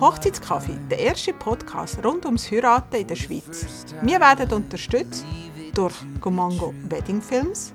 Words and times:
Hochzeitskaffee, 0.00 0.78
der 0.90 0.98
erste 0.98 1.34
Podcast 1.34 2.02
rund 2.02 2.24
ums 2.24 2.50
Heiraten 2.50 2.96
in 2.96 3.06
der 3.06 3.14
Schweiz. 3.14 3.66
Wir 4.00 4.18
werden 4.18 4.50
unterstützt 4.54 5.26
durch 5.74 5.92
Gomango 6.18 6.72
Wedding 6.88 7.20
Films, 7.20 7.74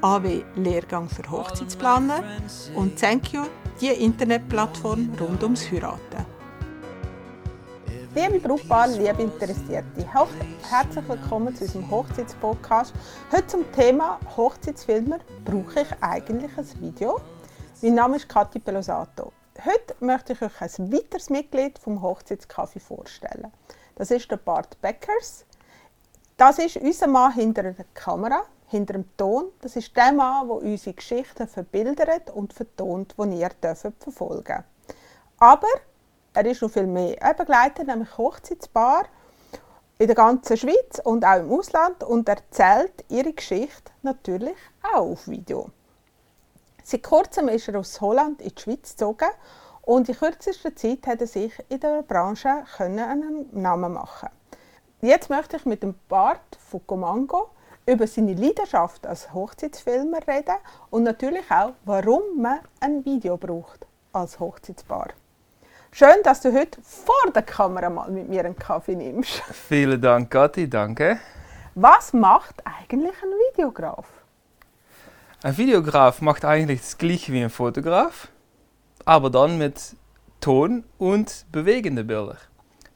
AW 0.00 0.44
Lehrgang 0.54 1.08
für 1.08 1.28
Hochzeitsplaner 1.28 2.22
und 2.76 2.96
Thank 2.96 3.32
You, 3.32 3.42
die 3.80 3.88
Internetplattform 3.88 5.10
rund 5.20 5.42
ums 5.42 5.68
Heiraten. 5.72 6.24
Liebe 8.14 8.40
Brautpaar, 8.40 8.88
liebe 8.88 9.22
Interessierte, 9.22 10.04
herzlich 10.68 11.08
willkommen 11.08 11.54
zu 11.54 11.64
unserem 11.64 11.90
Hochzeitspodcast. 11.90 12.92
Heute 13.32 13.46
zum 13.46 13.72
Thema 13.72 14.20
Hochzeitsfilmer. 14.36 15.18
Brauche 15.44 15.82
ich 15.82 15.88
eigentlich 16.00 16.50
ein 16.56 16.66
Video? 16.80 17.20
Mein 17.82 17.94
Name 17.94 18.16
ist 18.16 18.28
Kathi 18.28 18.58
Pelosato. 18.58 19.32
Heute 19.64 19.94
möchte 20.00 20.34
ich 20.34 20.42
euch 20.42 20.60
ein 20.60 20.92
weiteres 20.92 21.30
Mitglied 21.30 21.78
vom 21.78 22.02
Hochzeitskaffee 22.02 22.78
vorstellen. 22.78 23.50
Das 23.94 24.10
ist 24.10 24.30
der 24.30 24.36
Bart 24.36 24.78
Beckers. 24.82 25.46
Das 26.36 26.58
ist 26.58 26.76
unser 26.76 27.06
Mann 27.06 27.32
hinter 27.32 27.62
der 27.62 27.86
Kamera, 27.94 28.42
hinter 28.66 28.92
dem 28.92 29.16
Ton. 29.16 29.46
Das 29.62 29.76
ist 29.76 29.96
der 29.96 30.12
Mann, 30.12 30.48
der 30.48 30.56
unsere 30.56 30.94
Geschichten 30.94 31.48
verbildert 31.48 32.28
und 32.28 32.52
vertont, 32.52 33.14
die 33.16 33.40
ihr 33.40 33.48
dürft 33.48 33.94
verfolgen 33.98 34.62
Aber 35.38 35.68
er 36.34 36.44
ist 36.44 36.60
noch 36.60 36.70
viel 36.70 36.86
mehr. 36.86 37.18
Er 37.22 37.32
begleitet 37.32 37.86
nämlich 37.86 38.18
Hochzeitspaar 38.18 39.06
in 39.96 40.06
der 40.06 40.16
ganzen 40.16 40.58
Schweiz 40.58 41.00
und 41.02 41.24
auch 41.24 41.38
im 41.38 41.50
Ausland 41.50 42.04
und 42.04 42.28
erzählt 42.28 43.06
ihre 43.08 43.32
Geschichte 43.32 43.90
natürlich 44.02 44.58
auch 44.82 45.12
auf 45.12 45.28
Video. 45.28 45.70
Seit 46.90 47.04
kurzem 47.04 47.46
ist 47.46 47.68
er 47.68 47.78
aus 47.78 48.00
Holland 48.00 48.42
in 48.42 48.48
die 48.48 48.60
Schweiz 48.60 48.90
gezogen 48.90 49.30
und 49.82 50.08
in 50.08 50.16
kürzester 50.16 50.74
Zeit 50.74 51.06
hat 51.06 51.20
er 51.20 51.28
sich 51.28 51.52
in 51.68 51.78
der 51.78 52.02
Branche 52.02 52.64
können 52.76 52.98
einen 52.98 53.46
Namen 53.52 53.92
machen. 53.92 54.28
Jetzt 55.00 55.30
möchte 55.30 55.56
ich 55.56 55.64
mit 55.66 55.84
dem 55.84 55.94
Bart 56.08 56.58
von 56.58 56.84
Comango 56.88 57.50
über 57.86 58.08
seine 58.08 58.34
Leidenschaft 58.34 59.06
als 59.06 59.32
Hochzeitsfilmer 59.32 60.18
reden 60.26 60.56
und 60.90 61.04
natürlich 61.04 61.48
auch, 61.48 61.74
warum 61.84 62.22
man 62.42 62.58
ein 62.80 63.04
Video 63.04 63.36
braucht 63.36 63.86
als 64.12 64.40
Hochzeitspaar. 64.40 65.10
Schön, 65.92 66.20
dass 66.24 66.40
du 66.40 66.52
heute 66.52 66.82
vor 66.82 67.30
der 67.32 67.42
Kamera 67.42 67.88
mal 67.88 68.10
mit 68.10 68.28
mir 68.28 68.44
einen 68.44 68.56
Kaffee 68.56 68.96
nimmst. 68.96 69.42
Vielen 69.52 70.02
Dank, 70.02 70.28
Kathi, 70.28 70.68
danke. 70.68 71.20
Was 71.76 72.12
macht 72.12 72.56
eigentlich 72.66 73.14
ein 73.22 73.30
Videograf? 73.30 74.19
Ein 75.42 75.56
Videograf 75.56 76.20
macht 76.20 76.44
eigentlich 76.44 76.80
das 76.80 76.98
gleiche 76.98 77.32
wie 77.32 77.42
ein 77.42 77.48
Fotograf, 77.48 78.28
aber 79.06 79.30
dann 79.30 79.56
mit 79.56 79.96
Ton 80.42 80.84
und 80.98 81.46
bewegende 81.50 82.04
Bilder, 82.04 82.36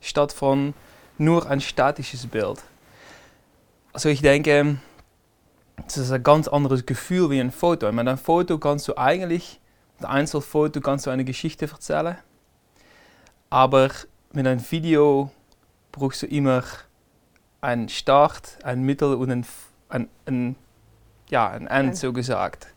statt 0.02 0.30
von 0.30 0.74
nur 1.16 1.48
ein 1.48 1.62
statisches 1.62 2.26
Bild. 2.26 2.62
Also 3.94 4.10
ich 4.10 4.20
denke, 4.20 4.76
das 5.86 5.96
ist 5.96 6.12
ein 6.12 6.22
ganz 6.22 6.46
anderes 6.46 6.84
Gefühl 6.84 7.30
wie 7.30 7.40
ein 7.40 7.50
Foto. 7.50 7.90
Mit 7.90 8.06
einem 8.06 8.18
Foto 8.18 8.58
kannst 8.58 8.88
du 8.88 8.98
eigentlich, 8.98 9.58
mit 9.96 10.04
einem 10.04 10.18
Einzelfoto 10.18 10.82
kannst 10.82 11.06
du 11.06 11.10
eine 11.10 11.24
Geschichte 11.24 11.66
erzählen, 11.66 12.18
aber 13.48 13.88
mit 14.34 14.46
einem 14.46 14.70
Video 14.70 15.30
brauchst 15.92 16.20
du 16.20 16.26
immer 16.26 16.62
einen 17.62 17.88
Start, 17.88 18.58
ein 18.64 18.82
Mittel 18.82 19.14
und 19.14 19.30
ein, 19.30 19.46
ein, 19.88 20.08
ein 20.26 20.56
ja, 21.30 21.48
ein 21.48 21.66
End 21.66 21.90
Ja. 21.90 21.94
so 21.94 22.12
gesagt. 22.12 22.68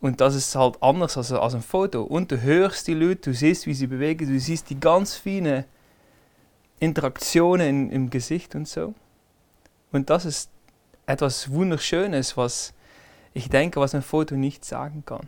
Und 0.00 0.20
das 0.20 0.34
ist 0.34 0.54
halt 0.54 0.82
anders 0.82 1.16
als, 1.16 1.32
als 1.32 1.54
ein 1.54 1.62
Foto. 1.62 2.02
Und 2.02 2.30
du 2.30 2.42
hörst 2.42 2.86
die 2.88 2.94
Leute, 2.94 3.30
du 3.30 3.34
siehst, 3.34 3.66
wie 3.66 3.74
sie 3.74 3.86
bewegen, 3.86 4.28
du 4.28 4.38
siehst 4.38 4.68
die 4.68 4.78
ganz 4.78 5.14
feinen 5.14 5.64
Interaktionen 6.78 7.68
in, 7.68 7.90
im 7.90 8.10
Gesicht 8.10 8.54
und 8.54 8.68
so. 8.68 8.94
Und 9.92 10.10
das 10.10 10.24
ist 10.24 10.50
etwas 11.06 11.50
Wunderschönes, 11.50 12.36
was 12.36 12.74
ich 13.32 13.48
denke, 13.48 13.80
was 13.80 13.94
ein 13.94 14.02
Foto 14.02 14.34
nicht 14.34 14.64
sagen 14.64 15.04
kann. 15.06 15.26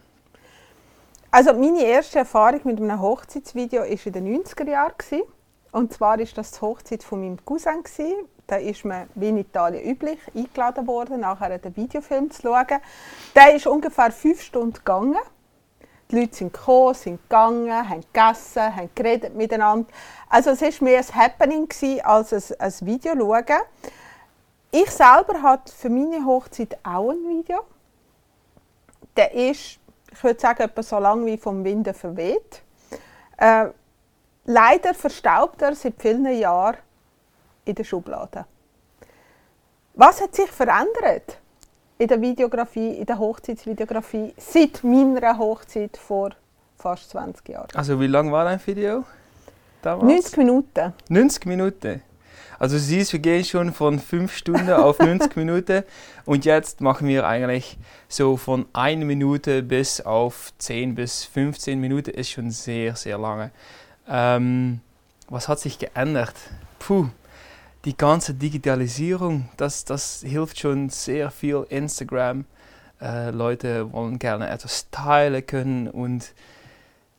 Also 1.30 1.52
meine 1.52 1.82
erste 1.82 2.18
Erfahrung 2.20 2.60
mit 2.64 2.80
einem 2.80 3.00
Hochzeitsvideo 3.00 3.80
war 3.80 3.86
in 3.88 4.12
den 4.12 4.42
90er 4.42 4.68
Jahren. 4.70 5.22
Und 5.72 5.92
zwar 5.92 6.18
war 6.18 6.24
das 6.24 6.52
die 6.52 6.60
Hochzeit 6.60 7.02
von 7.02 7.20
meinem 7.20 7.44
Cousin. 7.44 7.82
Da 8.46 8.56
ist 8.56 8.84
man, 8.84 9.08
wie 9.14 9.28
in 9.28 9.38
Italien 9.38 9.84
üblich, 9.84 10.20
eingeladen 10.34 10.86
worden, 10.86 11.20
nachher 11.20 11.58
den 11.58 11.74
Videofilm 11.76 12.30
zu 12.30 12.42
schauen. 12.42 12.80
Der 13.34 13.54
ist 13.54 13.66
ungefähr 13.66 14.12
fünf 14.12 14.40
Stunden 14.40 14.74
gegangen. 14.74 15.18
Die 16.10 16.20
Leute 16.20 16.36
sind 16.36 16.52
gekommen, 16.52 16.94
sind 16.94 17.20
gegangen, 17.22 17.88
haben 17.88 18.04
gegessen, 18.12 18.76
haben 18.76 18.90
geredet 18.94 19.34
miteinander. 19.34 19.88
Also 20.28 20.50
es 20.50 20.62
war 20.62 20.70
mehr 20.80 21.00
ein 21.00 21.14
Happening 21.14 21.68
als 22.04 22.32
ein, 22.32 22.60
ein 22.60 22.72
Video 22.86 23.14
schauen. 23.16 23.62
Ich 24.70 24.90
selber 24.90 25.42
hatte 25.42 25.72
für 25.72 25.90
meine 25.90 26.24
Hochzeit 26.24 26.78
auch 26.84 27.10
ein 27.10 27.28
Video. 27.28 27.64
Der 29.16 29.32
ist, 29.34 29.80
ich 30.12 30.22
würde 30.22 30.38
sagen, 30.38 30.62
etwa 30.62 30.82
so 30.82 30.98
lang 31.00 31.26
wie 31.26 31.36
vom 31.36 31.64
Winde 31.64 31.94
verweht. 31.94 32.62
Äh, 33.38 33.68
leider 34.44 34.94
verstaubt 34.94 35.62
er 35.62 35.74
seit 35.74 35.94
vielen 35.98 36.26
Jahren 36.26 36.76
in 37.66 37.74
der 37.74 37.84
Schublade. 37.84 38.46
Was 39.94 40.20
hat 40.20 40.34
sich 40.34 40.50
verändert 40.50 41.38
in 41.98 42.08
der 42.08 42.20
Videografie, 42.20 42.98
in 42.98 43.06
der 43.06 43.18
Hochzeitsvideografie 43.18 44.34
seit 44.36 44.82
meiner 44.84 45.38
Hochzeit 45.38 45.96
vor 45.96 46.30
fast 46.78 47.10
20 47.10 47.48
Jahren? 47.48 47.68
Also 47.74 48.00
wie 48.00 48.06
lang 48.06 48.32
war 48.32 48.44
dein 48.44 48.60
Video? 48.66 49.04
Damals? 49.82 50.04
90 50.04 50.36
Minuten. 50.38 50.92
90 51.08 51.46
Minuten. 51.46 52.02
Also 52.58 52.78
siehst, 52.78 53.12
wir 53.12 53.20
gehen 53.20 53.44
schon 53.44 53.72
von 53.72 53.98
5 53.98 54.34
Stunden 54.34 54.70
auf 54.70 54.98
90 54.98 55.36
Minuten 55.36 55.82
und 56.24 56.44
jetzt 56.44 56.80
machen 56.80 57.06
wir 57.06 57.26
eigentlich 57.26 57.76
so 58.08 58.36
von 58.36 58.66
1 58.72 59.04
Minute 59.04 59.62
bis 59.62 60.00
auf 60.00 60.52
10 60.58 60.94
bis 60.94 61.24
15 61.24 61.78
Minuten 61.78 62.10
ist 62.10 62.30
schon 62.30 62.50
sehr, 62.50 62.96
sehr 62.96 63.18
lange. 63.18 63.50
Ähm, 64.08 64.80
was 65.28 65.48
hat 65.48 65.60
sich 65.60 65.78
geändert? 65.78 66.34
Puh, 66.78 67.08
die 67.86 67.96
ganze 67.96 68.34
Digitalisierung, 68.34 69.48
das, 69.56 69.84
das 69.84 70.22
hilft 70.22 70.58
schon 70.58 70.90
sehr 70.90 71.30
viel. 71.30 71.64
Instagram, 71.68 72.44
äh, 73.00 73.30
Leute 73.30 73.92
wollen 73.92 74.18
gerne 74.18 74.48
etwas 74.50 74.90
teilen 74.90 75.46
können 75.46 75.88
und 75.88 76.34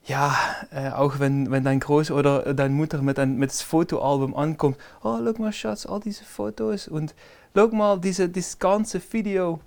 ja, 0.05 0.37
äh, 0.71 0.89
auch 0.89 1.19
wenn, 1.19 1.51
wenn 1.51 1.63
dein 1.63 1.81
Groß- 1.81 2.11
oder 2.11 2.53
deine 2.53 2.73
Mutter 2.73 3.01
mit 3.01 3.17
einem 3.17 3.37
mit 3.37 3.53
Fotoalbum 3.53 4.35
ankommt, 4.35 4.77
oh, 5.03 5.17
schau 5.17 5.41
mal, 5.41 5.53
Schatz, 5.53 5.85
all 5.85 6.01
diese 6.01 6.25
Fotos 6.25 6.87
und 6.87 7.15
schau 7.55 7.67
mal, 7.69 7.99
diese, 7.99 8.27
dieses 8.27 8.59
ganze 8.59 9.01
Video. 9.11 9.59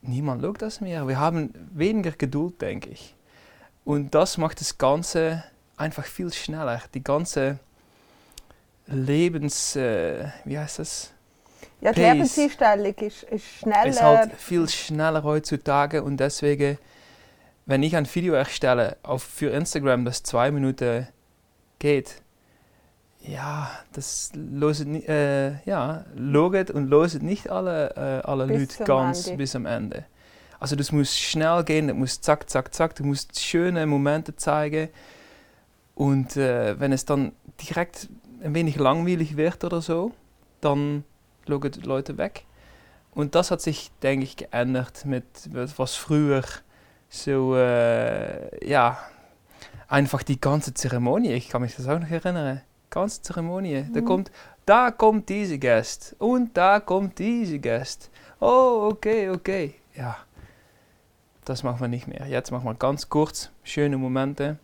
Niemand 0.00 0.42
schaut 0.42 0.62
das 0.62 0.80
mehr. 0.80 1.06
Wir 1.06 1.20
haben 1.20 1.54
weniger 1.72 2.10
Geduld, 2.10 2.60
denke 2.60 2.90
ich. 2.90 3.14
Und 3.84 4.14
das 4.14 4.38
macht 4.38 4.60
das 4.60 4.78
Ganze 4.78 5.44
einfach 5.76 6.04
viel 6.04 6.32
schneller. 6.32 6.80
Die 6.94 7.04
ganze 7.04 7.58
Lebens... 8.86 9.76
Äh, 9.76 10.26
wie 10.44 10.58
heißt 10.58 10.78
das? 10.78 11.12
Ja, 11.80 11.92
die 11.92 12.00
Pace. 12.00 12.12
Lebenseinstellung 12.12 12.94
ist, 12.94 13.22
ist 13.24 13.44
schneller. 13.44 13.86
ist 13.86 14.02
halt 14.02 14.32
viel 14.34 14.68
schneller 14.68 15.24
heutzutage 15.24 16.04
und 16.04 16.18
deswegen, 16.18 16.78
wenn 17.66 17.82
ich 17.82 17.96
ein 17.96 18.06
Video 18.14 18.34
erstelle 18.34 18.96
auf, 19.02 19.24
für 19.24 19.50
Instagram, 19.50 20.04
das 20.04 20.22
zwei 20.22 20.52
Minuten 20.52 21.08
geht, 21.80 22.22
ja, 23.26 23.70
das 23.92 24.30
loset, 24.34 25.08
äh, 25.08 25.60
ja, 25.64 26.04
loget 26.14 26.70
und 26.70 26.88
loset 26.88 27.22
nicht 27.22 27.50
alle, 27.50 27.90
äh, 27.96 28.26
alle 28.28 28.46
Bis 28.46 28.78
Leute 28.78 28.84
ganz 28.84 29.26
Ende. 29.26 29.38
bis 29.38 29.56
am 29.56 29.66
Ende. 29.66 30.04
Also 30.60 30.76
das 30.76 30.92
muss 30.92 31.18
schnell 31.18 31.64
gehen, 31.64 31.88
das 31.88 31.96
muss 31.96 32.20
zack, 32.20 32.48
zack, 32.48 32.72
zack, 32.72 32.94
du 32.94 33.04
musst 33.04 33.40
schöne 33.40 33.84
Momente 33.86 34.36
zeigen 34.36 34.88
und 35.96 36.36
äh, 36.36 36.78
wenn 36.78 36.92
es 36.92 37.04
dann 37.04 37.32
direkt 37.60 38.08
ein 38.42 38.54
wenig 38.54 38.76
langweilig 38.76 39.36
wird 39.36 39.64
oder 39.64 39.80
so, 39.80 40.12
dann 40.60 41.04
schauen 41.46 41.70
die 41.70 41.80
Leute 41.80 42.18
weg. 42.18 42.44
Und 43.14 43.34
das 43.34 43.50
hat 43.50 43.60
sich, 43.60 43.90
denke 44.02 44.24
ich, 44.24 44.36
geändert 44.36 45.04
mit 45.04 45.24
was 45.76 45.94
früher 45.94 46.42
so, 47.08 47.54
äh, 47.56 48.66
ja, 48.68 48.98
einfach 49.88 50.22
die 50.22 50.40
ganze 50.40 50.72
Zeremonie. 50.72 51.32
Ich 51.32 51.50
kann 51.50 51.60
mich 51.62 51.76
das 51.76 51.86
auch 51.86 51.98
noch 51.98 52.10
erinnern. 52.10 52.62
Ganze 52.88 53.20
Zeremonie. 53.22 53.84
Da 53.92 54.00
Mhm. 54.00 54.04
kommt, 54.06 54.30
da 54.64 54.90
kommt 54.90 55.28
diese 55.28 55.58
Gast 55.58 56.16
und 56.18 56.56
da 56.56 56.80
kommt 56.80 57.18
diese 57.18 57.58
Gast. 57.58 58.10
Oh, 58.40 58.88
okay, 58.90 59.28
okay. 59.28 59.74
Ja, 59.94 60.16
das 61.44 61.62
machen 61.62 61.80
wir 61.80 61.88
nicht 61.88 62.08
mehr. 62.08 62.26
Jetzt 62.26 62.50
machen 62.50 62.64
wir 62.64 62.74
ganz 62.74 63.08
kurz 63.10 63.50
schöne 63.62 63.98
Momente 63.98 64.58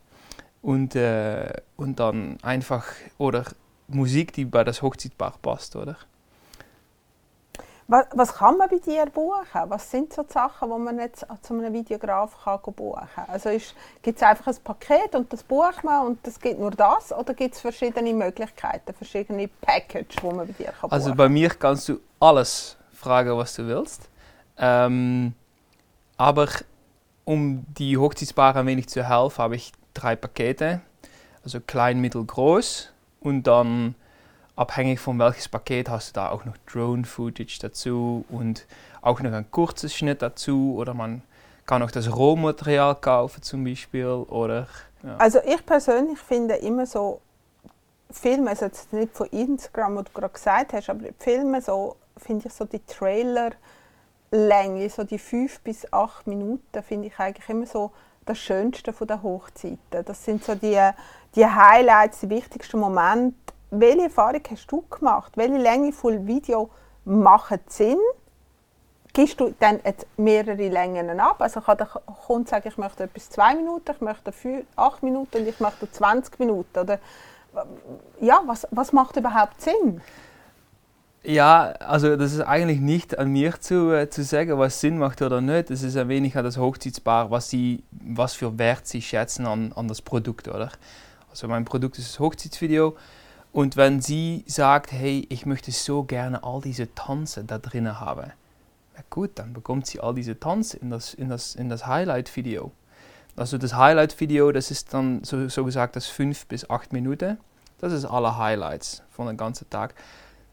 und, 0.63 0.95
äh, 0.95 1.53
und 1.77 2.01
dann 2.01 2.39
einfach, 2.43 2.87
oder 3.19 3.45
Musik, 3.89 4.33
die 4.33 4.45
bei 4.45 4.65
das 4.65 4.83
Hochzeitpaar 4.83 5.35
passt, 5.41 5.75
oder? 5.77 5.97
Was, 7.91 8.05
was 8.13 8.35
kann 8.35 8.59
man 8.59 8.69
bei 8.69 8.77
dir 8.77 9.07
buchen? 9.07 9.63
Was 9.69 9.91
sind 9.91 10.13
so 10.13 10.23
die 10.23 10.33
Sachen, 10.33 10.69
die 10.69 10.79
man 10.79 10.99
jetzt 10.99 11.27
zu 11.41 11.55
einem 11.55 11.73
Videograf 11.73 12.37
kann 12.45 12.61
buchen 12.75 13.09
kann? 13.15 13.25
Also 13.29 13.49
gibt 14.03 14.19
es 14.19 14.23
einfach 14.23 14.49
ein 14.49 14.57
Paket 14.63 15.15
und 15.15 15.33
das 15.33 15.43
bucht 15.43 15.83
man 15.85 16.07
und 16.07 16.27
es 16.27 16.39
gibt 16.39 16.61
nur 16.61 16.71
das? 16.71 17.13
Oder 17.13 17.33
gibt 17.33 17.55
es 17.55 17.63
verschiedene 17.63 18.13
Möglichkeiten, 18.13 18.93
verschiedene 18.93 19.49
Packages, 19.49 20.17
die 20.17 20.27
man 20.27 20.47
bei 20.47 20.53
dir 20.53 20.73
kann 20.79 20.91
Also 20.91 21.15
bei 21.15 21.31
mir 21.31 21.49
kannst 21.49 21.89
du 21.89 21.99
alles 22.21 22.77
fragen, 22.93 23.39
was 23.39 23.55
du 23.55 23.67
willst. 23.67 24.11
Ähm, 24.59 25.33
aber 26.19 26.49
um 27.25 27.65
die 27.79 27.97
Hochzeitspaare 27.97 28.59
ein 28.59 28.67
wenig 28.67 28.91
zu 28.91 29.09
helfen, 29.09 29.39
habe 29.39 29.57
ich 29.57 29.73
drei 29.95 30.15
Pakete. 30.15 30.83
Also 31.43 31.61
klein, 31.61 32.01
mittel, 32.01 32.23
groß. 32.23 32.93
Und 33.21 33.45
dann 33.45 33.95
abhängig 34.57 35.01
von 35.01 35.19
welches 35.19 35.49
Paket 35.49 35.89
hast 35.89 36.11
du 36.11 36.21
da 36.21 36.31
auch 36.31 36.45
noch 36.45 36.57
Drone-Footage 36.71 37.59
dazu 37.61 38.25
und 38.29 38.67
auch 39.03 39.21
noch 39.21 39.33
ein 39.33 39.51
kurzes 39.51 39.95
Schnitt 39.95 40.23
dazu. 40.23 40.75
Oder 40.77 40.95
man 40.95 41.23
kann 41.67 41.83
auch 41.83 41.91
das 41.91 42.15
Rohmaterial 42.15 42.97
kaufen 42.97 43.43
zum 43.43 43.65
Beispiel. 43.65 44.07
Oder, 44.07 44.67
ja. 45.03 45.17
Also 45.19 45.41
ich 45.45 45.65
persönlich 45.65 46.19
finde 46.19 46.57
immer 46.57 46.87
so 46.87 47.21
Filme, 48.11 48.51
also 48.51 48.65
jetzt 48.65 48.93
nicht 48.93 49.15
von 49.15 49.27
Instagram, 49.29 49.97
was 49.97 50.05
du 50.05 50.13
gerade 50.13 50.33
gesagt 50.33 50.73
hast, 50.73 50.89
aber 50.89 51.05
Filme 51.19 51.61
so, 51.61 51.97
finde 52.17 52.49
ich 52.49 52.55
so 52.55 52.65
die 52.65 52.81
Trailer 52.87 53.51
Länge, 54.31 54.89
so 54.91 55.05
die 55.05 55.19
fünf 55.19 55.61
bis 55.61 55.91
acht 55.93 56.27
Minuten, 56.27 56.83
finde 56.83 57.09
ich 57.09 57.19
eigentlich 57.19 57.49
immer 57.49 57.67
so 57.67 57.93
das 58.25 58.39
Schönste 58.39 58.93
von 58.93 59.07
der 59.07 59.23
Hochzeiten. 59.23 60.05
Das 60.05 60.25
sind 60.25 60.45
so 60.45 60.55
die, 60.55 60.79
die 61.35 61.47
Highlights, 61.47 62.21
die 62.21 62.31
wichtigsten 62.31 62.79
Momente. 62.79 63.37
Welche 63.71 64.05
Erfahrung 64.05 64.43
hast 64.51 64.71
du 64.71 64.83
gemacht? 64.89 65.33
Welche 65.37 65.59
Länge 65.59 65.93
von 65.93 66.27
Video 66.27 66.71
macht 67.05 67.71
Sinn? 67.71 67.99
Gibst 69.13 69.41
du 69.41 69.55
dann 69.59 69.81
mehrere 70.17 70.69
Längen 70.69 71.19
ab? 71.21 71.41
Also 71.41 71.61
kann 71.61 71.79
der 71.79 71.87
Kunde 71.87 72.49
sagen, 72.49 72.69
ich 72.69 72.79
möchte 72.79 73.05
etwas 73.05 73.31
zwei 73.31 73.55
Minuten, 73.55 73.91
ich 73.91 74.01
möchte 74.01 74.33
fünf, 74.33 74.65
acht 74.77 75.03
Minuten 75.03 75.39
und 75.39 75.49
ich 75.49 75.61
möchte 75.61 75.91
20 75.91 76.39
Minuten. 76.39 76.79
Oder, 76.79 76.99
ja, 78.21 78.43
was, 78.47 78.67
was 78.71 78.93
macht 78.93 79.17
überhaupt 79.17 79.61
Sinn? 79.61 80.01
Ja, 81.25 81.73
also 81.81 82.17
das 82.17 82.33
ist 82.33 82.41
eigentlich 82.41 82.81
nicht 82.81 83.19
an 83.19 83.31
mir 83.31 83.61
zu, 83.61 83.91
äh, 83.93 84.09
zu 84.09 84.23
sagen, 84.23 84.57
was 84.59 84.81
Sinn 84.81 84.99
macht 84.99 85.21
oder 85.21 85.41
nicht. 85.41 85.71
Es 85.71 85.83
ist 85.83 85.97
ein 85.97 86.09
wenig 86.09 86.37
an 86.37 86.45
das 86.45 86.57
Hochzeitspaar, 86.57 87.31
was, 87.31 87.51
sie, 87.51 87.83
was 87.91 88.35
für 88.35 88.57
Wert 88.59 88.87
sie 88.87 89.03
schätzen 89.03 89.47
an, 89.47 89.73
an 89.75 89.89
das 89.89 90.01
Produkt, 90.01 90.49
oder? 90.49 90.71
Also 91.39 91.47
mein 91.47 91.65
Produkt 91.65 91.99
ist 91.99 92.09
das 92.09 92.19
Hochzeitsvideo. 92.19 92.97
Und 93.53 93.77
wenn 93.77 94.01
sie 94.01 94.45
sagt, 94.49 94.91
hey, 94.91 95.25
ich 95.31 95.47
möchte 95.47 95.71
so 95.71 96.03
gerne 96.03 96.43
all 96.43 96.61
diese 96.61 96.93
Tanze 96.97 97.45
da 97.45 97.59
drinnen 97.59 98.01
haben, 98.01 98.33
na 98.97 99.03
gut, 99.09 99.31
dann 99.37 99.53
bekommt 99.53 99.87
sie 99.87 100.01
all 100.01 100.15
diese 100.15 100.41
Tanze 100.41 100.79
in 100.79 100.91
das, 100.91 101.15
in 101.15 101.29
das, 101.29 101.55
in 101.55 101.69
das 101.69 101.87
Highlight-Video. 101.87 102.73
Also 103.37 103.57
das 103.57 103.75
Highlight-Video, 103.75 104.51
das 104.51 104.73
ist 104.73 104.93
dann 104.93 105.23
so, 105.23 105.49
so 105.49 105.65
gesagt 105.65 105.95
das 105.95 106.07
5 106.09 106.47
bis 106.47 106.69
8 106.69 106.93
Minuten. 106.93 107.39
Das 107.79 107.93
ist 107.93 108.05
alle 108.05 108.37
Highlights 108.37 109.03
von 109.11 109.29
dem 109.29 109.37
ganzen 109.37 109.71
Tag 109.71 109.95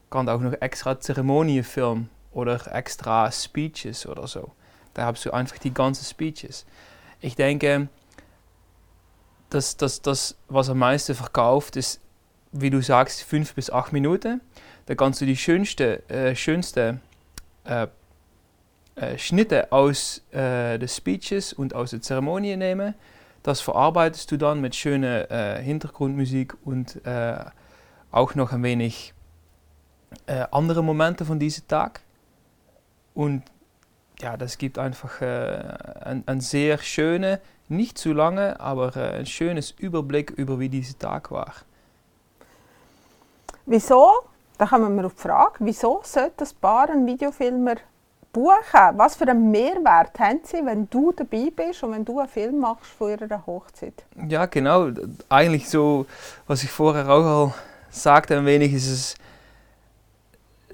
kann 0.08 0.28
auch 0.28 0.40
noch 0.40 0.52
extra 0.60 1.00
Zeremonienfilm 1.00 2.08
oder 2.30 2.72
extra 2.72 3.32
Speeches 3.32 4.06
oder 4.06 4.28
so. 4.28 4.52
Da 4.94 5.06
hast 5.06 5.24
du 5.24 5.32
einfach 5.32 5.58
die 5.58 5.74
ganzen 5.74 6.04
Speeches. 6.04 6.64
Ich 7.20 7.34
denke, 7.34 7.88
dass 9.56 9.76
das, 9.76 10.02
das, 10.02 10.36
was 10.48 10.70
am 10.70 10.78
meisten 10.78 11.14
verkauft, 11.14 11.76
ist, 11.76 12.00
wie 12.52 12.70
du 12.70 12.80
sagst, 12.80 13.22
fünf 13.22 13.54
bis 13.54 13.70
acht 13.70 13.92
Minuten. 13.92 14.40
Da 14.86 14.94
kannst 14.94 15.20
du 15.20 15.26
die 15.26 15.36
schönste, 15.36 16.08
äh, 16.08 16.36
schönste 16.36 17.00
äh, 17.64 17.88
äh, 18.94 19.18
Schnitte 19.18 19.72
aus 19.72 20.22
äh, 20.30 20.78
den 20.78 20.88
Speeches 20.88 21.52
und 21.52 21.74
aus 21.74 21.90
der 21.90 22.02
Zeremonie 22.02 22.56
nehmen. 22.56 22.94
Das 23.42 23.60
verarbeitest 23.60 24.30
du 24.30 24.36
dann 24.36 24.60
mit 24.60 24.74
schöner 24.74 25.30
äh, 25.30 25.62
Hintergrundmusik 25.62 26.54
und 26.64 27.04
äh, 27.04 27.38
auch 28.10 28.34
noch 28.34 28.52
ein 28.52 28.62
wenig 28.62 29.12
andere 30.50 30.82
Momente 30.82 31.24
von 31.24 31.38
diesem 31.38 31.66
Tag. 31.66 32.00
Und 33.12 33.42
ja, 34.20 34.36
das 34.36 34.56
gibt 34.56 34.78
einfach 34.78 35.20
äh, 35.20 35.76
ein, 36.00 36.22
ein 36.26 36.40
sehr 36.40 36.78
schöne, 36.78 37.40
nicht 37.68 37.98
zu 37.98 38.12
lange, 38.12 38.58
aber 38.60 38.96
äh, 38.96 39.18
ein 39.18 39.26
schönes 39.26 39.72
Überblick 39.72 40.30
über 40.30 40.58
wie 40.58 40.68
dieser 40.68 40.98
Tag 40.98 41.30
war. 41.30 41.52
Wieso, 43.66 44.12
da 44.58 44.66
kommen 44.66 44.94
wir 44.96 45.06
auf 45.06 45.14
die 45.14 45.22
Frage, 45.22 45.54
wieso 45.58 46.00
sollte 46.04 46.34
das 46.38 46.54
Paar 46.54 46.90
einen 46.90 47.06
Videofilmer 47.06 47.76
buchen? 48.32 48.80
Was 48.94 49.16
für 49.16 49.26
einen 49.26 49.50
Mehrwert 49.50 50.18
haben 50.18 50.40
sie, 50.44 50.64
wenn 50.64 50.88
du 50.88 51.12
dabei 51.12 51.50
bist 51.54 51.82
und 51.82 51.92
wenn 51.92 52.04
du 52.04 52.20
einen 52.20 52.28
Film 52.28 52.60
machst 52.60 52.86
von 52.86 53.10
ihrer 53.10 53.44
Hochzeit? 53.46 54.04
Ja, 54.28 54.46
genau. 54.46 54.90
Eigentlich 55.28 55.68
so, 55.68 56.06
was 56.46 56.62
ich 56.62 56.70
vorher 56.70 57.08
auch 57.08 57.52
sagte, 57.90 58.36
ein 58.36 58.46
wenig 58.46 58.72
ist 58.72 58.88
es 58.88 59.14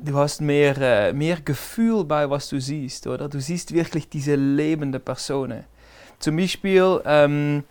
du 0.02 0.16
hast 0.16 0.40
mehr, 0.40 0.76
äh, 0.78 1.12
mehr 1.12 1.40
Gefühl 1.40 2.04
bei, 2.04 2.28
was 2.28 2.48
du 2.48 2.60
siehst, 2.60 3.06
oder? 3.06 3.28
Du 3.28 3.40
siehst 3.40 3.72
wirklich 3.72 4.08
diese 4.08 4.34
lebende 4.34 4.98
Person. 4.98 5.64
Zum 6.22 6.36
Beispiel, 6.36 7.02
ähm, 7.04 7.64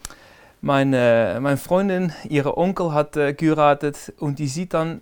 meine, 0.60 1.40
meine 1.40 1.56
Freundin, 1.56 2.12
ihre 2.28 2.58
Onkel 2.58 2.94
hat 2.94 3.16
äh, 3.16 3.34
geheiratet 3.34 4.12
und 4.20 4.40
die 4.40 4.48
sieht 4.48 4.74
dann, 4.74 5.02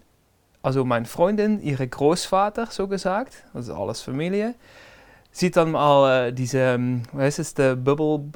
also 0.61 0.85
meine 0.85 1.05
Freundin, 1.05 1.59
ihre 1.59 1.87
Großvater, 1.87 2.67
so 2.67 2.87
gesagt, 2.87 3.43
also 3.55 3.73
alles 3.73 4.01
Familie, 4.01 4.53
sieht 5.31 5.57
dann 5.57 5.71
mal 5.71 6.27
äh, 6.27 6.31
diese, 6.31 6.59
ähm, 6.59 7.01
wie 7.11 7.23
heißt 7.23 7.39
es, 7.39 7.55
der 7.55 7.75
Bubble, 7.75 8.29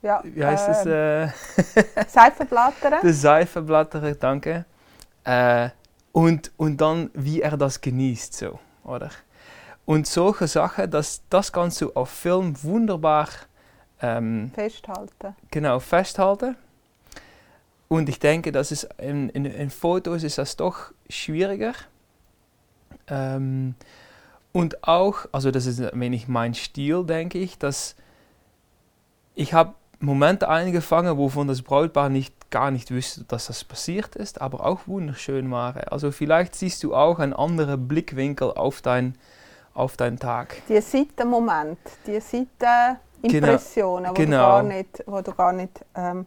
ja, 0.00 0.22
wie 0.22 0.44
heißt 0.44 0.68
es? 0.68 0.86
Äh, 0.86 1.28
Seifenblätter. 2.06 3.00
Der 3.02 3.14
Seifenblätter, 3.14 4.14
danke. 4.14 4.64
Äh, 5.24 5.70
und, 6.12 6.52
und 6.56 6.80
dann, 6.80 7.10
wie 7.14 7.42
er 7.42 7.56
das 7.56 7.80
genießt, 7.80 8.32
so, 8.34 8.60
oder? 8.84 9.10
Und 9.86 10.06
solche 10.06 10.46
Sachen, 10.46 10.88
das, 10.88 11.22
das 11.28 11.52
kannst 11.52 11.80
du 11.80 11.92
auf 11.94 12.10
Film 12.10 12.54
wunderbar 12.62 13.26
ähm, 14.02 14.50
festhalten. 14.54 15.36
Genau, 15.50 15.78
festhalten. 15.78 16.56
Und 17.88 18.08
ich 18.08 18.18
denke, 18.18 18.52
dass 18.52 18.70
es 18.70 18.84
in, 18.98 19.28
in, 19.30 19.44
in 19.44 19.70
Fotos 19.70 20.22
ist 20.22 20.38
das 20.38 20.56
doch 20.56 20.92
schwieriger. 21.08 21.74
Ähm, 23.06 23.74
und 24.52 24.86
auch, 24.86 25.26
also 25.32 25.50
das 25.50 25.66
ist 25.66 25.80
ein 25.80 26.00
wenig 26.00 26.28
mein 26.28 26.54
Stil, 26.54 27.04
denke 27.04 27.38
ich, 27.38 27.58
dass 27.58 27.96
ich 29.34 29.54
habe 29.54 29.74
Momente 30.00 30.48
eingefangen, 30.48 31.16
wovon 31.16 31.48
das 31.48 31.62
Brautpaar 31.62 32.08
nicht 32.08 32.50
gar 32.50 32.70
nicht 32.70 32.94
wusste, 32.94 33.24
dass 33.24 33.46
das 33.46 33.64
passiert 33.64 34.16
ist, 34.16 34.40
aber 34.40 34.66
auch 34.66 34.86
wunderschön 34.86 35.50
war. 35.50 35.92
Also 35.92 36.12
vielleicht 36.12 36.54
siehst 36.54 36.82
du 36.82 36.94
auch 36.94 37.18
einen 37.18 37.32
anderen 37.32 37.88
Blickwinkel 37.88 38.52
auf 38.52 38.82
dein, 38.82 39.16
auf 39.74 39.96
deinen 39.96 40.18
Tag. 40.18 40.62
Die 40.68 40.80
Seitenmoment, 40.80 41.78
die 42.06 42.20
Seitenimpressionen, 43.22 44.14
genau. 44.14 44.14
wo, 44.14 44.14
genau. 44.14 44.36
Du 44.36 44.52
gar 44.52 44.62
nicht, 44.62 45.04
wo 45.06 45.20
du 45.20 45.32
gar 45.32 45.52
nicht, 45.52 45.84
ähm, 45.94 46.26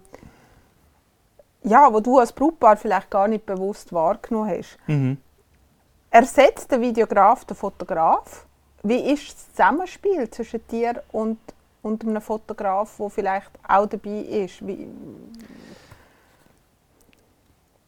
ja, 1.63 1.91
wo 1.91 1.99
du 1.99 2.19
als 2.19 2.31
Brautpaar 2.31 2.77
vielleicht 2.77 3.09
gar 3.09 3.27
nicht 3.27 3.45
bewusst 3.45 3.91
wahrgenommen 3.91 4.49
hast. 4.49 4.77
Mhm. 4.87 5.17
Ersetzt 6.09 6.71
der 6.71 6.79
Videograf 6.79 7.45
den 7.45 7.57
Fotograf? 7.57 8.45
Wie 8.83 9.11
ist 9.11 9.33
das 9.33 9.49
Zusammenspiel 9.51 10.29
zwischen 10.29 10.65
dir 10.67 11.01
und, 11.11 11.39
und 11.81 12.03
einem 12.03 12.21
Fotograf, 12.21 12.97
der 12.97 13.09
vielleicht 13.09 13.51
auch 13.67 13.87
dabei 13.87 14.19
ist? 14.19 14.65
Wie, 14.65 14.87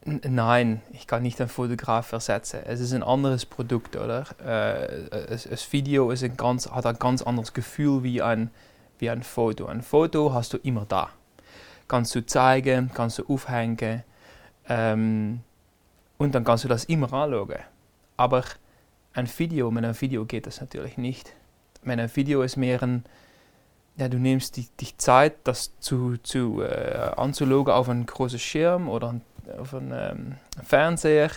Nein, 0.07 0.81
ich 0.93 1.05
kann 1.05 1.21
nicht 1.21 1.39
einen 1.41 1.49
Fotograf 1.49 2.13
ersetzen. 2.13 2.61
Es 2.65 2.79
ist 2.79 2.93
ein 2.93 3.03
anderes 3.03 3.45
Produkt, 3.45 3.97
oder? 3.97 4.25
Äh, 4.39 5.27
das 5.27 5.73
Video 5.73 6.11
ist 6.11 6.23
ein 6.23 6.37
ganz, 6.37 6.71
hat 6.71 6.85
ein 6.85 6.97
ganz 6.97 7.21
anderes 7.21 7.53
Gefühl 7.53 8.03
wie 8.03 8.21
ein, 8.21 8.49
wie 9.00 9.10
ein 9.10 9.24
Foto. 9.24 9.66
Ein 9.68 9.82
Foto 9.82 10.34
hast 10.34 10.54
du 10.54 10.58
immer 10.58 10.86
da. 10.88 11.10
Kannst 11.88 12.16
du 12.16 12.25
zeigen, 12.25 12.92
kannst 12.94 13.20
du 13.20 13.25
aufhängen 13.27 14.04
ähm, 14.68 15.42
und 16.18 16.36
dann 16.36 16.44
kannst 16.44 16.63
du 16.63 16.68
das 16.68 16.86
immer 16.86 17.12
anschauen. 17.13 17.60
Aber 18.18 18.44
ein 19.13 19.27
Video, 19.38 19.72
mit 19.72 19.84
einem 19.84 20.00
Video 20.00 20.25
geht 20.25 20.48
das 20.48 20.60
natürlich 20.62 20.98
nicht. 20.98 21.34
Mit 21.84 22.00
einem 22.00 22.13
Video 22.16 22.42
ist 22.42 22.58
mehr 22.58 22.82
ein, 22.84 23.06
ja, 23.96 24.10
du 24.10 24.18
nimmst 24.18 24.58
die, 24.58 24.68
die 24.80 24.98
Zeit, 24.98 25.36
das 25.44 25.72
zu, 25.80 26.18
zu 26.18 26.62
äh, 26.62 27.12
anzuschauen 27.16 27.70
auf 27.70 27.89
einem 27.89 28.06
großen 28.06 28.39
Schirm 28.39 28.89
oder 28.89 29.16
auf 29.60 29.74
een 29.74 29.92
ähm, 29.94 30.36
Fernseher 30.63 31.32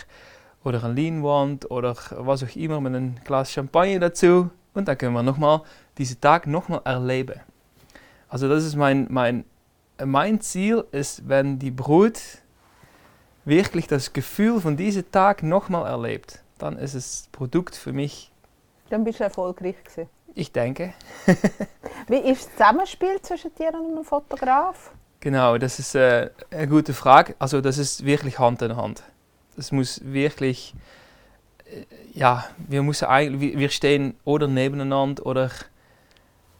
oder 0.63 0.83
eine 0.83 0.93
Leinwand 0.93 1.71
oder 1.71 1.95
was 2.11 2.43
auch 2.43 2.55
immer 2.55 2.81
mit 2.81 2.93
einem 2.93 3.15
Glas 3.23 3.51
Champagner 3.51 3.99
dazu 3.99 4.51
und 4.73 4.87
dann 4.87 4.97
können 4.97 5.13
wir 5.13 5.23
nochmal 5.23 5.61
diesen 5.97 6.19
Tag 6.21 6.47
nochmal 6.47 6.81
erleben. 6.85 7.39
Also 8.29 8.47
das 8.47 8.63
ist 8.63 8.75
mein, 8.75 9.07
mein, 9.09 9.45
mein 10.03 10.41
Ziel, 10.41 10.85
ist, 10.91 11.27
wenn 11.27 11.59
die 11.59 11.71
Brut 11.71 12.19
wirklich 13.45 13.87
das 13.87 14.13
Gefühl 14.13 14.61
von 14.61 14.77
diesem 14.77 15.09
Tag 15.11 15.43
nochmal 15.43 15.89
erlebt, 15.89 16.41
dann 16.57 16.77
ist 16.77 16.95
das 16.95 17.27
Produkt 17.31 17.75
für 17.75 17.91
mich 17.91 18.31
Dann 18.89 19.03
bist 19.03 19.19
du 19.19 19.23
erfolgreich 19.23 19.83
gewesen. 19.83 20.09
Ich 20.33 20.51
denke. 20.51 20.93
Wie 22.07 22.17
ist 22.17 22.45
das 22.45 22.51
Zusammenspiel 22.53 23.21
zwischen 23.21 23.53
dir 23.55 23.73
und 23.73 23.91
einem 23.91 24.03
Fotograf? 24.05 24.91
Genau, 25.19 25.57
das 25.57 25.79
ist 25.79 25.95
äh, 25.95 26.29
eine 26.49 26.67
gute 26.67 26.93
Frage. 26.93 27.35
Also 27.37 27.61
das 27.61 27.77
ist 27.77 28.05
wirklich 28.05 28.39
Hand 28.39 28.61
in 28.61 28.75
Hand. 28.75 29.03
Das 29.55 29.71
muss 29.71 30.01
wirklich, 30.03 30.73
ja, 32.13 32.45
wir 32.57 32.83
müssen 32.83 33.05
eigentlich, 33.05 33.57
wir 33.57 33.69
stehen 33.69 34.15
oder 34.23 34.47
nebeneinander 34.47 35.25
oder 35.25 35.49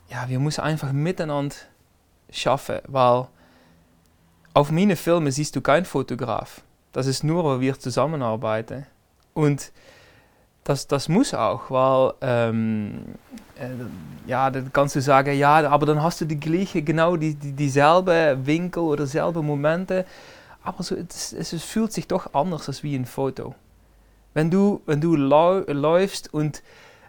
ja, 0.09 0.27
wir 0.27 0.39
müssen 0.39 0.61
einfach 0.61 0.91
miteinander 0.91 1.55
schaffen, 2.29 2.79
weil 2.87 3.27
auf 4.53 4.71
meinen 4.71 4.97
Filmen 4.97 5.31
siehst 5.31 5.55
du 5.55 5.61
keinen 5.61 5.85
Fotograf. 5.85 6.61
Das 6.91 7.07
ist 7.07 7.23
nur, 7.23 7.43
weil 7.45 7.61
wir 7.61 7.79
zusammenarbeiten. 7.79 8.85
Und 9.33 9.71
das, 10.63 10.87
das 10.87 11.07
muss 11.07 11.33
auch, 11.33 11.71
weil 11.71 12.13
ähm, 12.21 13.15
äh, 13.57 13.69
ja, 14.27 14.49
dann 14.51 14.71
kannst 14.73 14.95
du 14.95 15.01
sagen, 15.01 15.37
ja, 15.37 15.67
aber 15.69 15.85
dann 15.85 16.03
hast 16.03 16.21
du 16.21 16.25
die 16.25 16.39
gleiche, 16.39 16.81
genau 16.81 17.15
die, 17.15 17.33
die, 17.35 17.53
dieselbe 17.53 18.37
Winkel 18.43 18.83
oder 18.83 19.05
dieselbe 19.05 19.41
Momente. 19.41 20.05
Aber 20.63 20.83
so, 20.83 20.95
es, 20.95 21.33
es 21.33 21.63
fühlt 21.63 21.93
sich 21.93 22.07
doch 22.07 22.33
anders 22.33 22.67
als 22.67 22.83
wie 22.83 22.95
ein 22.95 23.05
Foto. 23.05 23.55
Wenn 24.33 24.49
du, 24.49 24.81
wenn 24.85 25.01
du 25.01 25.15
lau 25.15 25.59
läufst 25.67 26.33
und 26.33 26.63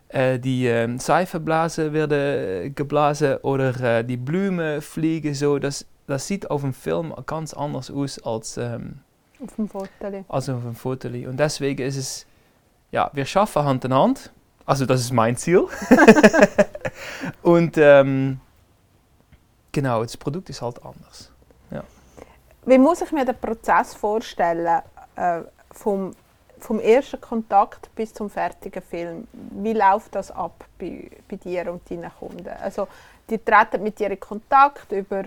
äh, 0.09 0.39
die 0.39 0.67
äh, 0.67 0.99
Seifenblasen 0.99 1.93
werden 1.93 2.75
geblasen 2.75 3.37
oder 3.39 3.99
äh, 3.99 4.05
die 4.05 4.17
Blumen 4.17 4.83
fliegen, 4.83 5.35
so, 5.35 5.59
das, 5.59 5.87
das 6.07 6.27
sieht 6.27 6.51
auf 6.51 6.63
dem 6.63 6.75
Film 6.75 7.15
ganz 7.27 7.55
anders 7.55 7.91
aus 7.91 8.19
als, 8.25 8.57
ähm, 8.57 9.01
Auf 9.43 9.55
dem 9.57 9.69
Foto. 9.69 9.89
als 10.29 10.49
auf 10.49 10.63
dem 10.63 10.75
Foto. 10.75 11.09
Und 11.09 11.39
deswegen 11.39 11.83
ist 11.87 11.97
es, 11.97 12.27
ja, 12.91 13.11
wir 13.13 13.25
schaffen 13.25 13.65
Hand 13.65 13.85
in 13.85 13.95
Hand. 13.95 14.33
Also 14.67 14.87
das 14.87 15.01
ist 15.01 15.13
mein 15.13 15.37
Ziel. 15.37 15.67
und 17.43 17.77
ähm, 17.79 18.41
genau, 19.73 20.03
das 20.03 20.17
Produkt 20.17 20.51
ist 20.51 20.63
halt 20.63 20.85
anders. 20.85 21.33
Wie 22.65 22.79
muss 22.79 23.01
ich 23.01 23.11
mir 23.11 23.25
den 23.25 23.37
Prozess 23.39 23.95
vorstellen, 23.95 24.83
äh, 25.17 25.41
vom, 25.73 26.13
vom 26.63 26.81
ersten 26.81 27.21
Kontakt 27.21 27.95
bis 27.95 28.15
zum 28.15 28.31
fertigen 28.31 28.83
Film? 28.83 29.27
Wie 29.33 29.73
läuft 29.73 30.15
das 30.15 30.31
ab 30.31 30.65
bei, 30.79 31.11
bei 31.29 31.37
dir 31.37 31.73
und 31.73 31.89
deinen 31.91 32.11
Kunden? 32.19 32.49
Also, 32.63 32.89
die 33.29 33.39
treten 33.39 33.83
mit 33.83 33.99
dir 33.99 34.11
in 34.11 34.21
Kontakt 34.21 34.93
über 34.93 35.25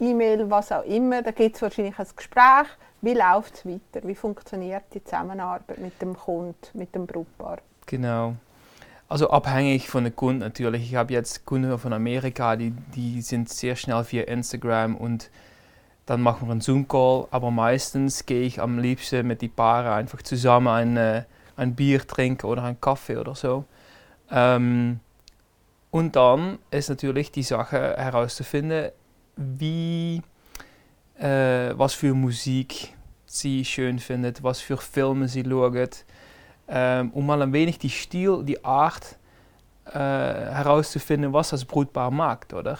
E-Mail, 0.00 0.50
was 0.50 0.72
auch 0.72 0.84
immer. 0.84 1.22
Da 1.22 1.30
gibt 1.30 1.56
es 1.56 1.62
wahrscheinlich 1.62 1.98
ein 1.98 2.06
Gespräch. 2.16 2.66
Wie 3.00 3.14
läuft 3.14 3.54
es 3.54 3.66
weiter? 3.66 4.06
Wie 4.06 4.14
funktioniert 4.14 4.84
die 4.92 5.04
Zusammenarbeit 5.04 5.78
mit 5.78 6.00
dem 6.02 6.16
Kunden, 6.16 6.56
mit 6.72 6.94
dem 6.94 7.06
Brautpaar? 7.06 7.58
Genau. 7.86 8.34
Also 9.08 9.30
abhängig 9.30 9.88
von 9.88 10.04
den 10.04 10.14
Kunden 10.14 10.40
natürlich. 10.40 10.82
Ich 10.82 10.94
habe 10.94 11.12
jetzt 11.12 11.46
Kunden 11.46 11.78
von 11.78 11.92
Amerika, 11.92 12.56
die, 12.56 12.72
die 12.94 13.22
sind 13.22 13.48
sehr 13.48 13.76
schnell 13.76 14.04
via 14.10 14.24
Instagram 14.24 14.96
und 14.96 15.30
dann 16.08 16.22
machen 16.22 16.48
wir 16.48 16.52
einen 16.52 16.62
Zoom-Call. 16.62 17.28
Aber 17.30 17.50
meistens 17.50 18.24
gehe 18.24 18.42
ich 18.42 18.62
am 18.62 18.78
liebsten 18.78 19.26
mit 19.26 19.42
die 19.42 19.48
Paare 19.48 19.92
einfach 19.92 20.22
zusammen 20.22 20.68
ein, 20.68 20.96
äh, 20.96 21.24
ein 21.56 21.74
Bier 21.74 22.06
trinken 22.06 22.46
oder 22.46 22.64
einen 22.64 22.80
Kaffee 22.80 23.18
oder 23.18 23.34
so. 23.34 23.64
Ähm, 24.30 25.00
und 25.90 26.16
dann 26.16 26.58
ist 26.70 26.88
natürlich 26.88 27.30
die 27.30 27.42
Sache 27.42 27.94
herauszufinden, 27.98 28.90
wie, 29.36 30.22
äh, 31.18 31.72
was 31.74 31.92
für 31.92 32.14
Musik 32.14 32.94
sie 33.26 33.62
schön 33.66 33.98
findet, 33.98 34.42
was 34.42 34.60
für 34.60 34.78
Filme 34.78 35.28
sie 35.28 35.44
schaut, 35.44 36.06
ähm, 36.68 37.10
um 37.10 37.26
mal 37.26 37.42
ein 37.42 37.52
wenig 37.52 37.78
die 37.78 37.90
Stil, 37.90 38.44
die 38.44 38.64
Art 38.64 39.18
äh, 39.84 39.98
herauszufinden, 39.98 41.34
was 41.34 41.50
das 41.50 41.66
Brutpaar 41.66 42.10
mag, 42.10 42.46
oder? 42.54 42.78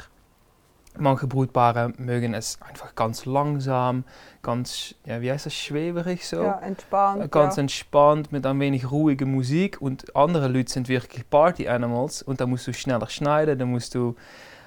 Manche 1.00 1.26
Brutpaare 1.26 1.92
mögen 1.96 2.34
es 2.34 2.60
einfach 2.60 2.94
ganz 2.94 3.24
langsam, 3.24 4.04
ganz, 4.42 4.94
ja, 5.04 5.20
wie 5.20 5.30
heißt 5.30 5.46
das, 5.46 5.54
schweberig 5.54 6.26
so? 6.26 6.42
Ja, 6.42 6.58
entspannt. 6.58 7.30
ganz 7.30 7.56
ja. 7.56 7.62
entspannt 7.62 8.32
mit 8.32 8.44
ein 8.44 8.58
wenig 8.58 8.90
ruhiger 8.90 9.26
Musik 9.26 9.80
und 9.80 10.14
andere 10.16 10.48
Leute 10.48 10.72
sind 10.72 10.88
wirklich 10.88 11.28
Party 11.30 11.68
Animals 11.68 12.22
und 12.22 12.40
da 12.40 12.46
musst 12.46 12.66
du 12.66 12.72
schneller 12.72 13.08
schneiden, 13.08 13.58
dann 13.58 13.70
musst 13.70 13.94
du 13.94 14.16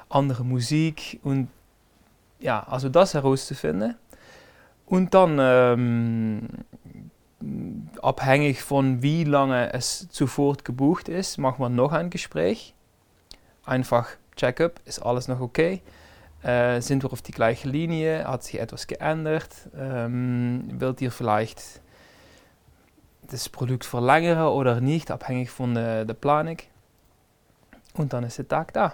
andere 0.10 0.44
Musik 0.44 1.20
und 1.24 1.50
ja, 2.40 2.64
also 2.64 2.90
das 2.90 3.14
herauszufinden. 3.14 3.96
Und 4.86 5.14
dann 5.14 5.38
ähm, 5.40 6.48
abhängig 8.02 8.62
von 8.62 9.02
wie 9.02 9.24
lange 9.24 9.74
es 9.74 10.10
zuvor 10.10 10.58
gebucht 10.64 11.08
ist, 11.08 11.38
machen 11.38 11.64
wir 11.64 11.70
noch 11.70 11.92
ein 11.92 12.10
Gespräch. 12.10 12.74
Einfach 13.66 14.10
Check-up, 14.36 14.80
ist 14.86 15.00
alles 15.00 15.28
noch 15.28 15.40
okay? 15.40 15.82
Äh, 16.44 16.82
sind 16.82 17.04
wir 17.04 17.12
auf 17.14 17.22
die 17.22 17.32
gleiche 17.32 17.70
Linie? 17.70 18.26
Hat 18.26 18.44
sich 18.44 18.60
etwas 18.60 18.88
geändert? 18.88 19.50
Ähm, 19.78 20.70
wollt 20.80 21.02
ihr 21.02 21.12
vielleicht 21.12 21.62
das 23.30 23.48
Produkt 23.50 23.86
verlängern 23.86 24.48
oder 24.48 24.82
nicht, 24.82 25.12
abhängig 25.12 25.52
von 25.52 25.76
der, 25.76 26.06
der 26.06 26.14
Planung? 26.16 26.58
Und 27.94 28.14
dann 28.14 28.24
ist 28.24 28.38
der 28.38 28.48
Tag 28.48 28.74
da. 28.74 28.94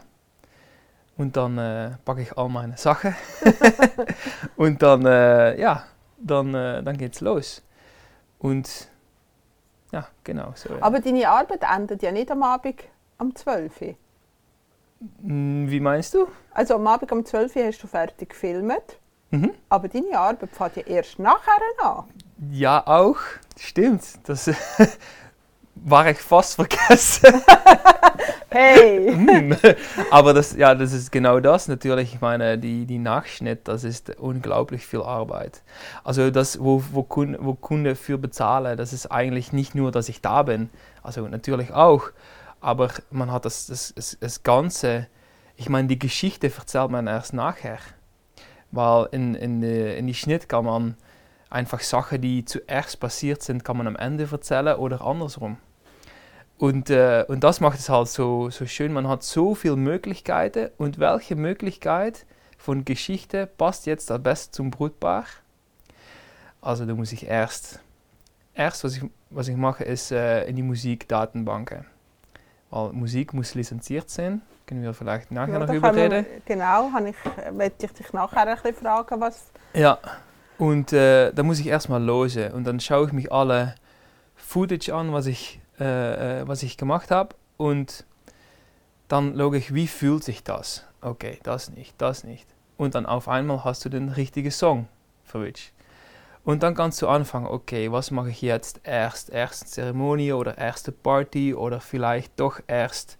Und 1.18 1.38
dann 1.38 1.58
äh, 1.58 1.92
packe 2.04 2.22
ich 2.22 2.38
all 2.38 2.50
meine 2.50 2.78
Sachen. 2.78 3.16
und 4.58 4.82
dann, 4.82 5.06
äh, 5.06 5.60
ja, 5.60 5.84
dann, 6.18 6.54
äh, 6.54 6.84
dann 6.84 6.98
geht's 6.98 7.22
los. 7.22 7.64
Und 8.40 8.90
ja, 9.92 10.08
genau 10.24 10.52
so. 10.56 10.76
Ja. 10.76 10.82
Aber 10.82 11.00
deine 11.00 11.30
Arbeit 11.30 11.62
endet 11.64 12.04
ja 12.04 12.12
nicht 12.12 12.30
am 12.30 12.44
Abend 12.44 12.84
um 13.18 13.34
12 13.36 13.82
Uhr. 13.82 13.96
Mm, 15.22 15.70
Wie 15.70 15.80
meinst 15.80 16.14
du? 16.14 16.28
Also 16.54 16.76
am 16.76 16.88
Abend 16.88 17.12
um 17.12 17.24
12 17.26 17.56
Uhr 17.56 17.66
hast 17.66 17.84
du 17.84 17.88
fertig 17.88 18.30
gefilmt, 18.30 18.98
Mhm. 19.30 19.52
aber 19.70 19.88
deine 19.90 20.18
Arbeit 20.18 20.50
fängt 20.52 20.78
ja 20.78 20.84
erst 20.84 21.20
nachher 21.20 21.60
an. 21.84 22.06
Ja, 22.52 22.86
auch. 22.88 23.18
Stimmt. 23.60 24.04
Das 24.26 24.50
war 25.76 26.10
ich 26.10 26.18
fast 26.20 26.56
vergessen. 26.56 27.42
Hey! 28.50 29.12
Hm. 29.14 29.58
Aber 30.10 30.34
das, 30.34 30.56
ja, 30.56 30.74
das 30.74 30.94
ist 30.94 31.12
genau 31.12 31.42
das 31.42 31.68
natürlich. 31.68 32.14
Ich 32.14 32.22
meine, 32.22 32.58
die, 32.58 32.86
die 32.86 32.98
Nachschnitt, 32.98 33.68
das 33.68 33.84
ist 33.84 34.18
unglaublich 34.18 34.88
viel 34.88 35.02
Arbeit. 35.02 35.62
Also 36.06 36.32
das, 36.32 36.58
wo, 36.64 36.82
wo, 36.94 37.04
Kunde, 37.04 37.40
wo 37.42 37.56
Kunde 37.56 37.96
für 37.96 38.18
bezahlen, 38.18 38.78
das 38.78 38.94
ist 38.94 39.08
eigentlich 39.08 39.52
nicht 39.52 39.76
nur, 39.76 39.92
dass 39.92 40.08
ich 40.08 40.22
da 40.22 40.44
bin. 40.44 40.70
Also 41.04 41.28
natürlich 41.28 41.74
auch. 41.74 42.04
Aber 42.60 42.90
man 43.12 43.32
hat 43.32 43.46
das, 43.46 43.68
das, 43.68 43.94
das, 43.96 44.18
das 44.20 44.44
Ganze, 44.44 45.08
ich 45.56 45.70
meine, 45.70 45.88
die 45.88 46.00
Geschichte 46.00 46.52
erzählt 46.56 46.92
man 46.92 47.08
erst 47.08 47.34
nachher. 47.34 47.80
Weil 48.72 49.08
in, 49.12 49.36
in, 49.36 49.64
in 49.64 50.08
die 50.08 50.14
Schnitt 50.14 50.50
kann 50.50 50.66
man 50.66 50.96
einfach 51.50 51.80
Sachen, 51.82 52.22
die 52.22 52.46
zuerst 52.46 53.00
passiert 53.00 53.42
sind, 53.42 53.64
kann 53.64 53.78
man 53.78 53.88
am 53.88 53.96
Ende 53.96 54.28
erzählen 54.30 54.76
oder 54.76 55.02
andersrum. 55.02 55.58
Und, 56.58 56.90
äh, 56.90 57.24
und 57.28 57.44
das 57.44 57.60
macht 57.62 57.80
es 57.80 57.90
halt 57.90 58.08
so, 58.08 58.50
so 58.50 58.66
schön. 58.66 58.92
Man 58.92 59.08
hat 59.08 59.24
so 59.24 59.54
viele 59.54 59.76
Möglichkeiten. 59.76 60.72
Und 60.78 61.00
welche 61.00 61.36
Möglichkeit 61.36 62.26
von 62.58 62.84
Geschichte 62.84 63.46
passt 63.46 63.86
jetzt 63.86 64.12
am 64.12 64.24
besten 64.24 64.54
zum 64.54 64.72
Brutpaar? 64.72 65.26
Also 66.60 66.86
da 66.86 66.96
muss 66.96 67.12
ich 67.12 67.28
erst, 67.28 67.80
erst 68.56 68.84
was 68.84 68.98
ich, 68.98 69.04
was 69.30 69.48
ich 69.48 69.56
mache, 69.56 69.84
ist 69.84 70.12
äh, 70.12 70.46
in 70.46 70.56
die 70.56 70.64
Musikdatenbanken. 70.64 71.86
Weil 72.70 72.92
Musik 72.94 73.34
muss 73.34 73.56
lizenziert 73.56 74.10
sein. 74.10 74.42
Können 74.66 74.84
wir 74.84 74.94
vielleicht 74.94 75.32
nachher 75.32 75.54
Ja, 75.54 75.60
noch 75.60 75.68
da 75.68 75.74
über 75.74 75.92
können 75.92 76.12
wir- 76.12 76.18
reden. 76.20 76.42
Genau, 76.46 76.90
ich, 77.06 77.16
möchte 77.54 77.86
ich 77.86 77.94
dich 77.94 78.12
nachher 78.14 78.46
ein 78.48 78.56
bisschen 78.56 78.76
fragen, 78.76 79.22
was... 79.22 79.46
Ja, 79.74 79.98
und 80.58 80.92
äh, 80.92 81.32
da 81.34 81.44
muss 81.44 81.60
ich 81.60 81.68
erstmal 81.68 82.04
losen 82.04 82.52
und 82.52 82.66
dann 82.66 82.80
schaue 82.80 83.06
ich 83.08 83.14
mich 83.14 83.32
alle 83.32 83.76
Footage 84.36 84.94
an, 84.94 85.14
was 85.14 85.26
ich, 85.28 85.62
äh, 85.80 86.42
äh, 86.42 86.48
was 86.48 86.64
ich 86.64 86.78
gemacht 86.78 87.12
habe 87.12 87.36
und 87.58 88.06
dann 89.08 89.38
schaue 89.38 89.58
ich, 89.58 89.74
wie 89.74 89.88
fühlt 89.88 90.24
sich 90.24 90.44
das? 90.44 90.84
Okay, 91.02 91.40
das 91.44 91.70
nicht, 91.70 91.94
das 92.02 92.24
nicht. 92.26 92.48
Und 92.76 92.96
dann 92.96 93.06
auf 93.06 93.30
einmal 93.30 93.64
hast 93.64 93.86
du 93.86 93.90
den 93.90 94.10
richtigen 94.10 94.52
Song 94.52 94.88
für 95.24 95.42
Witch. 95.46 95.72
Und 96.48 96.64
dann 96.64 96.76
kannst 96.76 97.02
du 97.02 97.10
anfangen, 97.10 97.46
okay, 97.46 97.92
was 97.92 98.10
mache 98.10 98.30
ich 98.30 98.42
jetzt 98.42 98.80
erst? 98.84 99.32
Erst 99.32 99.68
Zeremonie 99.74 100.32
oder 100.32 100.58
erste 100.58 100.94
Party 100.94 101.54
oder 101.54 101.82
vielleicht 101.82 102.40
doch 102.40 102.62
erst 102.68 103.18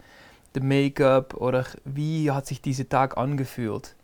the 0.54 0.62
Make-up 0.62 1.34
oder 1.34 1.66
wie 1.84 2.32
hat 2.32 2.48
sich 2.48 2.62
dieser 2.62 2.88
Tag 2.88 3.18
angefühlt? 3.18 3.98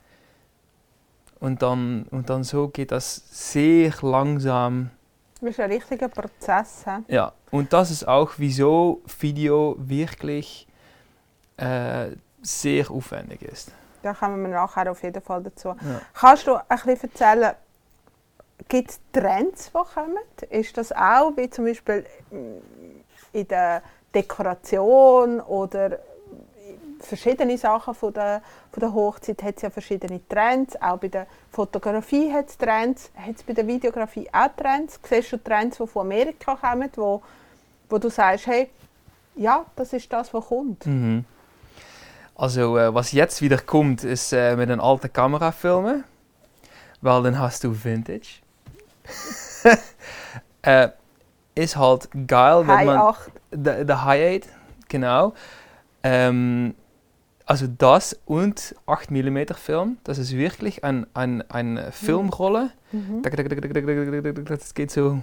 Und 1.39 1.61
dann, 1.61 2.03
und 2.11 2.29
dann 2.29 2.43
so 2.43 2.67
geht 2.67 2.91
das 2.91 3.23
sehr 3.31 3.93
langsam. 4.01 4.89
Das 5.39 5.51
ist 5.51 5.59
ein 5.61 5.71
richtiger 5.71 6.09
Prozess. 6.09 6.83
He? 6.83 7.13
Ja, 7.15 7.31
und 7.49 7.71
das 7.71 7.91
ist 7.91 8.05
auch, 8.05 8.31
wieso 8.35 9.03
Video 9.21 9.77
wirklich 9.79 10.67
äh, 11.55 12.07
sehr 12.41 12.91
aufwendig 12.91 13.41
ist. 13.41 13.71
Da 14.01 14.13
kommen 14.13 14.41
wir 14.41 14.49
nachher 14.49 14.91
auf 14.91 15.01
jeden 15.01 15.21
Fall 15.21 15.43
dazu. 15.43 15.69
Ja. 15.69 16.01
Kannst 16.13 16.45
du 16.45 16.55
ein 16.57 16.77
bisschen 16.83 17.09
erzählen, 17.09 17.55
gibt 18.67 18.91
es 18.91 18.99
Trends, 19.11 19.71
die 19.71 19.93
kommen? 19.93 20.17
Ist 20.49 20.77
das 20.77 20.91
auch, 20.91 21.35
wie 21.35 21.49
zum 21.49 21.65
Beispiel 21.65 22.05
mm, 22.31 23.37
in 23.37 23.47
der 23.47 23.81
Dekoration 24.13 25.41
oder 25.41 25.99
verschiedene 27.03 27.57
Sachen 27.57 27.93
von 27.93 28.13
der, 28.13 28.41
von 28.71 28.81
der 28.81 28.93
Hochzeit 28.93 29.43
hat 29.43 29.57
es 29.57 29.61
ja 29.63 29.69
verschiedene 29.69 30.21
Trends. 30.27 30.81
Auch 30.81 30.97
bei 30.97 31.09
der 31.09 31.27
Fotografie 31.51 32.31
hat 32.31 32.49
es 32.49 32.57
Trends, 32.57 33.11
hat 33.15 33.35
es 33.35 33.43
bei 33.43 33.53
der 33.53 33.67
Videografie 33.67 34.27
auch 34.31 34.49
Trends. 34.55 34.99
Siehst 35.07 35.33
du 35.33 35.37
Trends, 35.37 35.77
die 35.77 35.87
von 35.87 36.05
Amerika 36.05 36.55
kommen, 36.55 36.89
wo, 36.95 37.21
wo 37.89 37.97
du 37.97 38.09
sagst, 38.09 38.47
hey, 38.47 38.69
ja, 39.35 39.65
das 39.75 39.93
ist 39.93 40.11
das, 40.11 40.33
was 40.33 40.45
kommt. 40.45 40.85
Mhm. 40.85 41.25
Also 42.35 42.77
äh, 42.77 42.93
was 42.93 43.11
jetzt 43.11 43.41
wieder 43.41 43.57
kommt, 43.57 44.03
ist 44.03 44.33
äh, 44.33 44.55
mit 44.55 44.69
einer 44.69 44.83
alten 44.83 45.11
Kamera 45.11 45.51
filmen, 45.51 46.03
weil 47.01 47.23
dann 47.23 47.37
hast 47.37 47.63
du 47.63 47.71
Vintage. 47.83 48.42
äh, 50.61 50.89
ist 51.55 51.75
halt 51.75 52.09
geil, 52.27 52.67
wenn 52.67 52.75
High 52.75 52.85
man 52.85 52.97
8. 52.97 53.31
der 53.51 53.85
der 53.85 54.05
High 54.05 54.43
8, 54.43 54.49
genau. 54.87 55.33
Ähm, 56.03 56.75
also 57.45 57.67
das 57.67 58.17
und 58.25 58.75
8 58.85 59.11
mm 59.11 59.53
Film, 59.55 59.97
das 60.03 60.17
ist 60.17 60.31
wirklich 60.33 60.83
ein, 60.83 61.05
ein, 61.13 61.49
eine 61.49 61.91
Filmrolle. 61.91 62.71
Mhm. 62.91 63.21
Dack, 63.21 63.35
Das 64.45 64.73
geht 64.73 64.91
so. 64.91 65.21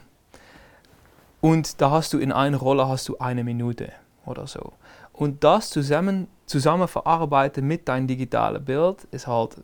Und 1.40 1.80
da 1.80 1.90
hast 1.90 2.12
du 2.12 2.18
in 2.18 2.32
einer 2.32 2.58
Rolle 2.58 2.86
hast 2.88 3.08
du 3.08 3.18
eine 3.18 3.42
Minute 3.44 3.92
oder 4.26 4.46
so. 4.46 4.74
Und 5.12 5.42
das 5.44 5.70
zusammen, 5.70 6.28
zusammen 6.46 6.88
verarbeiten 6.88 7.66
mit 7.66 7.88
deinem 7.88 8.06
digitalen 8.06 8.64
Bild 8.64 9.04
ist 9.10 9.26
halt, 9.26 9.56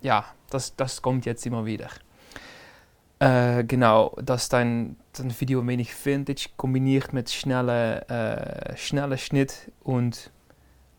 ja, 0.00 0.24
das, 0.50 0.76
das 0.76 1.02
kommt 1.02 1.26
jetzt 1.26 1.44
immer 1.46 1.66
wieder. 1.66 1.88
Äh, 3.20 3.64
genau, 3.64 4.16
dass 4.22 4.48
dein, 4.48 4.96
dein 5.12 5.32
Video 5.40 5.66
wenig 5.66 5.92
Vintage 6.04 6.50
kombiniert 6.56 7.12
mit 7.12 7.30
schnelle, 7.30 8.08
äh, 8.08 8.76
schnelle 8.76 9.18
Schnitt 9.18 9.72
und 9.82 10.30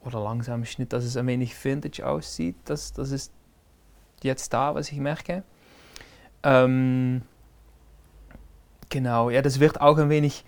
oder 0.02 0.22
langsamen 0.22 0.66
Schnitt, 0.66 0.94
dass 0.94 1.04
es 1.04 1.16
ein 1.18 1.28
wenig 1.28 1.64
Vintage 1.64 2.06
aussieht. 2.06 2.56
Das, 2.66 2.94
das 2.94 3.12
ist 3.12 3.32
jetzt 4.22 4.54
da, 4.54 4.76
was 4.76 4.92
ich 4.92 4.98
merke. 4.98 5.44
Ähm, 6.44 7.22
genau, 8.90 9.30
ja, 9.30 9.42
das 9.42 9.60
wird 9.60 9.80
auch 9.80 9.98
ein 9.98 10.10
wenig 10.10 10.46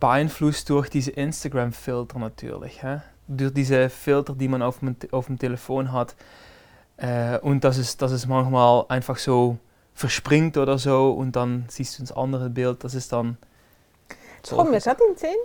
beeinflusst 0.00 0.68
durch 0.68 0.88
diese 0.90 1.12
Instagram-Filter 1.12 2.18
natürlich. 2.18 2.82
Hä? 2.82 3.00
Durch 3.28 3.54
diese 3.54 3.88
Filter, 3.88 4.34
die 4.34 4.48
man 4.48 4.62
auf 4.62 4.80
auf 5.10 5.26
dem 5.26 5.38
Telefon 5.38 5.92
hat. 5.92 6.14
Äh, 6.98 7.38
und 7.38 7.64
dass 7.64 7.78
es, 7.78 7.96
dass 7.96 8.12
es 8.12 8.26
manchmal 8.26 8.84
einfach 8.88 9.16
so 9.16 9.58
verspringt 9.94 10.56
oder 10.56 10.78
so 10.78 11.12
und 11.12 11.36
dann 11.36 11.66
siehst 11.68 11.98
du 11.98 12.02
das 12.02 12.12
andere 12.12 12.50
Bild, 12.50 12.84
das 12.84 12.94
ist 12.94 13.12
dann. 13.12 13.38
Komm 14.48 14.70
mir 14.70 14.80
gerade 14.80 15.02
in 15.04 15.14
den 15.14 15.18
Sinn. 15.18 15.36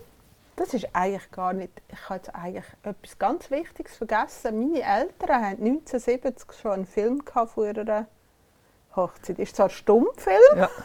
Das 0.56 0.74
ist 0.74 0.90
eigentlich 0.92 1.32
gar 1.32 1.54
nicht. 1.54 1.72
Ich 1.88 2.10
habe 2.10 2.16
jetzt 2.16 2.36
eigentlich 2.36 2.66
etwas 2.84 3.18
ganz 3.18 3.50
Wichtiges 3.50 3.96
vergessen. 3.96 4.60
Meine 4.60 4.82
Eltern 4.84 5.30
haben 5.36 5.64
1970 5.66 6.52
schon 6.62 6.72
einen 6.72 6.86
Film 6.86 7.24
gehabt 7.24 7.52
von 7.52 7.66
ihrer 7.66 8.08
Hochzeit. 8.94 9.40
Ist 9.40 9.56
zwar 9.56 9.68
ein 9.68 9.72
Stummfilm, 9.72 10.58
Ja. 10.58 10.70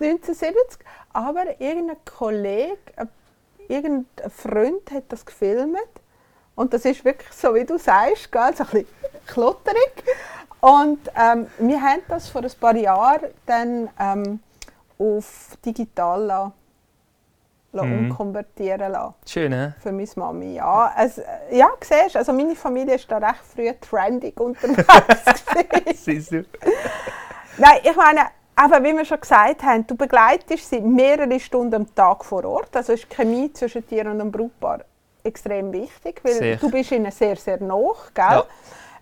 1970, 0.00 0.80
aber 1.12 1.60
irgendein 1.60 1.98
Kollege, 2.06 2.78
irgendein 3.68 4.30
Freund 4.30 4.90
hat 4.92 5.04
das 5.08 5.26
gefilmt. 5.26 5.76
Und 6.54 6.72
das 6.72 6.84
ist 6.86 7.04
wirklich 7.04 7.30
so, 7.32 7.54
wie 7.54 7.64
du 7.64 7.78
sagst, 7.78 8.32
gell, 8.32 8.54
so 8.56 8.64
ein 8.64 8.70
bisschen 8.70 8.86
klotterig. 9.26 10.04
Und 10.60 10.98
ähm, 11.16 11.46
wir 11.58 11.80
haben 11.80 12.02
das 12.08 12.28
vor 12.28 12.42
ein 12.42 12.50
paar 12.60 12.76
Jahren 12.76 13.30
dann 13.46 13.88
ähm, 13.98 14.40
auf 14.98 15.56
digital 15.64 16.52
Mhm. 17.72 18.10
umkonvertieren 18.10 18.92
lassen. 18.92 19.14
Schön, 19.26 19.52
hä? 19.52 19.72
Für 19.80 19.92
meine 19.92 20.08
Mami, 20.16 20.54
ja. 20.54 20.92
Es, 20.98 21.18
äh, 21.18 21.24
ja, 21.52 21.68
siehst 21.80 22.16
also 22.16 22.32
meine 22.32 22.56
Familie 22.56 22.96
ist 22.96 23.10
da 23.10 23.18
recht 23.18 23.44
früh 23.54 23.72
trendig 23.80 24.38
unterwegs. 24.40 24.84
Siehst 26.04 26.32
du? 26.32 26.44
Nein, 27.58 27.78
ich 27.84 27.94
meine, 27.96 28.22
aber 28.56 28.82
wie 28.82 28.92
wir 28.92 29.04
schon 29.04 29.20
gesagt 29.20 29.62
haben, 29.62 29.86
du 29.86 29.94
begleitest 29.94 30.68
sie 30.68 30.80
mehrere 30.80 31.38
Stunden 31.38 31.74
am 31.74 31.94
Tag 31.94 32.24
vor 32.24 32.44
Ort. 32.44 32.76
Also 32.76 32.92
ist 32.92 33.06
die 33.10 33.14
Chemie 33.14 33.52
zwischen 33.52 33.86
dir 33.86 34.06
und 34.06 34.18
dem 34.18 34.32
Brautpaar 34.32 34.80
extrem 35.22 35.72
wichtig, 35.72 36.20
weil 36.24 36.34
Sehr. 36.34 36.56
du 36.56 36.70
bist 36.70 36.90
ihnen 36.90 37.12
sehr, 37.12 37.36
sehr 37.36 37.62
nah, 37.62 37.92
gell? 38.14 38.42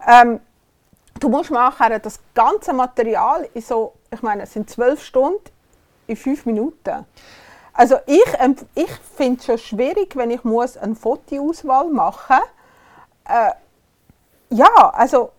Ähm, 0.06 0.40
du 1.20 1.28
musst 1.28 1.50
nachher 1.50 1.98
das 1.98 2.20
ganze 2.35 2.72
Material 2.72 3.48
in 3.54 3.62
so, 3.62 3.94
ich 4.11 4.22
meine, 4.22 4.42
es 4.44 4.52
sind 4.52 4.70
zwölf 4.70 5.02
Stunden 5.02 5.42
in 6.07 6.16
fünf 6.16 6.46
Minuten. 6.46 7.04
Also 7.72 7.96
ich, 8.07 8.24
ich 8.74 8.90
finde 9.16 9.38
es 9.38 9.46
schon 9.46 9.59
schwierig, 9.59 10.16
wenn 10.16 10.31
ich 10.31 10.42
muss 10.44 10.76
eine 10.76 10.96
Fotoauswahl 10.96 11.88
machen 11.88 12.38
äh, 13.24 13.52
Ja, 14.50 14.90
also 14.94 15.31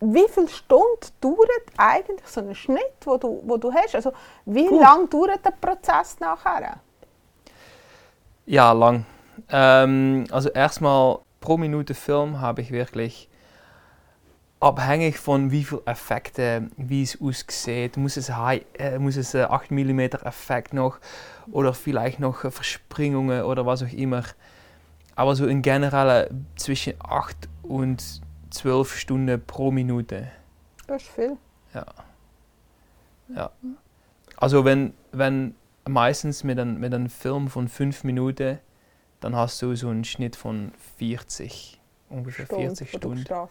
wie 0.00 0.26
viele 0.28 0.48
Stunden 0.48 1.06
dauert 1.20 1.48
eigentlich 1.76 2.26
so 2.26 2.40
ein 2.40 2.54
Schnitt, 2.54 2.94
wo 3.04 3.16
du, 3.16 3.42
wo 3.44 3.56
du 3.56 3.72
hast? 3.72 3.94
Also 3.94 4.12
wie 4.44 4.68
Puh. 4.68 4.80
lange 4.80 5.06
dauert 5.08 5.44
der 5.44 5.52
Prozess 5.52 6.18
nachher? 6.20 6.76
Ja, 8.46 8.72
lang. 8.72 9.06
Ähm, 9.48 10.26
also 10.30 10.50
erstmal 10.50 11.18
pro 11.40 11.56
Minute 11.56 11.94
Film 11.94 12.40
habe 12.40 12.60
ich 12.60 12.70
wirklich 12.70 13.28
abhängig 14.62 15.18
von 15.18 15.50
wie 15.50 15.64
viel 15.64 15.82
Effekte, 15.86 16.68
wie 16.76 17.02
es 17.02 17.20
aussieht, 17.20 17.96
muss 17.96 18.16
es, 18.16 18.30
high, 18.30 18.62
äh, 18.78 18.98
muss 18.98 19.16
es 19.16 19.34
äh, 19.34 19.42
8 19.42 19.72
mm 19.72 20.00
Effekt 20.00 20.72
noch 20.72 20.98
oder 21.50 21.74
vielleicht 21.74 22.20
noch 22.20 22.44
äh, 22.44 22.50
Verspringungen 22.50 23.42
oder 23.42 23.66
was 23.66 23.82
auch 23.82 23.92
immer. 23.92 24.22
Aber 25.16 25.34
so 25.34 25.46
in 25.46 25.62
generell 25.62 26.26
äh, 26.26 26.34
zwischen 26.56 26.94
8 27.00 27.48
und 27.62 28.22
12 28.50 28.96
Stunden 28.96 29.44
pro 29.44 29.72
Minute. 29.72 30.28
Das 30.86 31.02
ist 31.02 31.10
viel. 31.10 31.36
Also 34.36 34.64
wenn, 34.64 34.94
wenn 35.10 35.54
meistens 35.88 36.44
mit 36.44 36.58
einem 36.58 36.78
mit 36.78 36.94
einem 36.94 37.08
Film 37.08 37.48
von 37.48 37.68
5 37.68 38.04
Minuten, 38.04 38.58
dann 39.20 39.34
hast 39.34 39.60
du 39.62 39.74
so 39.74 39.88
einen 39.88 40.04
Schnitt 40.04 40.36
von 40.36 40.72
40, 40.98 41.80
ungefähr 42.10 42.46
40 42.46 42.94
wo 42.94 42.98
du 42.98 43.16
Stunden. 43.16 43.48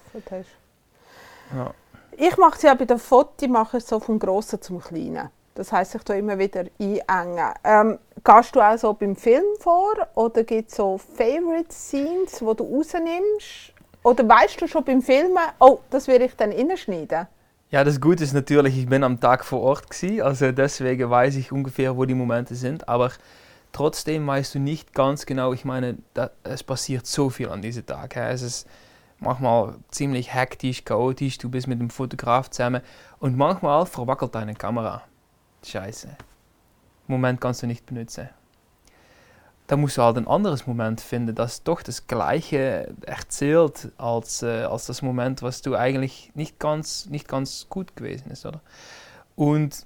Ja. 1.55 1.73
Ich 2.17 2.37
mache 2.37 2.57
es 2.57 2.61
ja 2.61 2.73
bei 2.73 2.85
den 2.85 2.99
Fotos 2.99 3.47
mache 3.47 3.77
ich 3.77 3.85
so 3.85 3.99
vom 3.99 4.19
Grossen 4.19 4.61
zum 4.61 4.79
Kleinen. 4.81 5.29
Das 5.55 5.71
heisst, 5.71 5.95
ich 5.95 6.03
tue 6.03 6.17
immer 6.17 6.37
wieder 6.37 6.65
einengen. 6.79 7.53
Ähm, 7.63 7.99
gehst 8.23 8.55
du 8.55 8.61
auch 8.61 8.77
so 8.77 8.93
beim 8.93 9.15
Film 9.15 9.43
vor 9.59 9.93
oder 10.15 10.43
gibt 10.43 10.69
es 10.69 10.77
so 10.77 10.97
Favorite 10.97 11.71
Scenes, 11.71 12.39
die 12.39 12.45
du 12.45 12.63
rausnimmst? 12.63 13.73
Oder 14.03 14.27
weißt 14.27 14.61
du 14.61 14.67
schon 14.67 14.83
beim 14.83 15.01
Filmen, 15.01 15.37
oh, 15.59 15.79
das 15.89 16.07
will 16.07 16.21
ich 16.21 16.35
dann 16.35 16.51
reinschneiden? 16.51 17.27
ja, 17.71 17.85
das 17.85 18.01
Gute 18.01 18.23
ist 18.23 18.33
natürlich, 18.33 18.77
ich 18.77 18.87
bin 18.87 19.03
am 19.03 19.19
Tag 19.19 19.45
vor 19.45 19.61
Ort 19.61 19.89
gewesen, 19.89 20.21
also 20.21 20.51
deswegen 20.51 21.09
weiß 21.09 21.37
ich 21.37 21.53
ungefähr, 21.53 21.95
wo 21.95 22.03
die 22.03 22.13
Momente 22.13 22.53
sind, 22.53 22.87
aber 22.89 23.11
trotzdem 23.71 24.27
weißt 24.27 24.55
du 24.55 24.59
nicht 24.59 24.93
ganz 24.93 25.25
genau, 25.25 25.53
ich 25.53 25.63
meine, 25.63 25.97
da, 26.13 26.31
es 26.43 26.63
passiert 26.63 27.07
so 27.07 27.29
viel 27.29 27.47
an 27.47 27.61
diesem 27.61 27.85
Tag. 27.85 28.17
Hä? 28.17 28.29
Es 28.29 28.41
ist 28.41 28.67
manchmal 29.21 29.75
ziemlich 29.91 30.34
hektisch, 30.34 30.84
chaotisch, 30.84 31.38
du 31.38 31.49
bist 31.49 31.67
mit 31.67 31.79
dem 31.79 31.89
Fotograf 31.89 32.49
zusammen 32.49 32.81
und 33.19 33.38
manchmal 33.38 33.86
verwackelt 33.86 34.36
deine 34.36 34.55
Kamera. 34.55 35.03
Scheiße. 35.63 36.10
Moment 37.07 37.39
kannst 37.39 37.62
du 37.62 37.67
nicht 37.67 37.86
benutzen. 37.86 38.29
Da 39.67 39.77
musst 39.77 39.97
du 39.97 40.01
halt 40.01 40.17
ein 40.17 40.27
anderes 40.27 40.67
Moment 40.67 40.99
finden, 40.99 41.34
das 41.34 41.63
doch 41.63 41.81
das 41.81 42.07
Gleiche 42.07 42.93
erzählt 43.05 43.91
als, 43.97 44.43
äh, 44.43 44.63
als 44.63 44.88
das 44.88 45.01
Moment, 45.01 45.43
was 45.43 45.62
du 45.62 45.75
eigentlich 45.75 46.31
nicht 46.34 46.60
ganz, 46.60 47.05
nicht 47.05 47.27
ganz 47.27 47.67
gut 47.69 47.95
gewesen 47.95 48.31
ist, 48.31 48.45
oder? 48.45 48.60
Und 49.36 49.86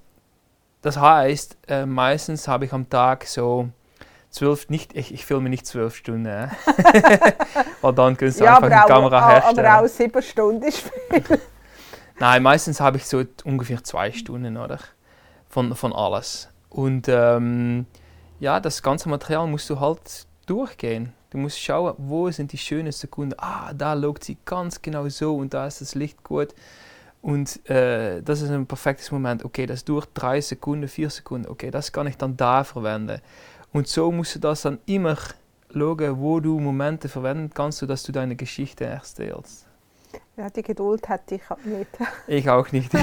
das 0.82 0.96
heißt, 0.96 1.58
äh, 1.68 1.86
meistens 1.86 2.48
habe 2.48 2.64
ich 2.64 2.72
am 2.72 2.88
Tag 2.88 3.26
so 3.26 3.68
zwölf, 4.36 4.68
nicht, 4.68 4.94
ich, 4.94 5.12
ich 5.14 5.24
filme 5.24 5.48
nicht 5.48 5.66
zwölf 5.66 5.96
Stunden, 5.96 6.26
äh. 6.26 6.48
weil 7.80 7.92
dann 7.94 8.16
kannst 8.16 8.40
du 8.40 8.44
einfach 8.44 8.58
aber, 8.58 8.66
eine 8.66 8.84
auch, 8.84 8.88
Kamera 8.88 9.28
herstellen. 9.28 9.66
aber 9.66 9.84
auch 9.84 9.88
sieben 9.88 10.22
Stunden 10.22 10.62
ist 10.62 10.78
viel. 10.78 11.40
Nein, 12.18 12.42
meistens 12.42 12.80
habe 12.80 12.98
ich 12.98 13.06
so 13.06 13.24
ungefähr 13.44 13.82
zwei 13.82 14.12
Stunden, 14.12 14.56
oder? 14.56 14.78
Von, 15.48 15.74
von 15.74 15.92
alles. 15.92 16.48
Und 16.68 17.08
ähm, 17.08 17.86
ja, 18.38 18.60
das 18.60 18.82
ganze 18.82 19.08
Material 19.08 19.46
musst 19.46 19.70
du 19.70 19.80
halt 19.80 20.26
durchgehen. 20.46 21.12
Du 21.30 21.38
musst 21.38 21.58
schauen, 21.58 21.94
wo 21.96 22.30
sind 22.30 22.52
die 22.52 22.58
schönen 22.58 22.92
Sekunden. 22.92 23.34
Ah, 23.38 23.72
da 23.72 23.94
loogt 23.94 24.24
sie 24.24 24.36
ganz 24.44 24.80
genau 24.82 25.08
so 25.08 25.36
und 25.36 25.54
da 25.54 25.66
ist 25.66 25.80
das 25.80 25.94
Licht 25.94 26.22
gut. 26.22 26.54
Und 27.22 27.68
äh, 27.68 28.22
das 28.22 28.42
ist 28.42 28.50
ein 28.50 28.66
perfektes 28.66 29.10
Moment. 29.10 29.44
Okay, 29.44 29.66
das 29.66 29.84
dauert 29.84 30.10
drei 30.14 30.40
Sekunden, 30.40 30.86
vier 30.88 31.10
Sekunden. 31.10 31.48
Okay, 31.48 31.70
das 31.70 31.90
kann 31.90 32.06
ich 32.06 32.16
dann 32.16 32.36
da 32.36 32.62
verwenden. 32.62 33.20
Und 33.72 33.88
so 33.88 34.10
musst 34.10 34.34
du 34.34 34.38
das 34.38 34.62
dann 34.62 34.78
immer 34.86 35.16
schauen, 35.72 36.20
wo 36.20 36.40
du 36.40 36.58
Momente 36.58 37.08
verwenden 37.08 37.50
kannst, 37.52 37.78
sodass 37.78 38.02
du 38.02 38.12
deine 38.12 38.36
Geschichte 38.36 38.84
erzählst. 38.84 39.66
Ja, 40.36 40.48
die 40.50 40.62
Geduld 40.62 41.08
hätte 41.08 41.36
ich 41.36 41.42
nicht. 41.64 41.90
Ich 42.26 42.48
auch 42.48 42.70
nicht. 42.72 42.90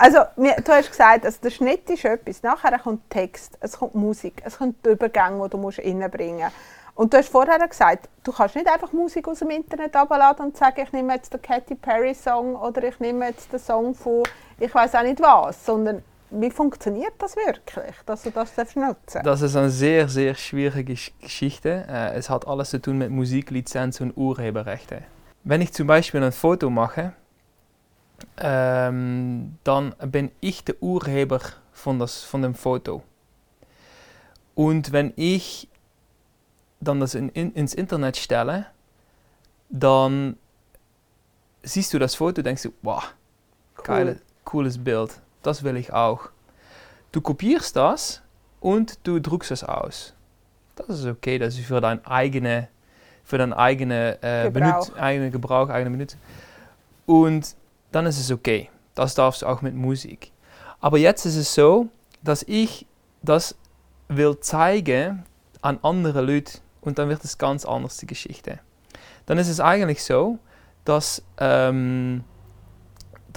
Also, 0.00 0.18
du 0.36 0.72
hast 0.72 0.90
gesagt, 0.90 1.24
also 1.24 1.38
der 1.42 1.50
Schnitt 1.50 1.90
ist 1.90 2.04
etwas. 2.04 2.44
Nachher 2.44 2.78
kommt 2.78 3.10
Text, 3.10 3.58
es 3.58 3.76
kommt 3.76 3.96
Musik, 3.96 4.40
es 4.44 4.58
kommt 4.58 4.86
die 4.86 4.90
Übergänge, 4.90 5.42
die 5.42 5.50
du 5.50 5.58
musst 5.58 5.80
reinbringen 5.80 6.44
musst. 6.44 6.54
Und 6.94 7.12
du 7.12 7.18
hast 7.18 7.28
vorher 7.28 7.58
gesagt, 7.66 8.08
du 8.22 8.32
kannst 8.32 8.54
nicht 8.54 8.68
einfach 8.68 8.92
Musik 8.92 9.26
aus 9.26 9.40
dem 9.40 9.50
Internet 9.50 9.96
abladen 9.96 10.46
und 10.46 10.56
sagen, 10.56 10.82
ich 10.82 10.92
nehme 10.92 11.14
jetzt 11.14 11.32
den 11.32 11.42
Katy 11.42 11.74
Perry 11.74 12.14
Song 12.14 12.54
oder 12.54 12.84
ich 12.84 13.00
nehme 13.00 13.26
jetzt 13.26 13.52
den 13.52 13.58
Song 13.58 13.92
von 13.92 14.22
ich 14.60 14.74
weiß 14.74 14.94
auch 14.94 15.02
nicht 15.02 15.20
was, 15.20 15.64
sondern 15.64 16.02
wie 16.30 16.50
funktioniert 16.50 17.14
das 17.18 17.36
wirklich, 17.36 17.94
dass 18.06 18.22
du 18.22 18.30
das 18.30 18.56
nutzen 18.56 18.74
darfst? 18.76 19.26
Das 19.26 19.42
ist 19.42 19.56
eine 19.56 19.70
sehr, 19.70 20.08
sehr 20.08 20.34
schwierige 20.34 20.94
Geschichte. 21.20 21.86
Äh, 21.88 22.14
es 22.14 22.30
hat 22.30 22.46
alles 22.46 22.70
zu 22.70 22.80
tun 22.80 22.98
mit 22.98 23.10
Musiklizenz 23.10 24.00
und 24.00 24.16
Urheberrechte. 24.16 25.02
Wenn 25.44 25.60
ich 25.60 25.72
zum 25.72 25.86
Beispiel 25.86 26.22
ein 26.22 26.32
Foto 26.32 26.70
mache, 26.70 27.12
ähm, 28.36 29.56
dann 29.64 29.94
bin 30.06 30.30
ich 30.40 30.64
der 30.64 30.82
Urheber 30.82 31.40
von, 31.72 31.98
das, 31.98 32.22
von 32.22 32.42
dem 32.42 32.54
Foto. 32.54 33.02
Und 34.54 34.92
wenn 34.92 35.12
ich 35.16 35.68
dann 36.80 37.00
das 37.00 37.14
in, 37.14 37.28
in, 37.30 37.52
ins 37.52 37.74
Internet 37.74 38.16
stelle, 38.16 38.66
dann 39.68 40.36
siehst 41.62 41.92
du 41.94 41.98
das 41.98 42.14
Foto 42.14 42.40
und 42.40 42.44
denkst 42.44 42.62
du, 42.62 42.72
wow, 42.82 43.14
cool. 43.78 43.84
geile, 43.84 44.20
cooles 44.44 44.82
Bild, 44.82 45.20
das 45.42 45.62
will 45.62 45.76
ich 45.76 45.92
auch. 45.92 46.30
Du 47.12 47.20
kopierst 47.20 47.76
das 47.76 48.22
und 48.60 48.98
du 49.06 49.20
druckst 49.20 49.50
es 49.50 49.64
aus. 49.64 50.14
Das 50.76 50.88
ist 50.88 51.06
okay, 51.06 51.38
das 51.38 51.54
ist 51.54 51.66
für 51.66 51.80
dein 51.80 52.04
eigene, 52.06 52.68
für 53.24 53.38
dein 53.38 53.52
eigene, 53.52 54.18
äh, 54.22 54.50
Gebrauch. 54.50 54.86
Benut, 54.86 55.00
eigene 55.00 55.30
Gebrauch, 55.30 55.68
eigene 55.68 55.90
Benutzung. 55.90 56.20
Und 57.06 57.56
dann 57.92 58.06
ist 58.06 58.18
es 58.18 58.30
okay. 58.30 58.70
Das 58.94 59.14
darfst 59.14 59.42
du 59.42 59.46
auch 59.46 59.62
mit 59.62 59.74
Musik. 59.74 60.32
Aber 60.80 60.98
jetzt 60.98 61.24
ist 61.24 61.36
es 61.36 61.54
so, 61.54 61.88
dass 62.22 62.42
ich 62.42 62.86
das 63.22 63.56
will 64.08 64.38
zeigen 64.40 65.24
an 65.60 65.78
andere 65.82 66.20
Leute 66.20 66.58
und 66.80 66.98
dann 66.98 67.08
wird 67.08 67.24
es 67.24 67.38
ganz 67.38 67.64
anders 67.64 67.96
die 67.96 68.06
Geschichte. 68.06 68.60
Dann 69.26 69.38
ist 69.38 69.48
es 69.48 69.60
eigentlich 69.60 70.02
so, 70.02 70.38
dass, 70.84 71.22
ähm, 71.38 72.24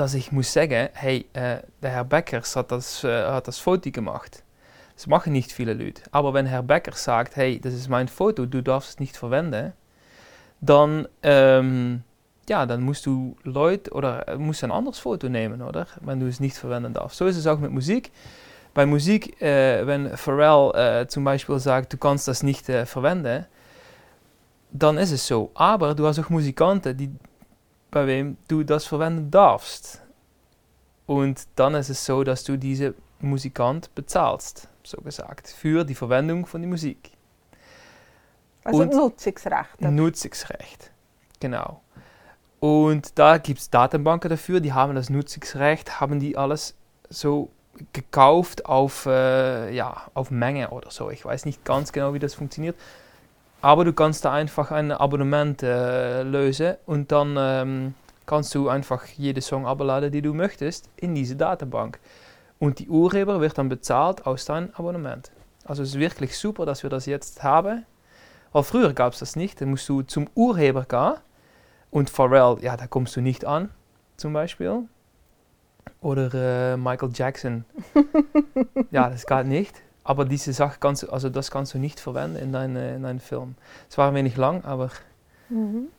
dass 0.01 0.15
ich 0.15 0.31
muss 0.31 0.51
sagen, 0.51 0.89
hey, 0.93 1.27
äh, 1.33 1.57
der 1.83 1.91
Herr 1.91 2.03
Beckers 2.03 2.55
hat 2.55 2.71
das, 2.71 3.03
äh, 3.03 3.23
hat 3.23 3.47
das 3.47 3.59
Foto 3.59 3.91
gemacht. 3.91 4.43
Das 4.95 5.05
machen 5.05 5.31
nicht 5.31 5.51
viele 5.51 5.75
Leute. 5.75 6.01
Aber 6.11 6.33
wenn 6.33 6.49
sagt, 6.93 7.35
hey, 7.35 7.59
das 7.59 7.75
ist 7.75 7.87
mein 7.87 8.07
Foto, 8.07 8.47
du 8.47 8.63
darfst 8.63 8.89
es 8.89 8.99
nicht 8.99 9.15
verwenden, 9.15 9.73
dann, 10.59 11.07
ähm, 11.21 12.01
ja, 12.49 12.65
dann 12.65 12.81
musst 12.81 13.05
du 13.05 13.35
Leute 13.43 13.91
oder 13.91 14.27
äh, 14.27 14.37
musst 14.37 14.63
ein 14.63 14.71
anderes 14.71 14.97
Foto 14.97 15.29
nehmen, 15.29 15.61
oder? 15.61 15.85
Wenn 16.01 16.19
du 16.19 16.25
es 16.25 16.39
nicht 16.39 16.57
verwenden. 16.57 16.95
So 17.09 17.27
ist 17.27 17.37
es 17.37 17.45
auch 17.45 17.59
mit 17.59 17.71
Musik. 17.71 18.11
Bei 18.73 18.87
Musik, 18.87 19.39
äh, 19.39 19.85
wenn 19.85 20.17
Pharrell 20.17 21.07
zum 21.09 21.23
Beispiel 21.23 21.59
sagt, 21.59 21.93
du 21.93 21.97
kannst 21.97 22.27
das 22.27 22.41
nicht 22.41 22.67
äh, 22.69 22.87
verwenden, 22.87 23.45
dann 24.71 24.97
ist 24.97 25.11
es 25.11 25.27
so. 25.27 25.51
Aber 25.53 25.93
du 25.93 26.07
hast 26.07 26.17
auch 26.17 26.29
Musikanten, 26.29 26.97
die, 26.97 27.11
bei 27.91 28.07
wem 28.07 28.37
du 28.47 28.63
das 28.63 28.85
verwenden 28.85 29.29
darfst. 29.29 30.01
Und 31.05 31.47
dann 31.55 31.75
ist 31.75 31.89
es 31.89 32.05
so, 32.05 32.23
dass 32.23 32.43
du 32.43 32.57
diese 32.57 32.95
Musikant 33.19 33.93
bezahlst, 33.93 34.69
so 34.83 34.97
gesagt, 35.01 35.49
für 35.49 35.83
die 35.83 35.95
Verwendung 35.95 36.45
von 36.45 36.61
der 36.61 36.69
Musik. 36.69 37.11
Also 38.63 38.83
Und 38.83 38.93
Nutzungsrecht. 38.93 39.81
Nutzungsrecht, 39.81 40.91
genau. 41.39 41.81
Und 42.59 43.17
da 43.17 43.37
gibt 43.37 43.59
es 43.59 43.69
Datenbanken 43.69 44.29
dafür, 44.29 44.59
die 44.59 44.71
haben 44.71 44.95
das 44.95 45.09
Nutzungsrecht, 45.09 45.99
haben 45.99 46.19
die 46.19 46.37
alles 46.37 46.75
so 47.09 47.49
gekauft 47.93 48.65
auf, 48.65 49.07
äh, 49.07 49.73
ja, 49.73 50.09
auf 50.13 50.29
Menge 50.29 50.69
oder 50.69 50.91
so. 50.91 51.09
Ich 51.09 51.25
weiß 51.25 51.45
nicht 51.45 51.65
ganz 51.65 51.91
genau, 51.91 52.13
wie 52.13 52.19
das 52.19 52.35
funktioniert. 52.35 52.75
Aber 53.61 53.85
du 53.85 53.93
kannst 53.93 54.25
da 54.25 54.33
einfach 54.33 54.71
ein 54.71 54.91
Abonnement 54.91 55.61
äh, 55.61 56.23
lösen 56.23 56.77
und 56.85 57.11
dann 57.11 57.35
ähm, 57.37 57.93
kannst 58.25 58.55
du 58.55 58.69
einfach 58.69 59.05
jede 59.05 59.41
Song 59.41 59.67
abladen, 59.67 60.11
die 60.11 60.21
du 60.21 60.33
möchtest, 60.33 60.89
in 60.97 61.13
diese 61.13 61.35
Datenbank. 61.35 61.99
Und 62.59 62.79
die 62.79 62.89
Urheber 62.89 63.41
wird 63.41 63.57
dann 63.57 63.69
bezahlt 63.69 64.25
aus 64.25 64.45
deinem 64.45 64.69
Abonnement. 64.73 65.31
Also 65.65 65.83
es 65.83 65.89
ist 65.89 65.99
wirklich 65.99 66.37
super, 66.37 66.65
dass 66.65 66.83
wir 66.83 66.89
das 66.89 67.05
jetzt 67.05 67.43
haben. 67.43 67.85
Weil 68.51 68.63
früher 68.63 68.93
gab 68.93 69.13
es 69.13 69.19
das 69.19 69.35
nicht. 69.35 69.61
Dann 69.61 69.69
musst 69.69 69.87
du 69.89 70.01
zum 70.01 70.27
Urheber 70.35 70.85
gehen. 70.85 71.15
Und 71.89 72.09
Pharrell, 72.09 72.57
ja, 72.61 72.77
da 72.77 72.87
kommst 72.87 73.15
du 73.15 73.21
nicht 73.21 73.45
an, 73.45 73.69
zum 74.17 74.33
Beispiel. 74.33 74.83
Oder 76.01 76.73
äh, 76.73 76.77
Michael 76.77 77.11
Jackson. 77.13 77.65
ja, 78.91 79.09
das 79.09 79.25
geht 79.25 79.45
nicht. 79.45 79.81
Aber 80.03 80.25
diese 80.25 80.53
Sache 80.53 80.77
kannst 80.79 81.07
also 81.09 81.29
das 81.29 81.51
kannst 81.51 81.73
du 81.73 81.77
nicht 81.77 81.99
verwenden 81.99 82.37
in 82.37 82.51
deinem 82.51 82.95
in 82.95 83.03
dein 83.03 83.19
Film. 83.19 83.55
Es 83.89 83.97
war 83.97 84.09
ein 84.09 84.15
wenig 84.15 84.35
lang, 84.37 84.63
aber. 84.65 84.89
Mhm. 85.49 85.89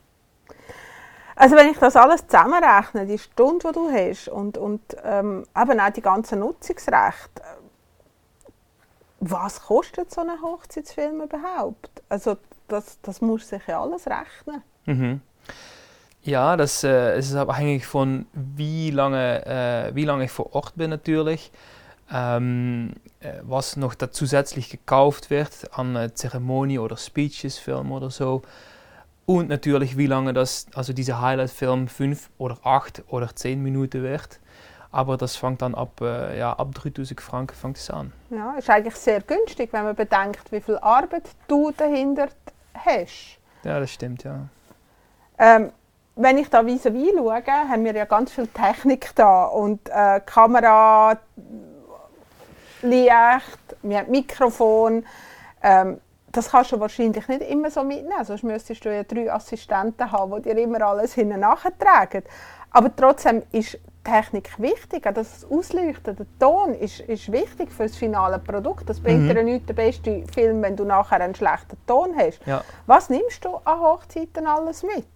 Also 1.37 1.57
wenn 1.57 1.71
ich 1.71 1.79
das 1.79 1.97
alles 1.97 2.27
zusammenrechne, 2.27 3.07
die 3.07 3.19
Stunde, 3.19 3.69
die 3.69 3.73
du 3.73 3.91
hast 3.91 4.29
und, 4.29 4.59
und 4.59 4.81
ähm, 5.03 5.47
eben 5.57 5.81
auch 5.81 5.91
die 5.91 6.03
ganzen 6.03 6.41
Nutzungsrechte, 6.41 7.43
was 9.21 9.63
kostet 9.63 10.13
so 10.13 10.21
ein 10.21 10.43
Hochzeitsfilm 10.43 11.23
überhaupt? 11.23 11.91
Also 12.09 12.37
das, 12.69 12.99
das 13.03 13.21
muss 13.21 13.49
sich 13.49 13.67
ja 13.67 13.81
alles 13.81 14.07
rechnen. 14.07 14.63
Mhm. 14.87 15.21
Ja, 16.23 16.57
das 16.57 16.85
äh, 16.85 17.19
ist 17.19 17.35
abhängig 17.35 17.87
von 17.87 18.27
wie 18.33 18.91
lange, 18.91 19.47
äh, 19.47 19.95
wie 19.95 20.05
lange 20.05 20.25
ich 20.25 20.31
vor 20.31 20.55
Ort 20.55 20.75
bin 20.77 20.91
natürlich. 20.91 21.51
Ähm, 22.13 22.93
äh, 22.93 23.12
was 23.43 23.77
noch 23.77 23.95
da 23.95 24.11
zusätzlich 24.11 24.71
gekauft 24.71 25.31
wird 25.31 25.71
an 25.73 25.97
äh, 25.97 26.15
Zeremonie 26.15 26.79
oder 26.79 26.97
Speeches, 26.97 27.59
Film 27.59 27.93
oder 27.93 28.11
so. 28.11 28.43
Und 29.27 29.49
natürlich, 29.49 29.97
wie 29.97 30.07
lange 30.07 30.33
das, 30.33 30.67
also 30.75 30.93
dieser 30.93 31.21
Highlight-Film 31.21 31.89
fünf 31.89 32.31
oder 32.39 32.59
acht 32.65 33.03
oder 33.09 33.35
zehn 33.35 33.63
Minuten 33.63 34.03
wird. 34.03 34.41
Aber 34.91 35.17
das 35.17 35.37
fängt 35.37 35.63
dann 35.63 35.75
ab, 35.75 36.01
äh, 36.01 36.39
ja, 36.39 36.53
ab 36.53 36.75
3000 36.75 37.21
Franken 37.21 37.55
fängt 37.55 37.79
es 37.79 37.89
an. 37.89 38.13
Ja, 38.31 38.55
ist 38.59 38.69
eigentlich 38.69 38.97
sehr 38.97 39.21
günstig, 39.21 39.73
wenn 39.73 39.85
man 39.85 39.97
bedenkt, 39.97 40.53
wie 40.53 40.61
viel 40.61 40.77
Arbeit 40.79 41.31
du 41.49 41.71
dahinter 41.71 42.29
hast. 42.75 43.39
Ja, 43.65 43.81
das 43.81 43.91
stimmt, 43.91 44.25
ja. 44.25 44.49
Ähm, 45.39 45.73
wenn 46.15 46.37
ich 46.37 46.51
da 46.51 46.67
vis-à-vis 46.67 47.13
schaue, 47.17 47.43
haben 47.47 47.85
wir 47.85 47.95
ja 47.95 48.05
ganz 48.05 48.33
viel 48.33 48.47
Technik 48.49 49.15
da 49.15 49.45
und 49.45 49.89
äh, 49.89 50.21
Kamera, 50.27 51.19
Licht, 52.83 53.77
wir 53.83 53.99
haben 53.99 54.11
Mikrofon. 54.11 55.05
Ähm, 55.63 56.01
das 56.33 56.51
kannst 56.51 56.73
du 56.73 56.81
wahrscheinlich 56.81 57.29
nicht 57.29 57.43
immer 57.43 57.71
so 57.71 57.85
mitnehmen, 57.85 58.25
sonst 58.25 58.43
müsstest 58.43 58.85
du 58.85 58.95
ja 58.95 59.03
drei 59.03 59.31
Assistenten 59.31 60.11
haben, 60.11 60.43
die 60.43 60.49
dir 60.49 60.59
immer 60.63 60.81
alles 60.83 61.15
hinten 61.15 61.41
nachtragen. 61.41 62.23
Aber 62.71 62.95
trotzdem 62.97 63.43
ist 63.53 63.79
Technik 64.03 64.59
wichtig, 64.59 65.07
das 65.15 65.47
Ausleuchten, 65.49 66.17
der 66.17 66.27
Ton 66.41 66.75
ist, 66.75 67.01
ist 67.01 67.31
wichtig 67.31 67.71
für 67.71 67.85
das 67.85 67.97
finale 67.97 68.39
Produkt. 68.39 68.89
Das 68.89 68.99
bringt 68.99 69.25
mhm. 69.25 69.29
dir 69.29 69.43
nicht 69.45 69.69
den 69.69 69.77
besten 69.77 70.27
Film, 70.27 70.63
wenn 70.63 70.75
du 70.75 70.85
nachher 70.85 71.21
einen 71.21 71.35
schlechten 71.35 71.77
Ton 71.87 72.15
hast. 72.17 72.41
Ja. 72.47 72.65
Was 72.87 73.11
nimmst 73.11 73.45
du 73.45 73.57
an 73.65 73.81
Hochzeiten 73.81 74.47
alles 74.47 74.83
mit? 74.83 75.07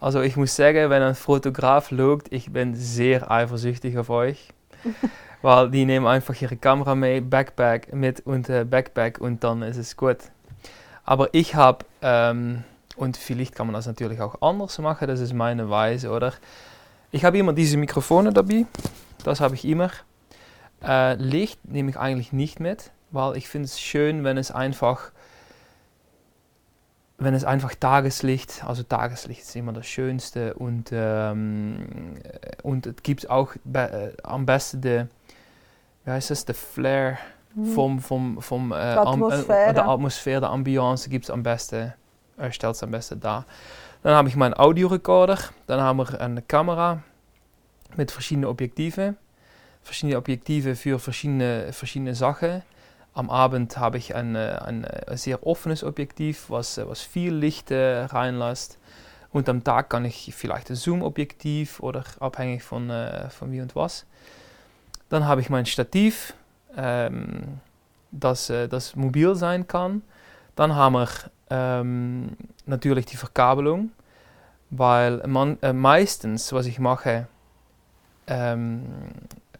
Also 0.00 0.20
ich 0.20 0.36
muss 0.36 0.54
sagen, 0.54 0.90
wenn 0.90 1.02
ein 1.02 1.16
Fotograf 1.16 1.88
schaut, 1.88 2.30
ich 2.30 2.52
bin 2.52 2.76
sehr 2.76 3.28
eifersüchtig 3.30 3.98
auf 3.98 4.10
euch. 4.10 4.50
weil 5.42 5.70
die 5.70 5.84
nehmen 5.84 6.06
einfach 6.06 6.40
ihre 6.40 6.56
Kamera 6.56 6.94
mit, 6.94 7.30
Backpack 7.30 7.92
mit 7.92 8.20
und 8.20 8.48
äh, 8.48 8.64
Backpack 8.64 9.20
und 9.20 9.44
dann 9.44 9.62
ist 9.62 9.76
es 9.76 9.96
gut. 9.96 10.18
Aber 11.04 11.28
ich 11.32 11.54
habe, 11.54 11.84
ähm, 12.02 12.64
und 12.96 13.16
vielleicht 13.16 13.54
kann 13.54 13.66
man 13.66 13.74
das 13.74 13.86
natürlich 13.86 14.20
auch 14.20 14.42
anders 14.42 14.78
machen, 14.78 15.08
das 15.08 15.20
ist 15.20 15.32
meine 15.32 15.70
Weise, 15.70 16.10
oder? 16.10 16.32
Ich 17.10 17.24
habe 17.24 17.38
immer 17.38 17.52
diese 17.52 17.76
Mikrofone 17.76 18.32
dabei, 18.32 18.66
das 19.24 19.40
habe 19.40 19.54
ich 19.54 19.64
immer. 19.64 19.90
Äh, 20.82 21.14
Licht 21.14 21.64
nehme 21.64 21.90
ich 21.90 21.96
eigentlich 21.96 22.32
nicht 22.32 22.60
mit, 22.60 22.90
weil 23.10 23.36
ich 23.36 23.48
finde 23.48 23.66
es 23.66 23.80
schön, 23.80 24.24
wenn 24.24 24.36
es 24.36 24.50
einfach 24.50 25.12
wenn 27.20 27.34
es 27.34 27.44
einfach 27.44 27.74
Tageslicht, 27.74 28.64
also 28.64 28.84
Tageslicht 28.84 29.42
ist 29.42 29.56
immer 29.56 29.72
das 29.72 29.86
Schönste 29.86 30.54
und, 30.54 30.90
ähm, 30.92 32.14
und 32.62 32.86
es 32.86 33.02
gibt 33.02 33.28
auch 33.28 33.54
be 33.64 34.14
äh, 34.16 34.22
am 34.22 34.46
besten 34.46 34.80
die, 34.80 35.06
wie 36.08 36.12
heißt 36.12 36.30
das, 36.30 36.46
der 36.46 36.54
Flair 36.54 37.18
mhm. 37.54 37.66
vom, 37.74 38.00
vom, 38.00 38.40
vom 38.40 38.72
äh, 38.72 38.76
Atmosphäre. 38.76 39.64
Am, 39.64 39.70
äh, 39.70 39.74
der 39.74 39.88
Atmosphäre, 39.88 40.40
der 40.40 40.50
Ambiance 40.50 41.10
gibt 41.10 41.26
es 41.26 41.30
am 41.30 41.42
besten, 41.42 41.92
er 42.38 42.52
stellt 42.52 42.74
es 42.74 42.82
am 42.82 42.90
besten 42.90 43.20
dar. 43.20 43.44
Dann 44.02 44.14
habe 44.14 44.28
ich 44.28 44.34
meinen 44.34 44.54
Audiorekorder, 44.54 45.38
dann 45.66 45.82
haben 45.82 45.98
wir 45.98 46.18
eine 46.18 46.40
Kamera 46.40 47.02
mit 47.96 48.10
verschiedenen 48.10 48.48
Objektiven, 48.48 49.18
verschiedene 49.82 50.16
Objektive 50.16 50.76
für 50.76 50.98
verschiedene, 50.98 51.74
verschiedene 51.74 52.14
Sachen. 52.14 52.62
Am 53.12 53.28
Abend 53.28 53.76
habe 53.76 53.98
ich 53.98 54.14
ein, 54.14 54.34
ein, 54.34 54.86
ein 54.86 55.16
sehr 55.18 55.46
offenes 55.46 55.84
Objektiv, 55.84 56.48
was, 56.48 56.78
was 56.78 57.02
viel 57.02 57.34
Licht 57.34 57.70
äh, 57.70 58.04
reinlässt. 58.04 58.78
Und 59.30 59.46
am 59.50 59.62
Tag 59.62 59.90
kann 59.90 60.06
ich 60.06 60.34
vielleicht 60.34 60.70
ein 60.70 60.76
Zoom-Objektiv 60.76 61.80
oder 61.80 62.04
abhängig 62.18 62.62
von, 62.62 62.88
äh, 62.88 63.28
von 63.28 63.52
wie 63.52 63.60
und 63.60 63.76
was. 63.76 64.06
Dann 65.08 65.26
habe 65.26 65.40
ich 65.40 65.50
mein 65.50 65.66
Stativ, 65.66 66.34
ähm, 66.76 67.60
das, 68.10 68.50
äh, 68.50 68.68
das 68.68 68.96
mobil 68.96 69.34
sein 69.34 69.66
kann. 69.66 70.02
Dann 70.56 70.74
haben 70.74 70.94
wir 70.94 71.08
ähm, 71.50 72.36
natürlich 72.66 73.06
die 73.06 73.16
Verkabelung, 73.16 73.90
weil 74.70 75.26
man, 75.26 75.58
äh, 75.62 75.72
meistens, 75.72 76.52
was 76.52 76.66
ich 76.66 76.78
mache, 76.78 77.26
ähm, 78.26 78.84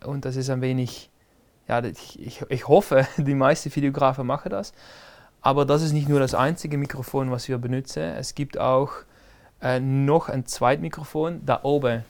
und 0.05 0.25
das 0.25 0.37
ist 0.37 0.51
ein 0.51 0.61
wenig, 0.61 1.11
ja, 1.67 1.83
ich, 1.83 2.21
ich, 2.21 2.43
ich 2.49 2.69
hoffe, 2.69 3.07
die 3.17 3.35
meisten 3.35 3.75
Videografen 3.75 4.27
machen 4.27 4.51
das, 4.51 4.73
aber 5.41 5.65
das 5.65 5.83
ist 5.83 5.93
nicht 5.93 6.09
nur 6.09 6.21
das 6.21 6.35
einzige 6.35 6.77
Mikrofon, 6.77 7.31
was 7.31 7.49
wir 7.49 7.59
benutzen. 7.59 8.03
Es 8.03 8.35
gibt 8.35 8.59
auch 8.59 8.91
äh, 9.63 9.81
noch 9.81 10.29
ein 10.29 10.47
Zweitmikrofon. 10.47 11.45
Da 11.47 11.61
oben 11.63 12.05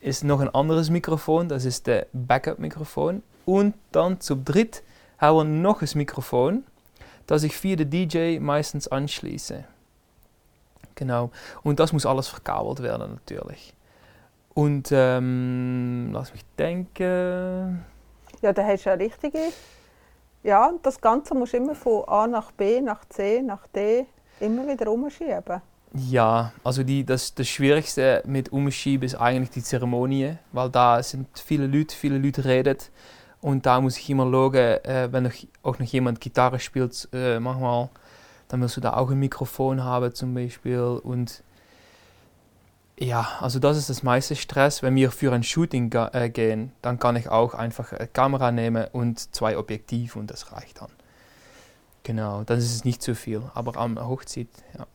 ist 0.00 0.24
noch 0.24 0.40
ein 0.40 0.48
anderes 0.48 0.90
Mikrofon, 0.90 1.48
das 1.48 1.64
ist 1.64 1.86
der 1.86 2.06
Backup-Mikrofon. 2.12 3.22
Und 3.44 3.74
dann 3.92 4.20
zum 4.20 4.44
dritt 4.44 4.82
haben 5.18 5.36
wir 5.36 5.44
noch 5.44 5.82
ein 5.82 5.88
Mikrofon, 5.94 6.64
das 7.26 7.42
ich 7.42 7.62
via 7.62 7.76
den 7.76 7.90
DJ 7.90 8.38
meistens 8.38 8.88
anschließe. 8.88 9.64
Genau. 10.94 11.30
Und 11.62 11.80
das 11.80 11.92
muss 11.92 12.06
alles 12.06 12.28
verkabelt 12.28 12.82
werden 12.82 13.14
natürlich. 13.14 13.74
Und 14.54 14.90
ähm, 14.92 16.10
lass 16.12 16.32
mich 16.32 16.44
denken. 16.58 17.84
Ja, 18.42 18.52
da 18.52 18.64
hast 18.64 18.84
du 18.84 18.90
ja 18.90 18.94
richtige. 18.96 19.38
Ja, 20.42 20.72
das 20.82 21.00
Ganze 21.00 21.34
musst 21.34 21.52
du 21.52 21.58
immer 21.58 21.74
von 21.74 22.04
A 22.08 22.26
nach 22.26 22.50
B, 22.52 22.80
nach 22.80 23.04
C, 23.08 23.42
nach 23.42 23.66
D 23.68 24.06
immer 24.40 24.66
wieder 24.66 24.90
umschieben. 24.90 25.60
Ja, 25.92 26.52
also 26.62 26.84
die, 26.84 27.04
das, 27.04 27.34
das 27.34 27.48
Schwierigste 27.48 28.22
mit 28.24 28.52
Umschieben 28.52 29.04
ist 29.04 29.16
eigentlich 29.16 29.50
die 29.50 29.62
Zeremonie, 29.62 30.36
weil 30.52 30.70
da 30.70 31.02
sind 31.02 31.26
viele 31.36 31.66
Leute, 31.66 31.96
viele 31.96 32.18
Leute 32.18 32.44
reden 32.44 32.76
und 33.40 33.66
da 33.66 33.80
muss 33.80 33.98
ich 33.98 34.08
immer 34.08 34.30
schauen, 34.30 34.54
äh, 34.54 35.08
wenn 35.10 35.24
noch, 35.24 35.32
auch 35.64 35.78
noch 35.80 35.86
jemand 35.86 36.20
Gitarre 36.20 36.60
spielt, 36.60 37.08
äh, 37.12 37.40
manchmal, 37.40 37.88
dann 38.46 38.60
musst 38.60 38.76
du 38.76 38.80
da 38.80 38.92
auch 38.94 39.10
ein 39.10 39.18
Mikrofon 39.18 39.82
haben 39.82 40.14
zum 40.14 40.32
Beispiel 40.32 40.78
und 40.78 41.42
ja, 42.96 43.26
also 43.40 43.58
das 43.58 43.78
ist 43.78 43.88
das 43.88 44.02
meiste 44.02 44.36
Stress. 44.36 44.82
Wenn 44.82 44.94
wir 44.94 45.10
für 45.10 45.32
ein 45.32 45.42
Shooting 45.42 45.90
äh, 46.12 46.28
gehen, 46.28 46.70
dann 46.82 46.98
kann 46.98 47.16
ich 47.16 47.30
auch 47.30 47.54
einfach 47.54 47.92
eine 47.92 48.06
Kamera 48.06 48.52
nehmen 48.52 48.86
und 48.92 49.34
zwei 49.34 49.56
Objektive 49.56 50.18
und 50.18 50.30
das 50.30 50.52
reicht 50.52 50.82
dann. 50.82 50.90
Genau, 52.04 52.44
dann 52.44 52.58
ist 52.58 52.74
es 52.74 52.84
nicht 52.84 53.02
zu 53.02 53.14
viel, 53.14 53.42
aber 53.54 53.76
am 53.76 53.98
Hochzeit, 53.98 54.48
ja. 54.78 54.86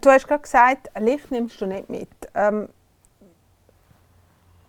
Du 0.00 0.10
hast 0.10 0.26
gerade 0.26 0.42
gesagt, 0.42 0.90
Licht 0.98 1.30
nimmst 1.30 1.60
du 1.60 1.66
nicht 1.66 1.88
mit. 1.88 2.08
Ähm, 2.34 2.68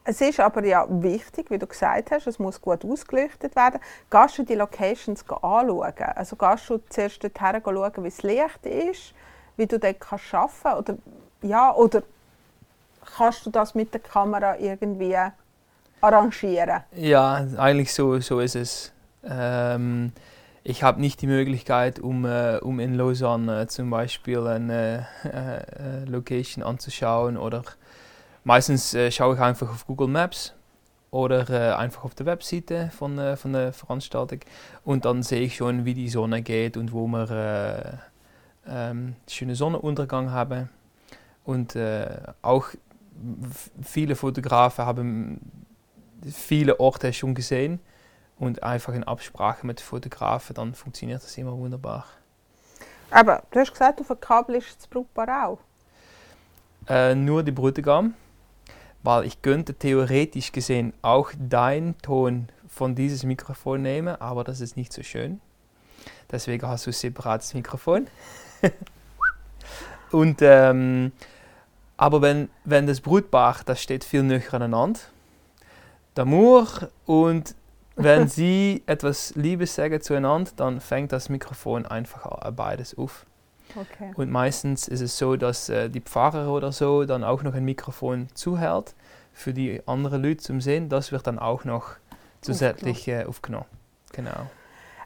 es 0.08 0.22
ist 0.22 0.40
aber 0.40 0.64
ja 0.64 0.86
wichtig, 0.88 1.50
wie 1.50 1.58
du 1.58 1.66
gesagt 1.66 2.12
hast, 2.12 2.28
es 2.28 2.38
muss 2.38 2.62
gut 2.62 2.86
ausgeleuchtet 2.86 3.56
werden. 3.56 3.80
Gehst 4.12 4.38
du 4.38 4.44
die 4.44 4.54
Locations 4.54 5.26
anschauen? 5.28 5.94
Also 6.16 6.36
gehst 6.36 6.70
du 6.70 6.78
zuerst 6.90 7.24
dorthin 7.24 7.62
schauen, 7.64 8.04
wie 8.04 8.10
das 8.10 8.22
Licht 8.22 8.66
ist, 8.66 9.14
wie 9.58 9.66
du 9.66 9.80
dort 9.80 10.00
kannst 10.00 10.32
arbeiten 10.34 10.54
kannst? 10.62 10.90
Oder, 10.90 10.98
ja, 11.42 11.74
oder 11.74 12.04
kannst 13.18 13.46
du 13.48 13.50
das 13.50 13.74
mit 13.74 13.94
der 13.94 14.02
Kamera 14.02 14.60
irgendwie 14.60 15.18
arrangieren? 16.02 16.84
Ja, 16.92 17.44
eigentlich 17.58 17.92
so, 17.92 18.20
so 18.20 18.40
ist 18.42 18.56
es. 18.56 18.94
Ähm, 19.24 20.12
ich 20.68 20.82
habe 20.82 21.00
nicht 21.00 21.22
die 21.22 21.28
Möglichkeit, 21.28 22.00
um, 22.00 22.26
äh, 22.26 22.58
um 22.58 22.80
in 22.80 22.96
Lausanne 22.96 23.62
äh, 23.62 23.68
zum 23.68 23.92
Beispiel 23.92 24.48
eine 24.48 25.08
äh, 25.24 25.58
äh, 25.58 26.06
Location 26.06 26.64
anzuschauen 26.64 27.38
oder 27.38 27.62
meistens 28.44 28.96
äh, 28.96 29.12
schaue 29.12 29.36
ich 29.36 29.42
einfach 29.42 29.70
auf 29.70 29.86
Google 29.86 30.08
Maps 30.08 30.56
oder 31.12 31.48
äh, 31.52 31.76
einfach 31.76 32.04
auf 32.04 32.16
der 32.16 32.26
Webseite 32.26 32.90
von, 32.98 33.38
von 33.38 33.54
der 33.54 33.74
Veranstaltung 33.74 34.40
und 34.84 35.06
dann 35.06 35.22
sehe 35.22 35.42
ich 35.42 35.56
schon, 35.56 35.86
wie 35.86 35.94
die 35.94 36.10
Sonne 36.10 36.42
geht 36.42 36.78
und 36.78 36.92
wo 36.92 37.06
wir 37.06 38.00
ähm, 38.68 39.16
schöne 39.30 39.56
Sonnenuntergang 39.56 40.32
haben. 40.32 40.70
Und 41.44 41.78
auch 42.42 42.66
viele 43.84 44.16
Fotografen 44.16 44.84
haben 44.88 45.40
viele 46.24 46.80
Orte 46.80 47.14
schon 47.14 47.36
gesehen 47.36 47.80
und 48.38 48.64
einfach 48.64 48.94
in 48.94 49.04
Absprache 49.04 49.66
mit 49.66 49.82
Fotografen, 49.82 50.54
dann 50.56 50.74
funktioniert 50.74 51.24
das 51.24 51.38
immer 51.38 51.58
wunderbar. 51.58 52.06
Aber 53.12 53.44
du 53.52 53.60
hast 53.60 53.72
gesagt, 53.72 54.00
du 54.00 54.04
verkabelst 54.04 54.78
das 54.78 54.88
Brautpaar 54.88 55.48
auch? 55.48 55.60
Äh, 56.88 57.16
nur 57.16 57.44
die 57.44 57.52
Bräutigam, 57.52 58.14
weil 59.04 59.26
ich 59.26 59.42
könnte 59.42 59.74
theoretisch 59.74 60.52
gesehen 60.52 60.94
auch 61.02 61.32
deinen 61.38 61.98
Ton 62.00 62.50
von 62.68 62.96
dieses 62.96 63.24
Mikrofon 63.24 63.82
nehmen, 63.82 64.20
aber 64.20 64.44
das 64.44 64.60
ist 64.60 64.76
nicht 64.76 64.92
so 64.92 65.02
schön. 65.02 65.40
Deswegen 66.32 66.68
hast 66.68 66.86
du 66.86 66.90
ein 66.90 66.94
separates 66.94 67.54
Mikrofon. 67.54 68.08
und 70.12 70.42
ähm, 70.42 71.12
aber 71.98 72.22
wenn, 72.22 72.50
wenn 72.66 72.88
das 72.88 73.00
Brutpaar, 73.00 73.58
das 73.66 73.82
steht 73.82 74.04
viel 74.04 74.24
näher 74.24 74.54
aneinander, 74.54 75.00
der 76.16 76.26
Mur 76.26 76.68
und 77.06 77.56
wenn 77.96 78.28
sie 78.30 78.84
etwas 78.86 79.34
Liebes 79.36 79.76
sagen 79.76 80.02
zueinander, 80.02 80.52
dann 80.56 80.82
fängt 80.82 81.12
das 81.12 81.30
Mikrofon 81.30 81.86
einfach 81.86 82.52
beides 82.52 82.98
auf. 82.98 83.26
Okay. 83.76 84.12
Und 84.16 84.32
meistens 84.32 84.88
ist 84.88 85.02
es 85.02 85.18
so, 85.18 85.36
dass 85.36 85.70
äh, 85.70 85.90
die 85.90 86.02
Pfarrer 86.02 86.52
oder 86.52 86.72
so 86.72 87.06
dann 87.06 87.24
auch 87.24 87.44
noch 87.44 87.54
ein 87.54 87.66
Mikrofon 87.66 88.28
zuhält 88.34 88.96
für 89.34 89.54
die 89.54 89.82
anderen 89.86 90.24
Leute 90.24 90.38
zum 90.38 90.62
Sehen. 90.62 90.88
Das 90.88 91.12
wird 91.12 91.28
dann 91.28 91.40
auch 91.40 91.66
noch 91.66 91.96
zusätzlich 92.42 93.08
äh, 93.08 93.26
aufgenommen. 93.26 93.66
Genau. 94.14 94.48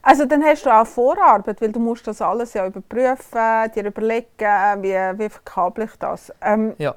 Also 0.01 0.25
dann 0.25 0.43
hast 0.43 0.65
du 0.65 0.69
auch 0.69 0.85
Vorarbeit, 0.85 1.61
weil 1.61 1.71
du 1.71 1.79
musst 1.79 2.07
das 2.07 2.21
alles 2.21 2.53
ja 2.53 2.65
überprüfen, 2.65 3.71
dir 3.75 3.85
überlegen, 3.85 4.27
wie, 4.37 5.19
wie 5.19 5.29
verkabel 5.29 5.85
ich 5.85 5.95
das. 5.99 6.31
Ähm, 6.41 6.73
ja. 6.77 6.95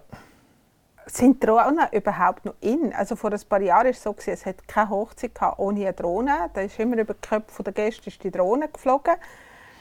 Sind 1.06 1.42
Drohnen 1.44 1.86
überhaupt 1.90 2.44
noch 2.44 2.54
in? 2.60 2.92
Also 2.94 3.16
vor 3.16 3.32
ein 3.32 3.40
paar 3.48 3.60
Jahren 3.60 3.84
war 3.84 3.90
es 3.90 4.02
so, 4.02 4.14
es 4.26 4.46
hat 4.46 4.66
keine 4.68 4.90
Hochzeit 4.90 5.32
ohne 5.56 5.80
eine 5.80 5.92
Drohne. 5.92 6.50
Da 6.54 6.60
ist 6.60 6.78
immer 6.78 6.96
über 6.96 7.14
die 7.14 7.20
Köpfe 7.20 7.62
der 7.62 7.72
Gäste 7.72 8.10
die 8.10 8.30
Drohne 8.30 8.68
geflogen. 8.68 9.14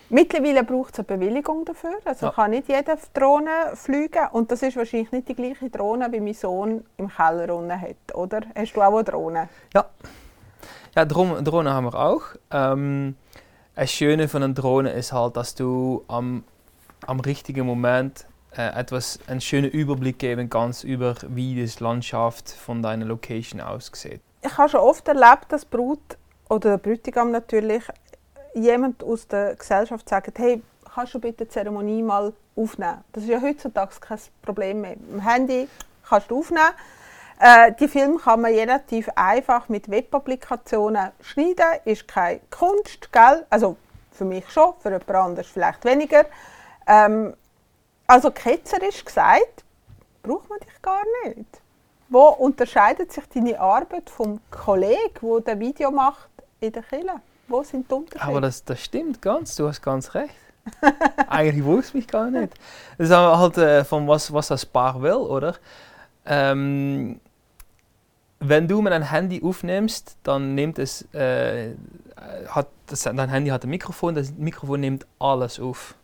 Mittlerweile 0.10 0.64
braucht 0.64 0.94
es 0.94 1.00
eine 1.00 1.18
Bewilligung 1.18 1.64
dafür. 1.64 1.96
Also 2.04 2.26
ja. 2.26 2.32
kann 2.34 2.52
nicht 2.52 2.68
jeder 2.68 2.98
Drohne 3.14 3.76
fliegen. 3.76 4.28
Und 4.34 4.52
das 4.52 4.62
ist 4.62 4.76
wahrscheinlich 4.76 5.12
nicht 5.12 5.30
die 5.30 5.36
gleiche 5.36 5.70
Drohne, 5.70 6.12
wie 6.12 6.20
mein 6.20 6.34
Sohn 6.34 6.84
im 6.98 7.08
Keller 7.08 7.56
unten 7.56 7.80
hat, 7.80 8.14
oder? 8.14 8.42
Hast 8.54 8.76
du 8.76 8.82
auch 8.82 8.94
eine 8.94 9.04
Drohne? 9.06 9.50
Ja. 9.74 9.86
Ja, 10.96 11.06
Drohne, 11.06 11.42
Drohne 11.44 11.74
haben 11.74 11.86
wir 11.86 11.96
auch. 11.96 12.24
Ähm, 12.52 13.16
das 13.76 13.92
Schöne 13.92 14.28
von 14.28 14.44
einer 14.44 14.54
Drohne 14.54 14.92
ist 14.92 15.14
halt, 15.14 15.38
dass 15.38 15.56
du 15.56 16.04
am, 16.10 16.44
am 17.08 17.22
richtigen 17.22 17.66
Moment 17.66 18.26
äh, 18.58 18.80
etwas, 18.80 19.20
einen 19.28 19.42
schönen 19.42 19.70
Überblick 19.70 20.20
geben 20.20 20.50
kannst 20.50 20.84
über, 20.84 21.16
wie 21.28 21.56
die 21.56 21.84
Landschaft 21.84 22.50
von 22.52 22.82
deiner 22.82 23.06
Location 23.06 23.62
aussieht. 23.62 24.22
Ich 24.42 24.58
habe 24.58 24.70
schon 24.70 24.80
oft 24.80 25.08
erlebt, 25.08 25.46
dass 25.50 25.66
Brut 25.66 26.18
oder 26.50 26.72
der 26.72 26.78
Bräutigam 26.78 27.32
natürlich 27.32 27.84
jemand 28.54 29.04
aus 29.04 29.28
der 29.28 29.56
Gesellschaft 29.56 30.10
sagt, 30.10 30.38
hey, 30.40 30.62
kannst 30.94 31.14
du 31.14 31.20
bitte 31.20 31.46
die 31.46 31.50
Zeremonie 31.50 32.02
mal 32.02 32.34
aufnehmen? 32.56 33.04
Das 33.14 33.24
ist 33.24 33.30
ja 33.30 33.42
heutzutage 33.42 33.96
kein 34.00 34.20
Problem 34.42 34.82
mehr. 34.82 34.96
Im 35.12 35.22
Handy 35.22 35.68
kannst 36.04 36.30
du 36.30 36.40
aufnehmen 36.40 36.72
äh, 37.44 37.72
die 37.80 37.88
Filme 37.88 38.20
kann 38.20 38.42
man 38.42 38.54
relativ 38.54 39.10
einfach 39.16 39.68
mit 39.68 39.90
Webapplikationen 39.90 41.10
schneiden, 41.22 41.80
ist 41.86 42.08
keine 42.08 42.40
Kunst, 42.52 43.12
gell? 43.12 43.48
Also 43.50 43.78
für 44.12 44.26
mich 44.26 44.48
schon, 44.52 44.74
für 44.80 44.90
jemand 44.90 45.10
anderes 45.10 45.48
vielleicht 45.48 45.84
weniger. 45.84 46.26
Ähm, 46.86 47.34
also 48.12 48.30
ketzerisch 48.30 49.06
gesagt, 49.06 49.64
braucht 50.22 50.50
man 50.50 50.60
dich 50.60 50.82
gar 50.82 51.02
nicht. 51.24 51.62
Wo 52.10 52.28
unterscheidet 52.28 53.10
sich 53.14 53.24
deine 53.34 53.58
Arbeit 53.58 54.10
vom 54.10 54.42
Kollegen, 54.52 55.00
der 55.22 55.40
das 55.40 55.60
Video 55.60 55.92
macht 55.92 56.30
in 56.60 56.74
der 56.74 56.84
Kirche? 56.84 57.22
Wo 57.48 57.64
sind 57.64 57.90
die 57.90 57.96
Unterschiede? 57.96 58.26
Aber 58.26 58.42
das, 58.42 58.66
das 58.66 58.84
stimmt 58.84 59.22
ganz, 59.22 59.56
du 59.56 59.66
hast 59.66 59.82
ganz 59.82 60.14
recht. 60.14 60.36
Eigentlich 61.28 61.64
wusste 61.64 61.98
ich 61.98 62.04
mich 62.04 62.08
gar 62.08 62.30
nicht. 62.30 62.54
Das 62.98 63.08
ist 63.08 63.16
halt 63.16 63.58
äh, 63.58 63.86
von 63.86 64.06
was, 64.10 64.32
was 64.34 64.50
das 64.50 64.66
Paar 64.66 65.02
will, 65.02 65.14
oder? 65.14 65.56
Ähm, 66.26 67.22
wenn 68.42 68.68
du 68.68 68.82
mit 68.82 68.92
ein 68.92 69.04
Handy 69.04 69.42
aufnimmst, 69.42 70.18
dann 70.24 70.54
nimmt 70.54 70.80
es, 70.80 71.04
äh, 71.14 71.76
hat 72.50 72.68
das, 72.88 73.04
dein 73.04 73.30
Handy 73.30 73.52
hat 73.52 73.64
ein 73.64 73.70
Mikrofon, 73.70 74.16
das 74.16 74.34
Mikrofon 74.34 74.82
nimmt 74.82 75.08
alles 75.18 75.62
auf. 75.62 75.96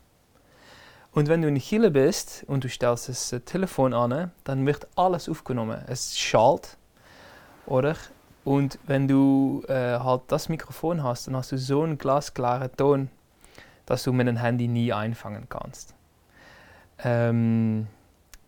Und 1.12 1.28
wenn 1.28 1.42
du 1.42 1.48
in 1.48 1.56
Chile 1.56 1.90
bist 1.90 2.44
und 2.46 2.64
du 2.64 2.68
stellst 2.68 3.08
das 3.08 3.32
äh, 3.32 3.40
Telefon 3.40 3.94
an, 3.94 4.30
dann 4.44 4.66
wird 4.66 4.86
alles 4.94 5.28
aufgenommen. 5.28 5.82
Es 5.86 6.18
schallt, 6.18 6.76
oder? 7.66 7.96
Und 8.44 8.78
wenn 8.86 9.08
du 9.08 9.62
äh, 9.68 9.98
halt 9.98 10.22
das 10.28 10.48
Mikrofon 10.48 11.02
hast, 11.02 11.26
dann 11.26 11.36
hast 11.36 11.52
du 11.52 11.58
so 11.58 11.82
einen 11.82 11.98
glasklaren 11.98 12.70
Ton, 12.76 13.10
dass 13.86 14.04
du 14.04 14.12
mit 14.12 14.28
einem 14.28 14.38
Handy 14.38 14.68
nie 14.68 14.92
einfangen 14.92 15.46
kannst. 15.48 15.94
Ähm, 17.04 17.86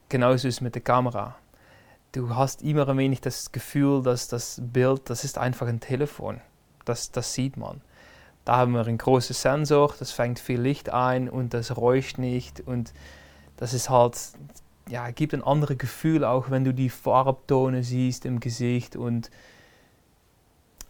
genauso 0.09 0.49
ist 0.49 0.57
es 0.57 0.61
mit 0.61 0.75
der 0.75 0.83
Kamera. 0.83 1.37
Du 2.13 2.35
hast 2.35 2.63
immer 2.63 2.89
ein 2.89 2.99
wenig 2.99 3.21
das 3.21 3.53
Gefühl, 3.53 4.03
dass 4.03 4.29
das 4.29 4.61
Bild, 4.63 5.09
das 5.09 5.25
ist 5.25 5.39
einfach 5.39 5.67
ein 5.67 5.81
Telefon. 5.81 6.41
Das, 6.85 7.11
das 7.11 7.35
sieht 7.35 7.57
man. 7.57 7.81
Da 8.45 8.57
haben 8.57 8.73
wir 8.73 8.81
einen 8.87 8.99
großen 8.99 9.35
Sensor, 9.35 9.95
das 9.99 10.13
fängt 10.13 10.39
viel 10.39 10.61
Licht 10.61 10.91
ein 10.91 11.29
und 11.29 11.55
das 11.55 11.77
räuscht 11.77 12.19
nicht 12.19 12.61
und 12.61 12.93
das 13.57 13.75
ist 13.75 13.91
halt, 13.91 14.19
ja, 14.89 15.11
gibt 15.11 15.35
ein 15.35 15.45
anderes 15.45 15.79
Gefühl, 15.79 16.25
auch 16.25 16.51
wenn 16.51 16.65
du 16.65 16.73
die 16.73 16.89
Farbtone 16.89 17.83
siehst 17.83 18.25
im 18.25 18.41
Gesicht 18.41 18.97
und 18.97 19.31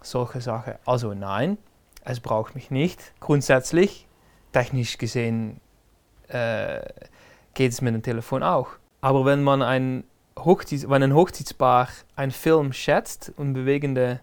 solche 0.01 0.41
Sachen. 0.41 0.75
Also 0.87 1.13
nein, 1.13 1.59
es 2.05 2.21
braucht 2.21 2.55
mich 2.55 2.71
nicht. 2.71 3.13
Grundsätzlich, 3.21 4.07
technisch 4.53 4.99
gesehen, 4.99 5.61
äh, 6.29 6.81
geht 7.55 7.73
es 7.73 7.81
mit 7.81 7.95
dem 7.95 8.03
Telefon 8.03 8.43
auch. 8.43 8.69
Aber 9.01 9.25
wenn 9.25 9.43
man 9.43 9.63
ein, 9.63 10.05
Hochzeits 10.39 10.89
wenn 10.89 11.03
ein 11.03 11.15
Hochzeitspaar 11.15 11.89
einen 12.17 12.33
Film 12.33 12.73
schätzt 12.73 13.33
und 13.37 13.53
bewegende 13.53 14.21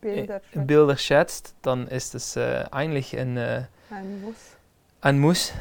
Bilder. 0.00 0.40
äh, 0.54 0.58
Bilder 0.58 0.96
schätzt, 0.96 1.54
dann 1.62 1.86
ist 1.88 2.14
es 2.14 2.36
äh, 2.36 2.64
eigentlich 2.70 3.18
ein, 3.18 3.36
äh, 3.36 3.64
Ein 3.90 4.22
Muss. 4.22 4.34
ein 5.00 5.18
Muss. 5.18 5.52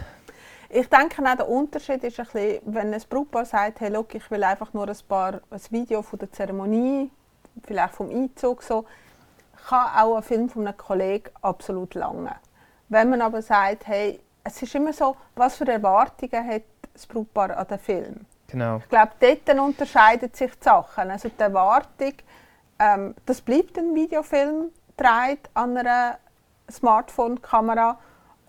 Ich 0.70 0.88
denke 0.88 1.24
auch, 1.24 1.36
der 1.36 1.50
Unterschied 1.50 2.04
ist 2.04 2.20
ein 2.20 2.26
bisschen, 2.26 2.60
wenn 2.66 2.94
ein 2.94 3.02
Brautpaar 3.10 3.46
sagt, 3.46 3.80
hey, 3.80 3.90
look, 3.90 4.14
ich 4.14 4.30
will 4.30 4.44
einfach 4.44 4.72
nur 4.74 4.88
ein, 4.88 4.98
paar, 5.08 5.42
ein 5.50 5.62
Video 5.72 6.02
von 6.02 6.20
der 6.20 6.32
Zeremonie, 6.32 7.12
vielleicht 7.66 7.96
vom 7.96 8.10
Einzug 8.10 8.62
so, 8.62 8.86
kann 9.68 9.88
auch 9.98 10.18
ein 10.18 10.24
Film 10.24 10.50
von 10.50 10.68
einem 10.68 10.78
Kollegen 10.78 11.30
absolut 11.42 11.96
lange. 11.96 12.36
Wenn 12.88 13.10
man 13.10 13.22
aber 13.22 13.42
sagt, 13.42 13.88
hey, 13.88 14.20
es 14.44 14.62
ist 14.62 14.76
immer 14.76 14.94
so, 14.94 15.16
was 15.36 15.58
für 15.58 15.68
Erwartungen 15.68 16.48
hat 16.48 16.64
das 16.94 17.06
Brautpaar 17.06 17.58
an 17.58 17.68
den 17.68 17.80
Film? 17.80 18.26
Genau. 18.48 18.78
Ich 18.78 18.90
glaube, 18.90 19.12
dort 19.20 19.60
unterscheiden 19.60 20.32
sich 20.34 20.52
die 20.52 20.64
Sachen. 20.64 21.12
Also 21.12 21.30
die 21.30 21.42
Erwartung, 21.42 22.14
ähm, 22.80 23.16
das 23.26 23.42
bleibt 23.42 23.78
ein 23.78 23.94
Videofilm, 23.96 24.72
dreht 24.98 25.50
an 25.54 25.78
einer 25.78 26.18
Smartphone-Kamera. 26.72 28.00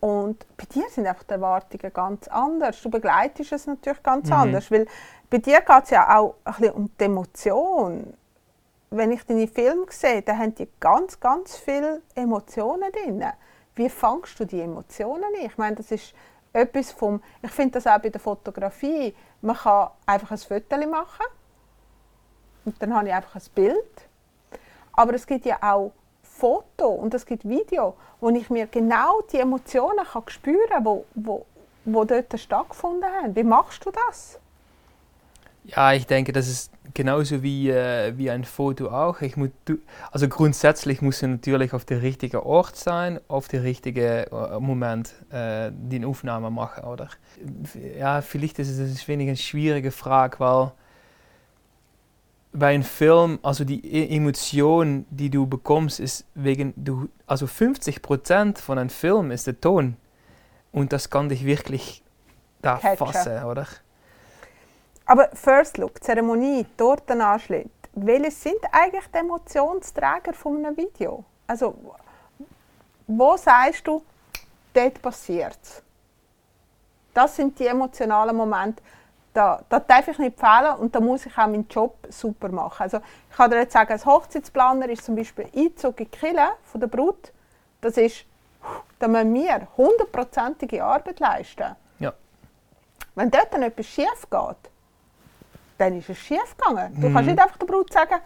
Und 0.00 0.46
bei 0.56 0.64
dir 0.64 0.88
sind 0.88 1.06
einfach 1.06 1.24
die 1.24 1.34
Erwartungen 1.34 1.92
ganz 1.92 2.26
anders. 2.28 2.80
Du 2.80 2.88
begleitest 2.90 3.52
es 3.52 3.66
natürlich 3.66 4.02
ganz 4.02 4.28
Mhm. 4.28 4.34
anders. 4.34 4.70
Weil 4.70 4.86
bei 5.28 5.38
dir 5.38 5.60
geht 5.60 5.84
es 5.84 5.90
ja 5.90 6.16
auch 6.18 6.36
ein 6.44 6.54
bisschen 6.54 6.74
um 6.74 6.90
die 6.98 7.04
Emotion. 7.04 8.14
Wenn 8.90 9.12
ich 9.12 9.24
deine 9.24 9.46
Filme 9.46 9.86
sehe, 9.90 10.22
dann 10.22 10.38
haben 10.38 10.54
die 10.54 10.68
ganz, 10.80 11.20
ganz 11.20 11.56
viele 11.56 12.02
Emotionen 12.14 12.90
drin. 12.90 13.24
Wie 13.74 13.88
fangst 13.88 14.40
du 14.40 14.44
die 14.46 14.60
Emotionen 14.60 15.24
ein? 15.38 15.46
Ich 15.46 15.58
meine, 15.58 15.76
das 15.76 15.90
ist 15.92 16.12
etwas 16.52 16.90
vom. 16.90 17.22
Ich 17.42 17.50
finde 17.52 17.72
das 17.72 17.86
auch 17.86 18.00
bei 18.00 18.08
der 18.08 18.20
Fotografie. 18.20 19.14
Man 19.42 19.56
kann 19.56 19.90
einfach 20.06 20.32
ein 20.32 20.38
Foto 20.38 20.76
machen 20.88 21.26
und 22.64 22.82
dann 22.82 22.94
habe 22.94 23.08
ich 23.08 23.14
einfach 23.14 23.36
ein 23.36 23.42
Bild. 23.54 24.09
Aber 24.92 25.14
es 25.14 25.26
gibt 25.26 25.46
ja 25.46 25.58
auch 25.60 25.92
Foto 26.22 26.88
und 26.88 27.12
es 27.14 27.26
gibt 27.26 27.48
Video, 27.48 27.94
wo 28.20 28.30
ich 28.30 28.48
mir 28.50 28.66
genau 28.66 29.20
die 29.32 29.38
Emotionen 29.38 30.04
kann 30.10 30.22
spüren 30.28 30.58
kann, 30.70 30.84
wo, 30.84 31.04
wo, 31.14 31.46
wo 31.84 32.04
dort 32.04 32.38
stattgefunden 32.38 33.04
haben. 33.04 33.36
Wie 33.36 33.44
machst 33.44 33.84
du 33.84 33.90
das? 33.90 34.38
Ja, 35.64 35.92
ich 35.92 36.06
denke, 36.06 36.32
das 36.32 36.48
ist 36.48 36.72
genauso 36.94 37.42
wie, 37.42 37.70
äh, 37.70 38.16
wie 38.16 38.30
ein 38.30 38.44
Foto 38.44 38.88
auch. 38.88 39.20
Ich 39.20 39.36
muss, 39.36 39.50
also 40.10 40.28
grundsätzlich 40.28 41.02
muss 41.02 41.22
er 41.22 41.28
natürlich 41.28 41.74
auf 41.74 41.84
der 41.84 42.02
richtigen 42.02 42.38
Ort 42.38 42.76
sein, 42.76 43.20
auf 43.28 43.48
der 43.48 43.62
richtigen 43.62 44.00
äh, 44.00 44.58
Moment 44.58 45.12
äh, 45.30 45.70
die 45.72 46.04
Aufnahme 46.04 46.50
machen, 46.50 46.84
oder? 46.84 47.08
Ja, 47.98 48.22
vielleicht 48.22 48.58
ist 48.58 48.70
es 48.70 49.08
eine 49.08 49.36
schwierige 49.36 49.90
Frage, 49.90 50.40
weil 50.40 50.72
bei 52.52 52.74
einem 52.74 52.82
Film, 52.82 53.38
also 53.42 53.64
die 53.64 53.84
E- 53.86 54.16
Emotion, 54.16 55.06
die 55.10 55.30
du 55.30 55.46
bekommst, 55.46 56.00
ist 56.00 56.24
wegen, 56.34 56.72
du, 56.76 57.08
also 57.26 57.46
50% 57.46 58.58
von 58.58 58.78
einem 58.78 58.90
Film 58.90 59.30
ist 59.30 59.46
der 59.46 59.60
Ton. 59.60 59.96
Und 60.72 60.92
das 60.92 61.10
kann 61.10 61.28
dich 61.28 61.44
wirklich 61.44 62.02
da 62.62 62.76
Catchen. 62.76 62.96
fassen, 62.98 63.44
oder? 63.44 63.66
Aber 65.06 65.28
First 65.34 65.78
Look, 65.78 66.02
Zeremonie, 66.02 66.66
Tortenanschnitt, 66.76 67.70
welche 67.94 68.30
sind 68.30 68.58
eigentlich 68.70 69.06
die 69.12 69.18
Emotionsträger 69.18 70.32
von 70.32 70.64
einem 70.64 70.76
Video? 70.76 71.24
Also, 71.46 71.74
wo 73.06 73.36
sagst 73.36 73.86
du, 73.88 74.02
dort 74.72 75.02
passiert? 75.02 75.58
Das 77.12 77.34
sind 77.34 77.58
die 77.58 77.66
emotionalen 77.66 78.36
Momente, 78.36 78.80
da, 79.32 79.62
da 79.68 79.78
darf 79.80 80.08
ich 80.08 80.18
nicht 80.18 80.38
fehlen 80.38 80.74
und 80.78 80.94
da 80.94 81.00
muss 81.00 81.24
ich 81.26 81.32
auch 81.32 81.46
meinen 81.46 81.66
Job 81.68 81.96
super 82.08 82.48
machen. 82.48 82.82
Also 82.82 83.00
ich 83.30 83.36
kann 83.36 83.50
dir 83.50 83.58
jetzt 83.58 83.72
sagen, 83.72 83.92
als 83.92 84.04
Hochzeitsplaner 84.04 84.88
ist 84.88 85.04
zum 85.04 85.14
Beispiel 85.16 85.46
Einzug 85.56 86.00
in 86.00 86.10
die 86.10 86.16
Kille 86.18 86.48
von 86.64 86.80
der 86.80 86.88
Brut, 86.88 87.32
das 87.80 87.96
ist, 87.96 88.24
da 88.98 89.08
müssen 89.08 89.32
wir 89.34 89.68
hundertprozentige 89.76 90.82
Arbeit 90.84 91.20
leisten. 91.20 91.76
Ja. 92.00 92.12
Wenn 93.14 93.30
dort 93.30 93.52
dann 93.54 93.62
etwas 93.62 93.86
schief 93.86 94.26
geht, 94.30 94.70
dann 95.78 95.96
ist 95.98 96.10
es 96.10 96.18
schief 96.18 96.56
gegangen. 96.58 96.94
Du 97.00 97.08
Mhm. 97.08 97.14
kannst 97.14 97.30
nicht 97.30 97.40
einfach 97.40 97.56
der 97.56 97.66
Brut 97.66 97.92
sagen, 97.92 98.16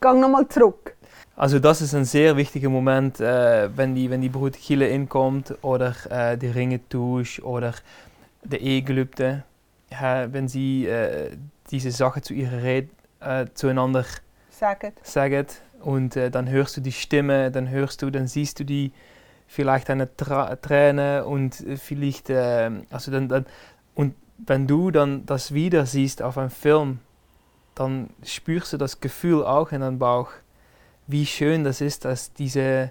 geh 0.00 0.12
nochmal 0.12 0.48
zurück. 0.48 0.94
Also 1.36 1.58
das 1.58 1.80
ist 1.82 1.94
ein 1.94 2.04
sehr 2.04 2.36
wichtiger 2.36 2.68
Moment, 2.68 3.20
äh, 3.20 3.68
wenn 3.76 3.94
die, 3.94 4.10
wenn 4.10 4.20
die 4.20 4.28
Brut 4.28 4.54
Chile 4.56 4.88
inkommt 4.88 5.54
oder 5.62 5.94
äh, 6.10 6.36
die 6.36 6.48
Ringe 6.48 6.80
tauscht 6.88 7.40
oder 7.40 7.74
der 8.42 8.60
Ehegelübde, 8.60 9.44
wenn 9.90 10.48
sie 10.48 10.86
äh, 10.86 11.36
diese 11.70 11.90
Sachen 11.90 12.22
zu 12.22 12.34
ihrer 12.34 12.62
Rede 12.62 12.88
äh, 13.20 13.46
zueinander 13.54 14.04
Sagen. 14.50 14.92
sagen 15.02 15.46
und 15.80 16.16
äh, 16.16 16.30
dann 16.30 16.48
hörst 16.48 16.76
du 16.76 16.80
die 16.80 16.92
Stimme, 16.92 17.50
dann 17.50 17.68
hörst 17.68 18.02
du, 18.02 18.10
dann 18.10 18.26
siehst 18.26 18.60
du 18.60 18.64
die 18.64 18.92
vielleicht 19.46 19.90
eine 19.90 20.14
Tra 20.16 20.56
Träne 20.56 21.24
und 21.24 21.64
vielleicht, 21.76 22.30
äh, 22.30 22.70
also 22.90 23.10
dann, 23.10 23.28
dann, 23.28 23.46
und 23.94 24.14
wenn 24.38 24.66
du 24.66 24.90
dann 24.90 25.26
das 25.26 25.54
wieder 25.54 25.86
siehst 25.86 26.22
auf 26.22 26.38
einem 26.38 26.50
Film, 26.50 26.98
dann 27.74 28.10
spürst 28.24 28.72
du 28.72 28.76
das 28.76 29.00
Gefühl 29.00 29.44
auch 29.44 29.72
in 29.72 29.80
deinem 29.80 29.98
Bauch, 29.98 30.30
wie 31.06 31.26
schön 31.26 31.64
das 31.64 31.80
ist, 31.80 32.04
dass 32.04 32.32
diese, 32.32 32.90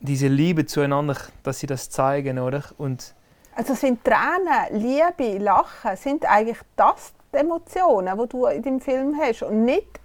diese 0.00 0.28
Liebe 0.28 0.66
zueinander, 0.66 1.16
dass 1.42 1.58
sie 1.58 1.66
das 1.66 1.90
zeigen, 1.90 2.38
oder? 2.38 2.64
Und 2.78 3.14
Also 3.54 3.74
sind 3.74 4.02
Tränen, 4.04 4.82
Liebe, 4.82 5.38
Lachen, 5.38 5.96
sind 5.96 6.24
eigentlich 6.28 6.58
das 6.76 7.12
die 7.32 7.38
Emotionen, 7.38 8.18
die 8.18 8.28
du 8.28 8.46
in 8.46 8.62
deinem 8.62 8.80
Film 8.80 9.18
hast 9.20 9.42
und 9.42 9.64
nicht 9.64 10.00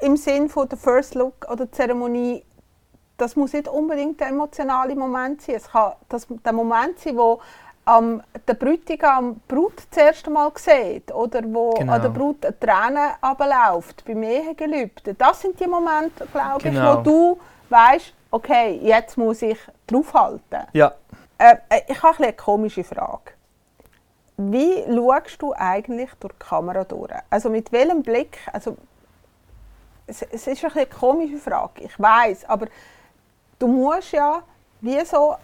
im 0.00 0.16
Sinn 0.16 0.48
von 0.48 0.68
der 0.68 0.78
First 0.78 1.14
Look 1.14 1.46
oder 1.50 1.70
Zeremonie. 1.70 2.44
Das 3.16 3.36
muss 3.36 3.52
nicht 3.52 3.68
unbedingt 3.68 4.20
der 4.20 4.28
emotionale 4.28 4.94
Moment 4.96 5.42
sein. 5.42 5.56
Es 5.56 5.70
kann 5.70 5.92
das, 6.08 6.26
der 6.28 6.52
Moment 6.52 6.98
sein, 6.98 7.16
wo 7.16 7.40
ähm, 7.88 8.22
der 8.46 8.54
Bräutigam 8.54 9.34
die 9.34 9.54
Brut 9.54 9.74
das 9.90 9.98
erste 10.04 10.30
Mal 10.30 10.50
sieht 10.56 11.12
oder 11.12 11.40
wo 11.44 11.70
Genau. 11.74 11.92
an 11.92 12.02
der 12.02 12.08
Brut 12.08 12.44
eine 12.44 12.58
Träne 12.58 13.10
runterläuft 13.24 14.04
beim 14.04 14.22
Ehegelübde. 14.22 15.14
Das 15.14 15.40
sind 15.42 15.58
die 15.60 15.66
Momente, 15.66 16.26
glaube 16.32 16.62
Genau. 16.62 16.92
ich, 16.92 16.98
wo 16.98 17.02
du 17.02 17.40
weißt, 17.68 18.12
okay, 18.30 18.78
jetzt 18.82 19.16
muss 19.16 19.42
ich 19.42 19.58
draufhalten. 19.86 20.66
ja, 20.72 20.92
Äh, 21.42 21.56
äh, 21.70 21.80
ich 21.88 22.00
habe 22.00 22.22
eine 22.22 22.32
komische 22.34 22.84
Frage. 22.84 23.32
Wie 24.36 24.84
schaust 24.86 25.42
du 25.42 25.52
eigentlich 25.52 26.10
durch 26.20 26.32
die 26.34 26.38
Kamera 26.38 26.84
durch? 26.84 27.10
Also 27.30 27.50
mit 27.50 27.72
welchem 27.72 28.00
Blick? 28.04 28.38
Also, 28.52 28.76
es, 30.06 30.22
es 30.22 30.46
ist 30.46 30.64
eine 30.64 30.86
komische 30.86 31.38
Frage, 31.38 31.82
ich 31.82 31.98
weiß, 31.98 32.44
aber 32.44 32.68
du 33.58 33.66
musst 33.66 34.12
ja 34.12 34.44
wie 34.82 35.04
so 35.04 35.34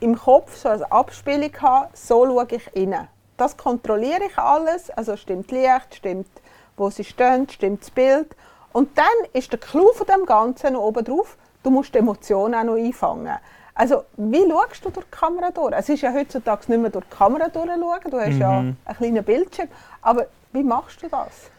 im 0.00 0.18
Kopf 0.18 0.56
so 0.56 0.70
eine 0.70 0.90
Abspielung 0.90 1.52
haben, 1.60 1.88
so 1.94 2.26
schaue 2.26 2.46
ich 2.50 2.68
rein. 2.74 3.06
Das 3.36 3.56
kontrolliere 3.56 4.24
ich 4.24 4.36
alles, 4.36 4.90
also 4.90 5.16
stimmt 5.16 5.52
Licht, 5.52 5.94
stimmt, 5.94 6.28
wo 6.76 6.90
sie 6.90 7.04
stehen, 7.04 7.48
stimmt 7.48 7.82
das 7.82 7.90
Bild. 7.92 8.34
Und 8.72 8.98
dann 8.98 9.30
ist 9.32 9.52
der 9.52 9.60
Clou 9.60 9.92
von 9.92 10.08
dem 10.08 10.26
Ganzen 10.26 10.72
noch 10.72 10.82
oben 10.82 11.04
drauf, 11.04 11.36
du 11.62 11.70
musst 11.70 11.94
die 11.94 11.98
Emotionen 11.98 12.56
auch 12.56 12.64
noch 12.64 12.84
einfangen. 12.84 13.38
Also, 13.74 14.04
wie 14.16 14.42
schaust 14.48 14.84
du 14.84 14.90
durch 14.90 15.06
die 15.06 15.10
Kamera 15.16 15.50
durch? 15.50 15.72
Es 15.74 15.88
ist 15.88 16.02
ja 16.02 16.12
heutzutage 16.12 16.64
nicht 16.68 16.80
mehr 16.80 16.90
durch 16.90 17.04
die 17.10 17.16
Kamera 17.16 17.48
durchschauen, 17.48 17.80
du 18.10 18.20
hast 18.20 18.38
ja 18.38 18.60
Mhm. 18.60 18.76
einen 18.84 18.96
kleinen 18.96 19.24
Bildschirm. 19.24 19.68
Aber 20.02 20.26
wie 20.52 20.62
machst 20.62 21.02
du 21.02 21.08
das? 21.08 21.50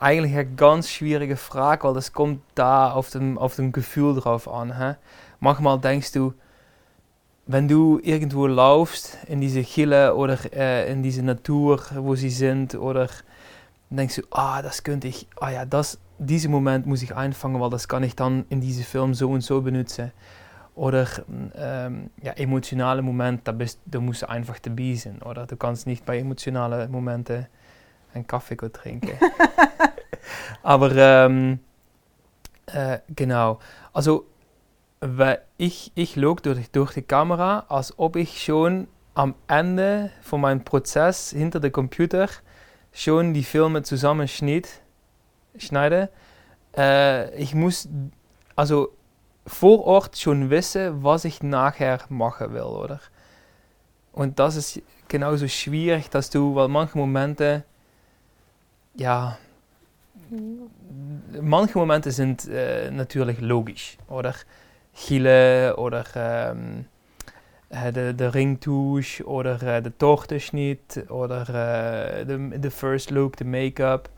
eigentlich 0.00 0.34
eine 0.34 0.44
ganz 0.44 0.90
schwierige 0.90 1.36
Frage, 1.36 1.84
weil 1.86 1.94
das 1.94 2.12
kommt 2.12 2.42
da 2.54 2.92
auf 2.92 3.08
dem, 3.10 3.38
auf 3.38 3.56
dem 3.56 3.72
Gefühl 3.72 4.14
drauf 4.20 4.48
an. 4.48 4.76
Hä? 4.76 4.96
Manchmal 5.40 5.78
denkst 5.78 6.12
du, 6.12 6.34
wenn 7.46 7.68
du 7.68 8.00
irgendwo 8.02 8.46
laufst 8.46 9.16
in 9.28 9.40
diese 9.40 9.62
Gille 9.62 10.14
oder 10.14 10.36
äh, 10.52 10.90
in 10.92 11.02
diese 11.02 11.22
Natur, 11.22 11.80
wo 11.96 12.16
sie 12.16 12.28
sind, 12.28 12.74
oder 12.74 13.08
denkst 13.88 14.16
du, 14.16 14.22
ah, 14.30 14.60
das 14.60 14.82
könnte 14.82 15.08
ich, 15.08 15.26
ah 15.40 15.50
ja, 15.50 15.64
das, 15.64 15.98
diesen 16.18 16.50
Moment 16.50 16.86
muss 16.86 17.02
ich 17.02 17.14
einfangen, 17.14 17.60
weil 17.60 17.70
das 17.70 17.88
kann 17.88 18.02
ich 18.02 18.14
dann 18.16 18.44
in 18.50 18.60
diesem 18.60 18.84
Film 18.84 19.14
so 19.14 19.30
und 19.30 19.40
so 19.42 19.62
benutzen. 19.62 20.12
Oder 20.74 21.06
ähm, 21.56 22.10
ja, 22.20 22.32
emotionale 22.32 23.00
Momente, 23.00 23.42
da, 23.44 23.52
bist, 23.52 23.80
da 23.86 24.00
musst 24.00 24.22
du 24.22 24.28
einfach 24.28 24.58
dabei 24.58 24.94
sein. 24.94 25.22
Oder 25.22 25.46
du 25.46 25.56
kannst 25.56 25.86
nicht 25.86 26.04
bei 26.04 26.18
emotionalen 26.18 26.90
Momenten 26.90 27.46
einen 28.12 28.26
Kaffee 28.26 28.56
trinken. 28.56 29.16
Aber 30.62 30.90
ähm, 30.96 31.60
äh, 32.66 32.98
genau, 33.14 33.60
also 33.92 34.26
weil 35.00 35.42
ich, 35.58 35.92
ich 35.94 36.14
schaue 36.14 36.36
durch, 36.36 36.70
durch 36.70 36.94
die 36.94 37.02
Kamera, 37.02 37.66
als 37.68 37.98
ob 37.98 38.16
ich 38.16 38.42
schon 38.42 38.88
am 39.14 39.34
Ende 39.46 40.10
von 40.22 40.40
meinem 40.40 40.64
Prozess 40.64 41.30
hinter 41.30 41.60
dem 41.60 41.72
Computer 41.72 42.28
schon 42.92 43.34
die 43.34 43.44
Filme 43.44 43.82
zusammenschneide. 43.82 44.68
Äh, 46.76 47.36
ich 47.36 47.54
muss 47.54 47.88
also 48.56 48.92
vor 49.46 49.84
Ort 49.84 50.16
schon 50.16 50.50
wissen, 50.50 51.02
was 51.04 51.24
ich 51.24 51.42
nachher 51.42 52.00
machen 52.08 52.52
will, 52.52 52.62
oder? 52.62 53.00
Und 54.12 54.38
das 54.38 54.56
ist 54.56 54.82
genauso 55.08 55.48
schwierig, 55.48 56.08
dass 56.08 56.30
du, 56.30 56.54
weil 56.54 56.68
manche 56.68 56.96
Momente, 56.96 57.64
ja, 58.94 59.38
manche 61.40 61.78
Momente 61.78 62.10
sind 62.10 62.48
äh, 62.48 62.90
natürlich 62.90 63.40
logisch, 63.40 63.98
oder? 64.08 64.34
Chile 64.94 65.76
oder 65.76 66.04
ähm, 66.14 66.86
äh, 67.68 67.92
der, 67.92 68.12
der 68.12 68.34
Ringtouch 68.34 69.24
oder 69.24 69.60
äh, 69.62 69.82
der 69.82 69.98
Tortenschnitt 69.98 71.10
oder 71.10 72.20
äh, 72.20 72.24
der 72.24 72.70
First 72.70 73.10
Look, 73.10 73.36
der 73.36 73.46
Make-up. 73.46 74.08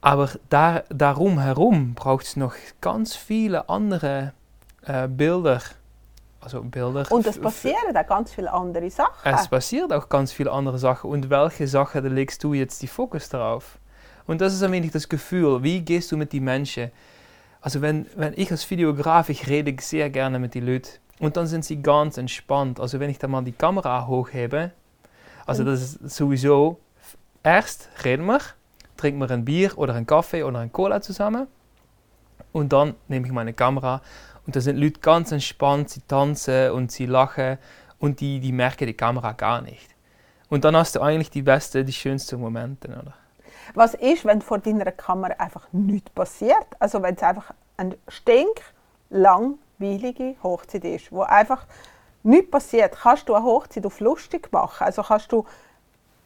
Aber 0.00 0.30
da, 0.48 0.82
darum 0.88 1.38
herum 1.38 1.94
braucht 1.94 2.24
es 2.26 2.36
noch 2.36 2.54
ganz 2.80 3.16
viele 3.16 3.68
andere 3.68 4.32
äh, 4.86 5.08
Bilder. 5.08 5.60
Also 6.40 6.62
Bilder. 6.62 7.04
Und 7.10 7.26
es 7.26 7.38
passieren 7.38 7.94
auch 7.94 8.06
ganz 8.06 8.32
viele 8.32 8.50
andere 8.50 8.90
Sachen. 8.90 9.12
Es 9.24 9.48
passiert 9.48 9.92
auch 9.92 10.08
ganz 10.08 10.32
viele 10.32 10.50
andere 10.50 10.78
Sachen. 10.78 11.10
Und 11.10 11.28
welche 11.28 11.68
Sachen 11.68 12.02
da 12.02 12.08
legst 12.08 12.42
du 12.44 12.54
jetzt 12.54 12.80
die 12.80 12.86
Fokus 12.86 13.28
drauf? 13.28 13.78
Und 14.26 14.40
das 14.40 14.54
ist 14.54 14.62
ein 14.62 14.72
wenig 14.72 14.92
das 14.92 15.08
Gefühl. 15.08 15.62
Wie 15.62 15.80
gehst 15.82 16.10
du 16.12 16.16
mit 16.16 16.32
den 16.32 16.44
Menschen? 16.44 16.90
Also 17.60 17.82
wenn, 17.82 18.06
wenn 18.16 18.32
ich 18.36 18.50
als 18.50 18.68
Videograf, 18.70 19.28
ich 19.28 19.48
rede 19.48 19.74
sehr 19.82 20.08
gerne 20.08 20.38
mit 20.38 20.54
den 20.54 20.64
Leuten. 20.64 20.88
Und 21.18 21.36
dann 21.36 21.46
sind 21.46 21.66
sie 21.66 21.82
ganz 21.82 22.16
entspannt. 22.16 22.80
Also 22.80 23.00
wenn 23.00 23.10
ich 23.10 23.18
dann 23.18 23.30
mal 23.30 23.42
die 23.42 23.52
Kamera 23.52 24.06
hochhebe, 24.06 24.70
also 25.44 25.64
das 25.64 25.96
ist 25.96 26.16
sowieso, 26.16 26.78
erst 27.42 27.90
reden 28.04 28.24
wir, 28.24 28.40
trinken 29.00 29.18
wir 29.18 29.30
ein 29.30 29.44
Bier 29.44 29.76
oder 29.78 29.94
einen 29.94 30.06
Kaffee 30.06 30.42
oder 30.42 30.58
einen 30.58 30.72
Cola 30.72 31.00
zusammen. 31.00 31.46
Und 32.52 32.72
dann 32.72 32.96
nehme 33.08 33.26
ich 33.26 33.32
meine 33.32 33.54
Kamera 33.54 34.02
und 34.46 34.54
da 34.56 34.60
sind 34.60 34.76
Leute 34.76 35.00
ganz 35.00 35.32
entspannt, 35.32 35.88
sie 35.90 36.02
tanzen 36.02 36.70
und 36.72 36.92
sie 36.92 37.06
lachen 37.06 37.56
und 37.98 38.20
die, 38.20 38.40
die 38.40 38.52
merken 38.52 38.86
die 38.86 38.94
Kamera 38.94 39.32
gar 39.32 39.62
nicht. 39.62 39.94
Und 40.48 40.64
dann 40.64 40.76
hast 40.76 40.96
du 40.96 41.00
eigentlich 41.00 41.30
die 41.30 41.42
besten, 41.42 41.86
die 41.86 41.92
schönsten 41.92 42.40
Momente, 42.40 42.88
oder? 42.88 43.14
Was 43.74 43.94
ist, 43.94 44.24
wenn 44.24 44.42
vor 44.42 44.58
deiner 44.58 44.90
Kamera 44.90 45.34
einfach 45.38 45.68
nichts 45.70 46.10
passiert? 46.10 46.66
Also 46.80 47.00
wenn 47.02 47.14
es 47.14 47.22
einfach 47.22 47.54
eine 47.76 47.96
stinklangweilige 48.08 50.34
Hochzeit 50.42 50.84
ist, 50.84 51.12
wo 51.12 51.22
einfach 51.22 51.66
nichts 52.24 52.50
passiert, 52.50 52.96
kannst 53.00 53.28
du 53.28 53.34
eine 53.34 53.44
Hochzeit 53.44 53.86
auf 53.86 54.00
lustig 54.00 54.50
machen? 54.50 54.82
Also 54.84 55.02
kannst 55.02 55.30
du 55.30 55.46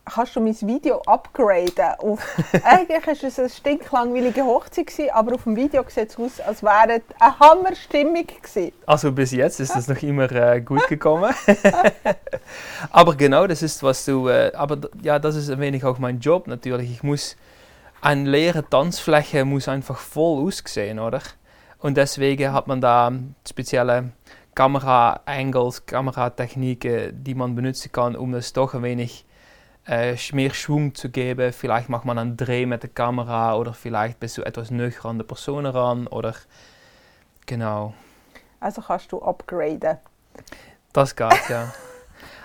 kannst 0.04 0.36
du 0.36 0.40
mein 0.40 0.54
Video 0.60 1.00
upgraden 1.06 1.94
auf, 1.98 2.20
eigentlich 2.64 3.06
war 3.06 3.28
es 3.28 3.38
eine 3.38 3.48
stinklangweilige 3.48 4.44
Hochzeit, 4.44 4.86
gewesen, 4.86 5.10
aber 5.12 5.34
auf 5.34 5.44
dem 5.44 5.56
Video 5.56 5.84
sieht 5.88 6.10
es 6.10 6.18
aus, 6.18 6.40
als 6.40 6.62
wäre 6.62 6.98
es 6.98 7.02
eine 7.18 7.38
Hammerstimmung 7.38 8.26
gewesen. 8.26 8.72
Also 8.86 9.12
bis 9.12 9.32
jetzt 9.32 9.60
ist 9.60 9.74
es 9.74 9.88
noch 9.88 10.02
immer 10.02 10.30
äh, 10.30 10.60
gut 10.60 10.86
gekommen. 10.88 11.34
aber 12.90 13.14
genau, 13.16 13.46
das 13.46 13.62
ist, 13.62 13.82
was 13.82 14.04
du, 14.04 14.28
äh, 14.28 14.52
aber 14.54 14.78
ja, 15.02 15.18
das 15.18 15.36
ist 15.36 15.50
ein 15.50 15.60
wenig 15.60 15.84
auch 15.84 15.98
mein 15.98 16.20
Job 16.20 16.46
natürlich. 16.46 16.90
Ich 16.90 17.02
muss, 17.02 17.36
eine 18.00 18.28
leere 18.28 18.68
Tanzfläche 18.68 19.44
muss 19.44 19.68
einfach 19.68 19.98
voll 19.98 20.46
aussehen, 20.46 20.98
oder? 20.98 21.22
Und 21.78 21.96
deswegen 21.96 22.52
hat 22.52 22.66
man 22.66 22.80
da 22.80 23.12
spezielle 23.48 24.12
Kamera-Angles, 24.54 25.86
Kameratechniken, 25.86 27.24
die 27.24 27.34
man 27.34 27.54
benutzen 27.54 27.90
kann, 27.92 28.14
um 28.16 28.32
das 28.32 28.52
doch 28.52 28.74
ein 28.74 28.82
wenig 28.82 29.24
äh, 29.86 30.16
mehr 30.32 30.54
Schwung 30.54 30.94
zu 30.94 31.10
geben. 31.10 31.52
Vielleicht 31.52 31.88
macht 31.88 32.04
man 32.04 32.18
einen 32.18 32.36
Dreh 32.36 32.66
mit 32.66 32.82
der 32.82 32.90
Kamera 32.90 33.56
oder 33.56 33.74
vielleicht 33.74 34.20
bist 34.20 34.38
du 34.38 34.42
etwas 34.42 34.70
näher 34.70 35.04
an 35.04 35.18
der 35.18 35.24
Person 35.24 35.66
ran 35.66 36.06
oder 36.06 36.34
genau. 37.46 37.94
Also 38.60 38.82
kannst 38.82 39.12
du 39.12 39.20
upgraden. 39.20 39.98
Das 40.92 41.14
geht, 41.14 41.48
ja. 41.48 41.72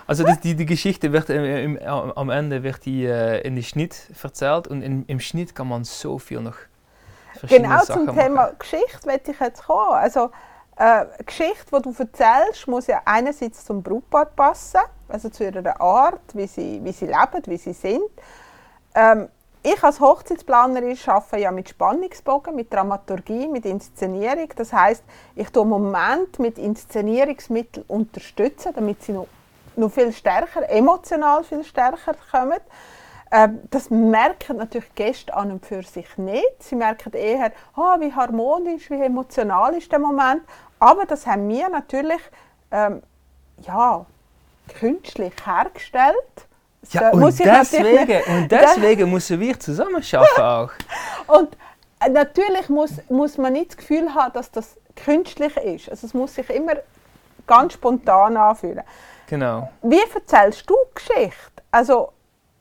Also 0.06 0.24
das, 0.24 0.40
die, 0.40 0.56
die 0.56 0.66
Geschichte 0.66 1.14
wird 1.14 1.30
im, 1.30 1.78
im, 1.78 1.80
am 1.88 2.30
Ende 2.32 2.64
wird 2.64 2.84
die 2.86 3.06
äh, 3.06 3.42
in 3.42 3.56
die 3.56 3.64
Schnitt 3.64 4.08
erzählt 4.22 4.68
und 4.68 4.82
in, 4.82 5.06
im 5.06 5.20
Schnitt 5.20 5.54
kann 5.54 5.68
man 5.68 5.84
so 5.84 6.18
viel 6.18 6.42
noch 6.42 6.56
Genau 7.48 7.84
Sachen 7.84 8.08
zum 8.08 8.16
Thema 8.16 8.36
machen. 8.36 8.56
Geschichte 8.60 9.06
möchte 9.06 9.32
ich 9.32 9.40
jetzt 9.40 9.64
kommen. 9.64 9.94
Also 9.94 10.32
äh, 10.80 11.06
Geschichte, 11.26 11.66
die 11.76 11.82
du 11.82 11.94
erzählst, 11.98 12.68
muss 12.68 12.88
ja 12.88 13.02
einerseits 13.06 13.66
zum 13.66 13.84
Brautpaar 13.84 14.26
passen, 14.26 14.80
also 15.10 15.30
zu 15.30 15.44
ihrer 15.44 15.80
Art, 15.80 16.22
wie 16.34 16.48
sie, 16.48 16.80
wie 16.84 16.94
sie 16.94 17.06
leben, 17.06 17.44
wie 17.46 17.58
sie 17.58 17.74
sind. 17.74 18.10
Ähm, 18.96 19.28
ich 19.62 19.84
als 19.84 20.00
Hochzeitsplanerin 20.00 20.98
arbeite 21.06 21.38
ja 21.38 21.52
mit 21.52 21.68
Spannungsbogen, 21.68 22.56
mit 22.56 22.74
Dramaturgie, 22.74 23.50
mit 23.50 23.66
Inszenierung. 23.66 24.48
Das 24.56 24.72
heißt, 24.72 25.04
ich 25.36 25.50
tue 25.50 25.66
Moment 25.66 26.40
mit 26.40 26.58
Inszenierungsmitteln 26.58 27.86
unterstützen, 27.90 28.72
damit 28.74 29.04
sie 29.04 29.12
noch, 29.12 29.28
noch 29.76 29.92
viel 29.92 30.14
stärker, 30.14 30.70
emotional 30.70 31.44
viel 31.44 31.66
stärker 31.66 32.16
kommen. 32.32 32.60
Ähm, 33.32 33.60
das 33.70 33.90
merken 33.90 34.58
natürlich 34.58 34.96
Gäste 34.96 35.34
an 35.34 35.52
und 35.52 35.66
für 35.66 35.84
sich 35.84 36.18
nicht. 36.18 36.64
Sie 36.64 36.76
merken 36.76 37.14
eher, 37.14 37.52
oh, 37.76 38.00
wie 38.00 38.14
harmonisch, 38.14 38.90
wie 38.90 39.02
emotional 39.02 39.76
ist 39.76 39.92
der 39.92 40.00
Moment. 40.00 40.42
Aber 40.80 41.06
das 41.06 41.28
haben 41.28 41.48
wir 41.50 41.70
natürlich 41.70 42.22
ähm, 42.72 43.02
ja, 43.62 44.06
künstlich 44.80 45.34
hergestellt. 45.46 46.16
Ja, 46.92 47.12
und, 47.12 47.38
deswegen, 47.38 48.42
und 48.42 48.52
deswegen 48.52 49.12
müssen 49.12 49.40
wir 49.40 49.60
zusammen 49.60 50.02
arbeiten 50.14 50.42
auch. 50.42 50.72
und 51.28 51.58
äh, 52.00 52.10
natürlich 52.10 52.70
muss, 52.70 52.92
muss 53.10 53.38
man 53.38 53.54
nicht 53.54 53.72
das 53.72 53.78
Gefühl 53.78 54.14
haben, 54.14 54.34
dass 54.34 54.50
das 54.50 54.78
künstlich 54.96 55.56
ist. 55.58 55.90
Also 55.90 56.08
es 56.08 56.14
muss 56.14 56.36
sich 56.36 56.50
immer 56.50 56.74
ganz 57.46 57.74
spontan 57.74 58.38
anfühlen. 58.38 58.84
Genau. 59.28 59.70
Wie 59.82 60.00
erzählst 60.14 60.70
du 60.70 60.76
Geschichte? 60.96 61.34
Also, 61.72 62.14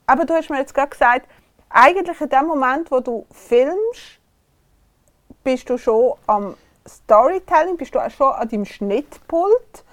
aber 0.05 0.25
du 0.25 0.33
hast 0.33 0.49
mir 0.49 0.59
jetzt 0.59 0.73
gerade 0.73 0.89
gesagt, 0.89 1.27
eigentlich 1.69 2.19
in 2.19 2.29
dem 2.29 2.45
Moment, 2.45 2.91
wo 2.91 2.99
du 2.99 3.25
filmst, 3.31 4.19
bist 5.43 5.69
du 5.69 5.77
schon 5.77 6.13
am 6.27 6.55
Storytelling 6.89 7.77
bist 7.77 7.95
du 7.95 7.99
auch 7.99 8.11
schon 8.11 8.31
an 8.33 8.49
deinem 8.49 8.65
Schnittpult, 8.65 9.83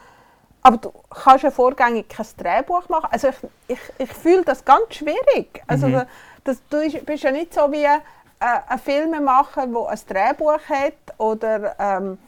aber 0.63 0.79
du 0.79 0.93
kannst 1.11 1.45
ja 1.45 1.51
vorgängig 1.51 2.09
kein 2.09 2.27
Drehbuch 2.37 2.89
machen. 2.89 3.09
Also 3.11 3.29
ich, 3.29 3.37
ich, 3.69 3.81
ich 3.99 4.13
fühle 4.13 4.43
das 4.45 4.65
ganz 4.65 4.95
schwierig. 4.95 5.63
Also 5.67 5.89
mhm. 5.89 6.03
das, 6.45 6.59
du 6.69 6.89
bist 7.05 7.23
ja 7.23 7.31
nicht 7.31 7.55
so 7.55 7.71
wie 7.71 7.85
äh, 7.85 7.99
ein 8.41 8.79
Filmemacher, 8.79 9.67
der 9.67 9.89
ein 9.89 10.01
Drehbuch 10.09 10.61
hat 10.69 11.19
oder 11.19 11.77
ähm, 11.79 12.19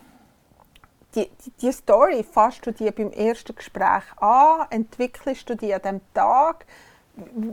die, 1.15 1.29
die, 1.45 1.51
die, 1.61 1.73
Story 1.73 2.23
fasst 2.23 2.67
du 2.67 2.73
dir 2.73 2.93
beim 2.93 3.11
ersten 3.11 3.55
Gespräch 3.55 4.05
an, 4.19 4.67
entwickelst 4.71 5.49
du 5.49 5.57
die 5.57 5.75
an 5.75 5.83
dem 5.83 6.01
Tag. 6.15 6.67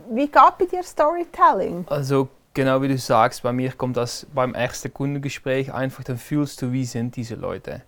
Wie 0.09 0.27
geht 0.27 0.57
bei 0.59 0.65
dir 0.65 0.83
Storytelling? 0.83 1.85
Also 1.89 2.27
genau 2.55 2.81
wie 2.81 2.87
du 2.87 2.97
sagst, 2.97 3.43
bei 3.43 3.53
mir 3.53 3.71
kommt 3.73 3.97
das 3.97 4.25
beim 4.33 4.55
ersten 4.55 4.91
Kundengespräch 4.91 5.71
einfach, 5.71 6.03
dann 6.03 6.17
fühlst 6.17 6.63
du, 6.63 6.71
wie 6.71 6.85
sind 6.85 7.15
diese 7.15 7.35
Leute? 7.35 7.83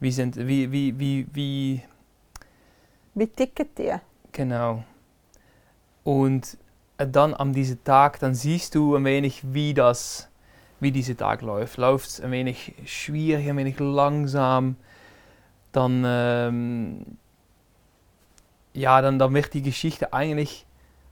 Wie 0.00 0.10
sind, 0.10 0.36
wie, 0.36 0.72
wie, 0.72 0.98
wie, 0.98 1.26
wie. 1.32 1.82
Wie 3.14 3.26
ticken 3.28 3.68
die? 3.78 3.92
Genau. 4.32 4.82
Und 6.02 6.56
dann 6.96 7.34
an 7.34 7.52
diesem 7.52 7.84
Tag, 7.84 8.18
dann 8.18 8.34
siehst 8.34 8.74
du 8.74 8.96
ein 8.96 9.04
wenig, 9.04 9.42
wie 9.44 9.74
das, 9.74 10.28
wie 10.80 10.90
dieser 10.90 11.16
Tag 11.16 11.42
läuft. 11.42 11.76
Läuft 11.76 12.08
es 12.08 12.20
ein 12.20 12.30
wenig 12.30 12.74
schwierig, 12.86 13.48
ein 13.48 13.56
wenig 13.56 13.78
langsam, 13.78 14.76
dann, 15.72 16.02
ähm, 16.06 17.06
ja, 18.72 19.02
dann, 19.02 19.18
dann 19.18 19.34
wird 19.34 19.52
die 19.52 19.62
Geschichte 19.62 20.12
eigentlich 20.12 20.66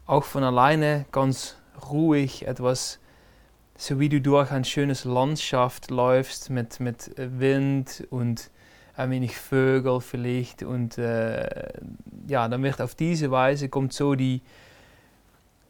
auch 0.06 0.24
von 0.24 0.42
alleine 0.42 1.04
ganz 1.12 1.57
ruhig, 1.90 2.46
etwas, 2.46 2.98
so 3.76 4.00
wie 4.00 4.08
du 4.08 4.20
durch 4.20 4.50
ein 4.50 4.64
schönes 4.64 5.04
Landschaft 5.04 5.90
läufst 5.90 6.50
mit, 6.50 6.80
mit 6.80 7.12
Wind 7.16 8.06
und 8.10 8.50
ein 8.96 9.10
wenig 9.10 9.36
Vögel 9.36 10.00
vielleicht 10.00 10.64
und 10.64 10.98
äh, 10.98 11.72
ja, 12.26 12.48
dann 12.48 12.62
wird 12.62 12.80
auf 12.80 12.96
diese 12.96 13.30
Weise 13.30 13.68
kommt 13.68 13.92
so 13.92 14.16
die, 14.16 14.42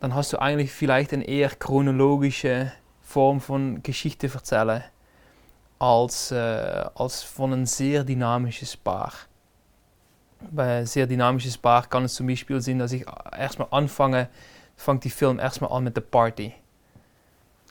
dann 0.01 0.15
hast 0.15 0.33
du 0.33 0.39
eigentlich 0.41 0.73
vielleicht 0.73 1.13
eine 1.13 1.25
eher 1.25 1.51
chronologische 1.51 2.73
Form 3.03 3.41
von 3.41 3.83
Geschichte 3.83 4.31
erzählen. 4.33 4.83
als, 5.79 6.31
äh, 6.33 6.85
als 6.95 7.23
von 7.23 7.53
einem 7.53 7.67
sehr 7.67 8.05
dynamisches 8.05 8.77
Paar. 8.77 9.13
Bei 10.51 10.79
ein 10.79 10.87
sehr 10.87 11.07
dynamisches 11.07 11.59
Paar 11.59 11.87
kann 11.87 12.05
es 12.05 12.15
zum 12.15 12.27
Beispiel 12.27 12.61
sein, 12.61 12.79
dass 12.79 12.93
ich 12.93 13.05
erstmal 13.37 13.69
anfange, 13.71 14.29
fängt 14.79 15.05
die 15.05 15.11
Film 15.11 15.39
erstmal 15.39 15.73
an 15.73 15.85
mit 15.85 15.97
der 15.97 16.03
Party, 16.03 16.55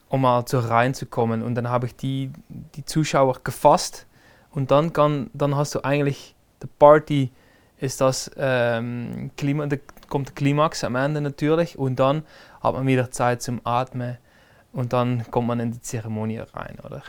um 0.10 0.22
mal 0.22 0.46
so 0.48 0.60
reinzukommen. 0.60 1.42
Und 1.42 1.56
dann 1.56 1.70
habe 1.70 1.88
ich 1.88 1.96
die, 1.96 2.32
die 2.76 2.86
Zuschauer 2.86 3.40
gefasst 3.44 4.06
und 4.52 4.70
dann, 4.70 4.94
kann, 4.94 5.32
dann 5.34 5.56
hast 5.56 5.74
du 5.74 5.84
eigentlich 5.84 6.36
die 6.62 6.68
Party, 6.68 7.32
ist 7.80 8.02
das 8.02 8.30
ähm, 8.38 9.32
Klima, 9.38 9.66
da 9.68 9.78
kommt 10.10 10.30
der 10.30 10.36
Klimax 10.36 10.84
am 10.84 10.96
Ende 10.96 11.22
natürlich 11.22 11.78
und 11.78 11.98
dann 11.98 12.24
hat 12.62 12.74
man 12.74 12.86
wieder 12.86 13.10
Zeit 13.12 13.42
zum 13.42 13.62
Atmen 13.64 14.18
und 14.74 14.94
dann 14.94 15.30
kommt 15.32 15.48
man 15.48 15.60
in 15.60 15.72
die 15.72 15.82
Zeremonie 15.82 16.40
rein, 16.54 16.78
oder? 16.84 17.04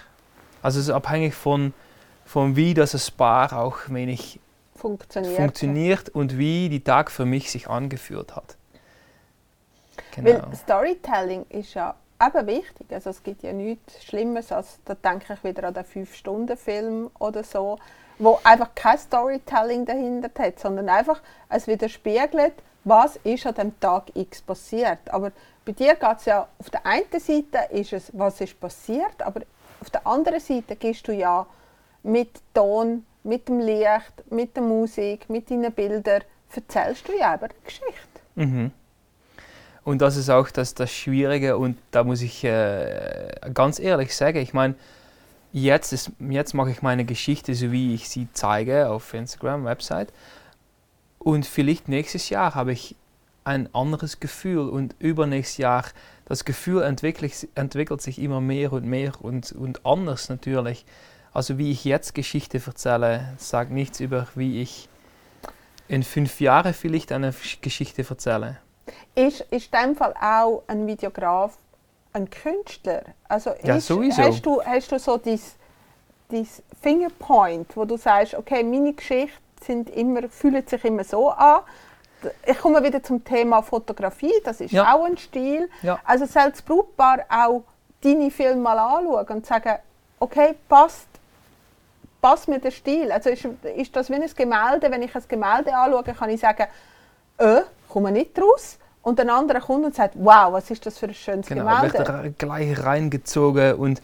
Also 0.63 0.79
es 0.79 0.89
ist 0.89 0.95
abhängig 0.95 1.35
von, 1.35 1.73
von 2.25 2.55
wie 2.55 2.75
das 2.75 3.11
Paar 3.11 3.53
auch 3.53 3.79
wenig 3.89 4.41
Funktioniert. 4.75 5.37
funktioniert 5.37 6.09
und 6.11 6.39
wie 6.39 6.69
die 6.69 6.85
Tag 6.85 7.11
für 7.11 7.25
mich 7.25 7.51
sich 7.51 7.69
angefühlt 7.69 8.37
hat. 8.37 8.57
Weil 10.25 10.41
Genau. 10.41 10.55
Storytelling 10.55 11.47
ist 11.49 11.75
ja 11.75 11.95
eben 12.21 12.47
wichtig. 12.47 12.87
Also 12.91 13.11
es 13.11 13.23
gibt 13.23 13.43
ja 13.43 13.53
nichts 13.53 14.05
Schlimmes, 14.05 14.53
als 14.53 14.79
da 14.85 14.95
denke 14.95 15.35
ich 15.35 15.45
wieder 15.45 15.69
an 15.69 15.75
den 15.75 15.85
5-Stunden-Film 15.85 17.11
oder 17.19 17.45
so, 17.45 17.79
wo 18.19 18.41
einfach 18.43 18.71
kein 18.75 18.99
Storytelling 18.99 19.85
dahinter 19.85 20.31
hat, 20.43 20.59
sondern 20.59 20.89
einfach 20.89 21.21
es 21.49 21.67
widerspiegelt, 21.67 22.55
was 22.85 23.17
ist 23.17 23.47
an 23.47 23.55
dem 23.55 23.81
Tag 23.81 24.05
X 24.15 24.43
passiert. 24.43 24.99
Aber 25.11 25.31
bei 25.65 25.73
dir 25.73 25.95
geht 25.95 26.17
es 26.19 26.25
ja, 26.25 26.49
auf 26.59 26.71
der 26.71 26.85
einen 26.87 27.05
Seite 27.13 27.73
ist 27.73 27.93
es, 27.93 28.11
was 28.15 28.41
ist 28.41 28.59
passiert, 28.59 29.23
aber 29.23 29.43
auf 29.81 29.91
der 29.91 30.07
anderen 30.07 30.41
Seite 30.41 30.75
gehst 30.77 31.07
du 31.07 31.13
ja 31.13 31.47
mit 32.03 32.41
Ton, 32.55 33.05
mit 33.23 33.49
dem 33.49 33.61
Licht, 33.61 34.31
mit 34.31 34.57
der 34.57 34.63
Musik, 34.63 35.29
mit 35.29 35.51
deinen 35.51 35.73
Bildern, 35.73 36.23
erzählst 36.55 37.07
du 37.07 37.13
ja 37.17 37.35
eben 37.35 37.45
eine 37.45 37.55
Geschichte. 37.65 38.21
Mhm. 38.35 38.73
Und 39.89 40.03
das 40.03 40.19
ist 40.19 40.29
auch 40.29 40.51
das, 40.51 40.75
das 40.75 40.93
Schwierige 40.93 41.57
und 41.57 41.79
da 41.93 42.05
muss 42.05 42.21
ich 42.21 42.45
äh, 42.45 43.31
ganz 43.55 43.79
ehrlich 43.79 44.15
sagen, 44.15 44.37
ich 44.37 44.53
meine, 44.53 44.75
jetzt, 45.55 46.11
jetzt 46.19 46.53
mache 46.53 46.71
ich 46.71 46.83
meine 46.83 47.07
Geschichte 47.07 47.55
so, 47.55 47.73
wie 47.73 47.95
ich 47.95 48.11
sie 48.11 48.29
zeige 48.35 48.91
auf 48.91 49.15
Instagram, 49.15 49.65
Website 49.65 50.13
und 51.19 51.47
vielleicht 51.47 51.89
nächstes 51.89 52.29
Jahr 52.29 52.55
habe 52.55 52.73
ich 52.73 52.97
ein 53.45 53.75
anderes 53.75 54.21
Gefühl 54.21 54.69
und 54.69 54.95
übernächstes 54.99 55.57
Jahr, 55.57 55.85
das 56.27 56.45
Gefühl 56.45 56.83
entwickelt, 56.83 57.49
entwickelt 57.55 58.03
sich 58.03 58.19
immer 58.19 58.43
mehr 58.43 58.75
und 58.75 58.85
mehr 58.85 59.13
und, 59.23 59.53
und 59.53 59.87
anders 59.87 60.29
natürlich. 60.29 60.85
Also 61.33 61.57
wie 61.57 61.71
ich 61.71 61.87
jetzt 61.87 62.15
Geschichte 62.15 62.61
erzähle, 62.67 63.33
sagt 63.39 63.71
nichts 63.71 64.01
über, 64.01 64.27
wie 64.35 64.61
ich 64.61 64.91
in 65.89 66.03
fünf 66.03 66.43
Jahren 66.43 66.75
vielleicht 66.75 67.11
eine 67.11 67.33
Geschichte 67.63 68.05
erzähle. 68.07 68.59
Ist, 69.15 69.41
ist 69.51 69.73
in 69.75 69.81
dem 69.83 69.97
Fall 69.97 70.15
auch 70.21 70.63
ein 70.67 70.87
Videograf 70.87 71.57
ein 72.13 72.29
Künstler? 72.31 73.03
Also 73.29 73.51
Ja, 73.63 73.77
ist, 73.77 73.87
sowieso. 73.87 74.23
Hast 74.23 74.45
du, 74.47 74.63
hast 74.63 74.93
du 74.93 74.99
so 74.99 75.17
dein, 75.17 75.41
dein 76.31 76.49
Fingerpoint, 76.81 77.77
wo 77.77 77.85
du 77.85 77.97
sagst, 77.97 78.35
okay, 78.35 78.63
meine 78.63 78.93
Geschichte 78.93 79.33
sind 79.63 79.91
immer, 79.91 80.29
fühlen 80.29 80.67
sich 80.67 80.85
immer 80.85 81.05
so 81.05 81.31
an. 81.31 81.61
Ich 82.47 82.59
komme 82.59 82.83
wieder 82.83 83.03
zum 83.03 83.23
Thema 83.25 83.63
Fotografie, 83.63 84.33
das 84.45 84.61
ist 84.61 84.73
Ja. 84.73 84.93
auch 84.95 85.05
ein 85.05 85.17
Stil. 85.19 85.71
Ja. 85.83 85.99
Also 86.05 86.27
soll 86.27 86.51
das 86.51 86.63
Brautpaar 86.63 87.21
auch 87.29 87.63
deine 88.03 88.31
Filme 88.31 88.61
mal 88.63 88.79
anschauen 88.79 89.27
und 89.29 89.47
sagen, 89.47 89.77
okay, 90.19 90.55
passt, 90.69 91.07
passt 92.21 92.49
mir 92.49 92.59
der 92.59 92.71
Stil? 92.73 93.13
Also 93.13 93.31
ist, 93.31 93.45
ist 93.77 93.95
das 93.95 94.11
wie 94.11 94.15
ein 94.17 94.31
Gemälde? 94.35 94.91
Wenn 94.91 95.03
ich 95.03 95.15
ein 95.15 95.23
Gemälde 95.29 95.75
anschaue, 95.75 96.03
kann 96.15 96.31
ich 96.31 96.41
sagen, 96.41 96.67
äh, 97.39 97.61
komme 97.89 98.13
nicht 98.13 98.39
raus. 98.39 98.79
Und 99.03 99.19
ein 99.21 99.31
anderer 99.31 99.61
kommt 99.61 99.85
und 99.85 99.95
sagt, 99.95 100.15
wow, 100.19 100.53
was 100.53 100.71
ist 100.71 100.85
das 100.85 100.99
für 100.99 101.07
ein 101.07 101.15
schönes 101.15 101.47
Genau, 101.47 101.65
Gemälde? 101.65 101.99
wird 101.99 102.09
er 102.09 102.31
gleich 102.31 102.85
reingezogen 102.85 103.75
und 103.75 104.03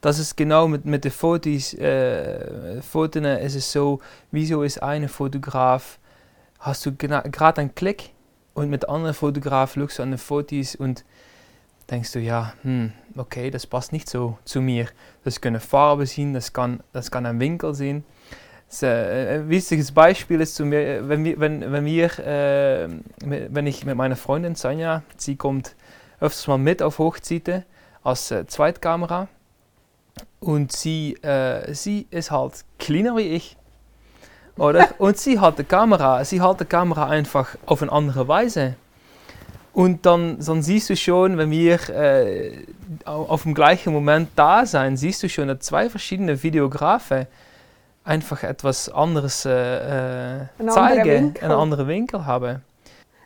das 0.00 0.18
ist 0.18 0.36
genau 0.36 0.68
mit, 0.68 0.84
mit 0.84 1.04
den 1.04 1.10
Fotos, 1.10 1.72
äh, 1.74 2.82
Fotos 2.82 3.22
ist 3.40 3.54
es 3.54 3.72
so, 3.72 4.00
wieso 4.30 4.62
ist 4.62 4.82
eine 4.82 5.08
Fotograf, 5.08 5.98
hast 6.60 6.84
du 6.84 6.94
gerade 6.94 7.60
einen 7.60 7.74
Klick 7.74 8.10
und 8.52 8.68
mit 8.68 8.86
anderen 8.88 9.14
Fotograf 9.14 9.74
schaust 9.74 9.98
du 9.98 10.02
an 10.02 10.10
den 10.10 10.18
Fotos 10.18 10.76
und 10.76 11.04
denkst 11.90 12.12
du, 12.12 12.20
ja, 12.20 12.52
hm, 12.62 12.92
okay, 13.16 13.50
das 13.50 13.66
passt 13.66 13.92
nicht 13.92 14.08
so 14.08 14.38
zu 14.44 14.60
mir. 14.60 14.88
Das 15.24 15.40
können 15.40 15.60
Farben 15.60 16.06
sein, 16.06 16.34
das 16.34 16.52
kann, 16.52 16.82
das 16.92 17.10
kann 17.10 17.26
ein 17.26 17.40
Winkel 17.40 17.74
sein. 17.74 18.04
Das, 18.68 18.82
äh, 18.82 19.36
ein 19.36 19.48
wichtiges 19.48 19.92
Beispiel 19.92 20.40
ist 20.40 20.56
zu 20.56 20.64
mir, 20.64 21.08
wenn 21.08 21.24
wir, 21.24 21.38
wenn, 21.38 21.72
wenn 21.72 21.84
wir 21.84 22.18
äh, 22.18 22.88
wenn 23.24 23.66
ich 23.66 23.84
mit 23.84 23.96
meiner 23.96 24.16
Freundin 24.16 24.54
Sonja, 24.54 25.02
sie 25.16 25.36
kommt 25.36 25.76
öfters 26.20 26.46
mal 26.48 26.58
mit 26.58 26.82
auf 26.82 26.98
Hochzeiten 26.98 27.64
als 28.02 28.30
äh, 28.30 28.46
Zweitkamera 28.46 29.28
und 30.40 30.72
sie, 30.72 31.14
äh, 31.22 31.72
sie 31.74 32.06
ist 32.10 32.30
halt 32.30 32.64
kleiner 32.78 33.16
wie 33.16 33.22
ich. 33.28 33.56
Oder? 34.56 34.88
Und 34.98 35.18
sie 35.18 35.40
hat 35.40 35.58
die 35.58 35.64
Kamera, 35.64 36.24
sie 36.24 36.40
hat 36.40 36.60
die 36.60 36.64
Kamera 36.64 37.08
einfach 37.08 37.56
auf 37.66 37.82
eine 37.82 37.90
andere 37.90 38.28
Weise. 38.28 38.76
Und 39.72 40.06
dann, 40.06 40.38
dann 40.38 40.62
siehst 40.62 40.88
du 40.90 40.96
schon, 40.96 41.36
wenn 41.38 41.50
wir 41.50 41.80
äh, 41.90 42.64
au- 43.04 43.24
auf 43.24 43.42
dem 43.42 43.54
gleichen 43.54 43.92
Moment 43.92 44.28
da 44.36 44.64
sein, 44.64 44.96
siehst 44.96 45.24
du 45.24 45.28
schon, 45.28 45.48
dass 45.48 45.58
zwei 45.60 45.90
verschiedene 45.90 46.40
Videografen 46.40 47.26
einfach 48.04 48.42
etwas 48.42 48.88
anderes 48.88 49.44
äh, 49.46 50.42
äh, 50.42 50.46
zeigen, 50.68 51.04
Winkel. 51.04 51.44
einen 51.44 51.58
anderen 51.58 51.88
Winkel 51.88 52.26
haben. 52.26 52.62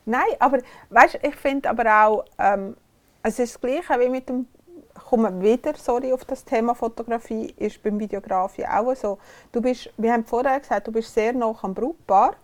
Nein, 0.07 0.29
aber 0.39 0.61
weißt, 0.91 1.19
ich 1.23 1.35
finde 1.37 1.69
aber 1.69 2.07
auch, 2.07 2.25
ähm, 2.39 2.77
es 3.23 3.39
ist 3.39 3.55
das 3.55 3.61
Gleiche 3.61 4.01
wie 4.01 4.09
mit 4.09 4.29
dem, 4.29 4.47
kommen 4.95 5.43
wieder, 5.43 5.75
sorry, 5.75 6.13
auf 6.13 6.25
das 6.25 6.45
Thema 6.45 6.75
Fotografie, 6.75 7.53
ist 7.57 7.83
beim 7.83 7.99
Videografie 7.99 8.67
auch 8.67 8.95
so. 8.95 9.19
Du 9.53 9.61
bist, 9.61 9.91
wir 9.97 10.13
haben 10.13 10.25
vorher 10.25 10.61
gesagt, 10.61 10.87
du 10.87 10.93
bist 10.93 11.13
sehr 11.13 11.33
nah 11.33 11.55
am 11.63 11.75
Brautpaar 11.75 12.35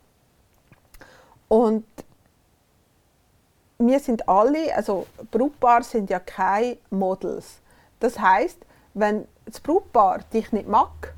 und 1.48 1.84
wir 3.78 4.00
sind 4.00 4.28
alle, 4.28 4.74
also 4.74 5.06
Brautpaar 5.30 5.82
sind 5.82 6.10
ja 6.10 6.18
keine 6.18 6.78
Models. 6.90 7.60
Das 8.00 8.18
heißt, 8.18 8.58
wenn 8.94 9.26
das 9.46 9.60
Brautpaar 9.60 10.20
dich 10.32 10.52
nicht 10.52 10.68
mag, 10.68 11.14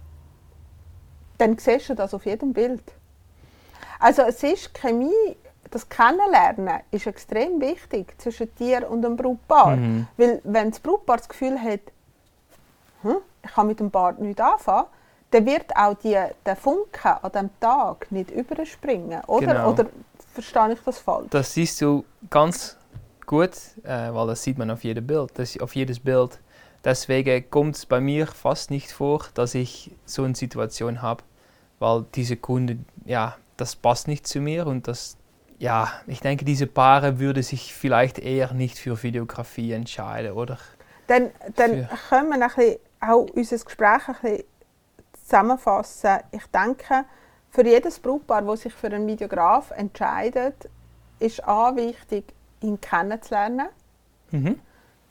dann 1.38 1.58
siehst 1.58 1.88
du 1.88 1.94
das 1.94 2.14
auf 2.14 2.24
jedem 2.26 2.52
Bild. 2.52 2.82
Also 3.98 4.22
es 4.22 4.42
ist 4.42 4.74
Chemie, 4.74 5.36
das 5.70 5.88
Kennenlernen 5.88 6.80
ist 6.90 7.06
extrem 7.06 7.60
wichtig 7.60 8.14
zwischen 8.18 8.54
dir 8.56 8.88
und 8.90 9.02
dem 9.02 9.16
Brautpaar. 9.16 9.76
Mhm. 9.76 10.06
Weil 10.16 10.40
wenn 10.44 10.70
das 10.70 10.80
Brautpaar 10.80 11.16
das 11.18 11.28
Gefühl 11.28 11.58
hat, 11.60 11.80
hm, 13.02 13.16
ich 13.44 13.52
kann 13.52 13.66
mit 13.66 13.80
dem 13.80 13.90
Paar 13.90 14.12
nichts 14.12 14.40
anfangen, 14.40 14.86
dann 15.30 15.44
wird 15.46 15.76
auch 15.76 15.94
die, 15.94 16.16
der 16.44 16.56
Funke 16.56 17.22
an 17.22 17.32
diesem 17.32 17.60
Tag 17.60 18.10
nicht 18.10 18.30
überspringen. 18.30 19.20
Oder, 19.26 19.46
Genau. 19.46 19.70
oder 19.70 19.86
verstehe 20.32 20.72
ich 20.72 20.80
das 20.84 20.98
falsch? 20.98 21.26
Das 21.30 21.52
siehst 21.52 21.80
du 21.80 22.04
ganz 22.30 22.76
gut, 23.26 23.50
äh, 23.82 24.12
weil 24.14 24.26
das 24.28 24.42
sieht 24.42 24.56
man 24.56 24.70
auf 24.70 24.84
jedem 24.84 25.06
Bild, 25.06 25.30
das, 25.34 25.58
auf 25.60 25.74
jedes 25.74 25.98
Bild. 25.98 26.38
Deswegen 26.86 27.50
kommt 27.50 27.74
es 27.74 27.84
bei 27.84 28.00
mir 28.00 28.28
fast 28.28 28.70
nicht 28.70 28.92
vor, 28.92 29.24
dass 29.34 29.56
ich 29.56 29.90
so 30.04 30.22
eine 30.22 30.36
Situation 30.36 31.02
habe, 31.02 31.24
weil 31.80 32.06
diese 32.14 32.36
Kunde, 32.36 32.78
ja, 33.04 33.36
das 33.56 33.74
passt 33.74 34.06
nicht 34.06 34.24
zu 34.24 34.40
mir 34.40 34.68
und 34.68 34.86
das, 34.86 35.16
ja, 35.58 35.90
ich 36.06 36.20
denke, 36.20 36.44
diese 36.44 36.68
Paare 36.68 37.18
würde 37.18 37.42
sich 37.42 37.74
vielleicht 37.74 38.20
eher 38.20 38.52
nicht 38.54 38.78
für 38.78 39.02
Videografie 39.02 39.72
entscheiden, 39.72 40.34
oder? 40.34 40.58
Dann, 41.08 41.32
dann 41.56 41.88
können 42.08 42.28
wir 42.28 42.40
ein 42.40 42.48
bisschen 42.54 42.76
auch 43.00 43.26
unser 43.34 43.58
Gespräch 43.58 44.08
ein 44.08 44.14
bisschen 44.22 44.44
zusammenfassen. 45.24 46.20
Ich 46.30 46.46
denke, 46.46 47.04
für 47.50 47.66
jedes 47.66 47.98
Brautpaar, 47.98 48.42
das 48.42 48.60
sich 48.60 48.72
für 48.72 48.86
einen 48.86 49.08
Videograf 49.08 49.72
entscheidet, 49.72 50.68
ist 51.18 51.42
A 51.48 51.74
wichtig, 51.74 52.32
ihn 52.60 52.80
kennenzulernen. 52.80 53.70
Mhm. 54.30 54.60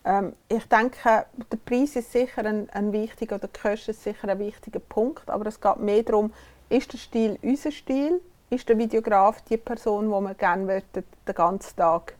Ähm, 0.05 0.33
ich 0.47 0.67
denke, 0.69 1.25
der 1.51 1.57
Preis 1.65 1.95
ist 1.95 2.11
sicher 2.11 2.45
ein, 2.45 2.69
ein 2.69 2.93
wichtiger, 2.93 3.35
oder 3.35 3.47
die 3.47 3.59
Kosten 3.59 3.91
ist 3.91 4.03
sicher 4.03 4.29
ein 4.29 4.39
wichtiger 4.39 4.79
Punkt, 4.79 5.29
aber 5.29 5.47
es 5.47 5.59
geht 5.59 5.77
mehr 5.77 6.03
darum, 6.03 6.31
ist 6.69 6.93
der 6.93 6.97
Stil 6.99 7.39
unser 7.41 7.71
Stil? 7.71 8.21
Ist 8.51 8.69
der 8.69 8.77
Videograf 8.77 9.41
die 9.41 9.57
Person, 9.57 10.05
die 10.05 10.11
wir 10.11 10.33
gerne 10.35 10.63
möchten, 10.63 11.03
den 11.27 11.35
ganzen 11.35 11.75
Tag 11.75 12.13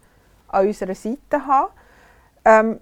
an 0.47 0.65
unserer 0.65 0.95
Seite 0.95 1.45
haben? 1.45 1.71
Ähm, 2.43 2.79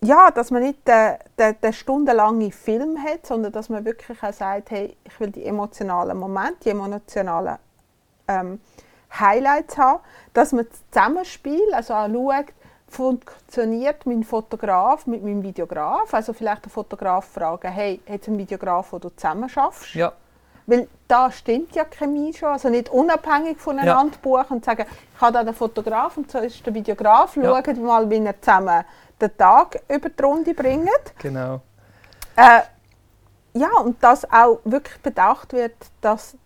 ja, 0.00 0.30
dass 0.30 0.50
man 0.50 0.62
nicht 0.62 0.86
den, 0.86 1.16
den, 1.38 1.60
den 1.60 1.72
stundenlangen 1.72 2.52
Film 2.52 3.02
hat, 3.02 3.26
sondern 3.26 3.52
dass 3.52 3.68
man 3.68 3.84
wirklich 3.84 4.22
auch 4.22 4.32
sagt, 4.32 4.70
hey, 4.70 4.96
ich 5.02 5.18
will 5.18 5.30
die 5.30 5.44
emotionalen 5.44 6.16
Momente, 6.16 6.56
die 6.64 6.70
emotionalen 6.70 7.58
ähm, 8.28 8.60
Highlights 9.18 9.76
haben, 9.78 10.00
dass 10.32 10.52
man 10.52 10.66
das 10.68 10.82
Zusammenspiel, 10.90 11.72
also 11.72 11.94
auch 11.94 12.08
schaut, 12.08 12.52
funktioniert 12.94 14.06
mein 14.06 14.22
Fotograf 14.22 15.06
mit 15.06 15.22
meinem 15.22 15.42
Videograf? 15.42 16.12
Also 16.14 16.32
vielleicht 16.32 16.64
der 16.64 16.70
Fotograf 16.70 17.24
fragen, 17.26 17.70
hey, 17.70 18.00
hat 18.08 18.22
es 18.22 18.28
einen 18.28 18.38
Videograf, 18.38 18.92
wo 18.92 18.98
du 18.98 19.10
zusammen 19.10 19.48
schaffst? 19.48 19.94
Ja, 19.94 20.12
Weil 20.66 20.88
da 21.08 21.30
stimmt 21.30 21.74
ja 21.74 21.84
Chemie 21.84 22.32
schon, 22.32 22.48
also 22.50 22.68
nicht 22.70 22.88
unabhängig 22.88 23.58
voneinander 23.58 24.14
Ja. 24.14 24.20
buchen 24.22 24.56
und 24.56 24.64
sagen, 24.64 24.86
ich 25.14 25.20
habe 25.20 25.32
da 25.32 25.44
den 25.44 25.54
Fotograf 25.54 26.16
und 26.16 26.30
so 26.30 26.38
ist 26.38 26.64
der 26.64 26.72
Videograf, 26.74 27.36
Ja. 27.36 27.42
schaut 27.64 27.76
mal, 27.78 28.08
wie 28.08 28.16
ihr 28.18 28.40
zusammen 28.40 28.84
den 29.20 29.36
Tag 29.36 29.80
über 29.88 30.08
die 30.08 30.22
Runde 30.22 30.54
bringt. 30.54 30.88
genau. 31.18 31.60
Äh, 32.36 32.60
ja, 33.56 33.70
und 33.84 34.02
dass 34.02 34.24
auch 34.32 34.60
wirklich 34.64 35.00
bedacht 35.02 35.52
wird, 35.52 35.76
dass 36.00 36.36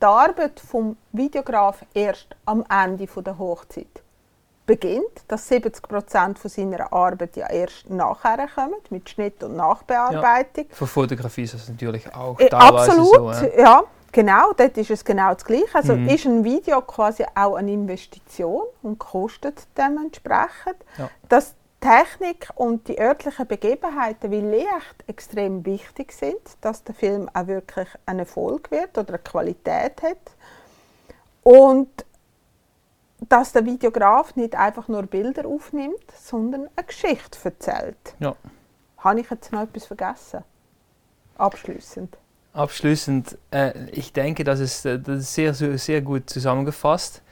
die 0.00 0.04
Arbeit 0.06 0.60
vom 0.60 0.96
Videograf 1.12 1.82
erst 1.94 2.34
am 2.44 2.64
Ende 2.68 3.06
von 3.06 3.24
der 3.24 3.38
Hochzeit 3.38 4.02
beginnt, 4.66 5.24
dass 5.28 5.48
70 5.48 5.82
Prozent 5.82 6.38
von 6.38 6.50
seiner 6.50 6.92
Arbeit 6.92 7.36
ja 7.36 7.48
erst 7.50 7.90
nachher 7.90 8.48
kommen, 8.48 8.74
mit 8.90 9.08
Schnitt 9.08 9.42
und 9.42 9.56
Nachbearbeitung. 9.56 10.66
Für 10.70 10.86
Fotografie 10.86 11.42
ist 11.42 11.54
das 11.54 11.68
natürlich 11.68 12.12
auch 12.14 12.38
Äh, 12.40 12.48
Absolut, 12.50 13.14
so. 13.14 13.30
Ja. 13.30 13.48
ja. 13.58 13.84
Genau, 14.12 14.52
dort 14.56 14.78
ist 14.78 14.90
es 14.90 15.04
genau 15.04 15.34
das 15.34 15.44
Gleiche. 15.44 15.74
Also 15.74 15.96
Mhm. 15.96 16.08
ist 16.08 16.24
ein 16.24 16.44
Video 16.44 16.80
quasi 16.82 17.24
auch 17.34 17.56
eine 17.56 17.72
Investition 17.72 18.62
und 18.82 18.98
kostet 18.98 19.66
dementsprechend. 19.76 20.76
Ja. 20.98 21.10
Dass 21.28 21.54
Technik 21.80 22.48
und 22.54 22.88
die 22.88 22.98
örtlichen 22.98 23.46
Begebenheiten 23.46 24.30
wie 24.30 24.40
Licht 24.40 25.04
extrem 25.08 25.66
wichtig 25.66 26.12
sind, 26.12 26.38
dass 26.60 26.84
der 26.84 26.94
Film 26.94 27.28
auch 27.34 27.46
wirklich 27.48 27.88
ein 28.06 28.20
Erfolg 28.20 28.70
wird 28.70 28.96
oder 28.96 29.10
eine 29.10 29.18
Qualität 29.18 30.00
hat. 30.02 30.16
Und 31.42 31.88
dass 33.28 33.52
der 33.52 33.64
Videograf 33.64 34.36
nicht 34.36 34.54
einfach 34.54 34.88
nur 34.88 35.02
Bilder 35.04 35.46
aufnimmt, 35.46 36.04
sondern 36.20 36.68
eine 36.76 36.86
Geschichte 36.86 37.38
erzählt. 37.44 38.14
Ja. 38.18 38.34
Habe 38.98 39.20
ich 39.20 39.30
jetzt 39.30 39.52
noch 39.52 39.62
etwas 39.62 39.86
vergessen? 39.86 40.42
Abschließend. 41.36 42.16
Abschließend, 42.52 43.36
äh, 43.50 43.90
ich 43.90 44.12
denke, 44.12 44.44
das 44.44 44.60
ist, 44.60 44.86
äh, 44.86 44.98
das 45.00 45.20
ist 45.20 45.34
sehr, 45.34 45.54
sehr, 45.54 45.76
sehr 45.76 46.00
gut 46.00 46.30
zusammengefasst. 46.30 47.22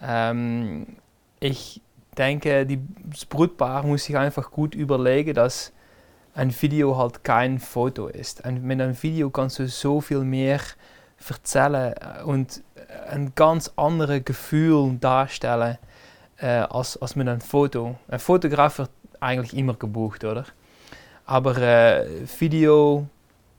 Ähm, 0.00 0.96
ich 1.38 1.80
denke, 2.18 2.66
die, 2.66 2.80
das 3.04 3.24
Brutpaar 3.24 3.84
muss 3.84 4.04
sich 4.04 4.16
einfach 4.16 4.50
gut 4.50 4.74
überlegen, 4.74 5.34
dass 5.34 5.72
ein 6.34 6.54
Video 6.60 6.96
halt 6.96 7.24
kein 7.24 7.58
Foto 7.58 8.08
ist. 8.08 8.44
Ein, 8.44 8.62
mit 8.62 8.80
einem 8.80 9.00
Video 9.02 9.30
kannst 9.30 9.58
du 9.58 9.68
so 9.68 10.00
viel 10.00 10.20
mehr 10.24 10.60
erzählen 11.28 11.94
äh, 11.94 12.22
und 12.22 12.62
ein 13.08 13.32
ganz 13.34 13.72
anderes 13.76 14.24
Gefühl 14.24 14.96
darstellen 15.00 15.78
äh, 16.38 16.46
als, 16.46 17.00
als 17.00 17.16
mit 17.16 17.28
einem 17.28 17.40
Foto. 17.40 17.96
Ein 18.08 18.18
Fotograf 18.18 18.78
wird 18.78 18.90
eigentlich 19.20 19.56
immer 19.56 19.74
gebucht, 19.74 20.24
oder? 20.24 20.44
Aber 21.24 21.56
äh, 21.56 22.06
Video 22.38 23.06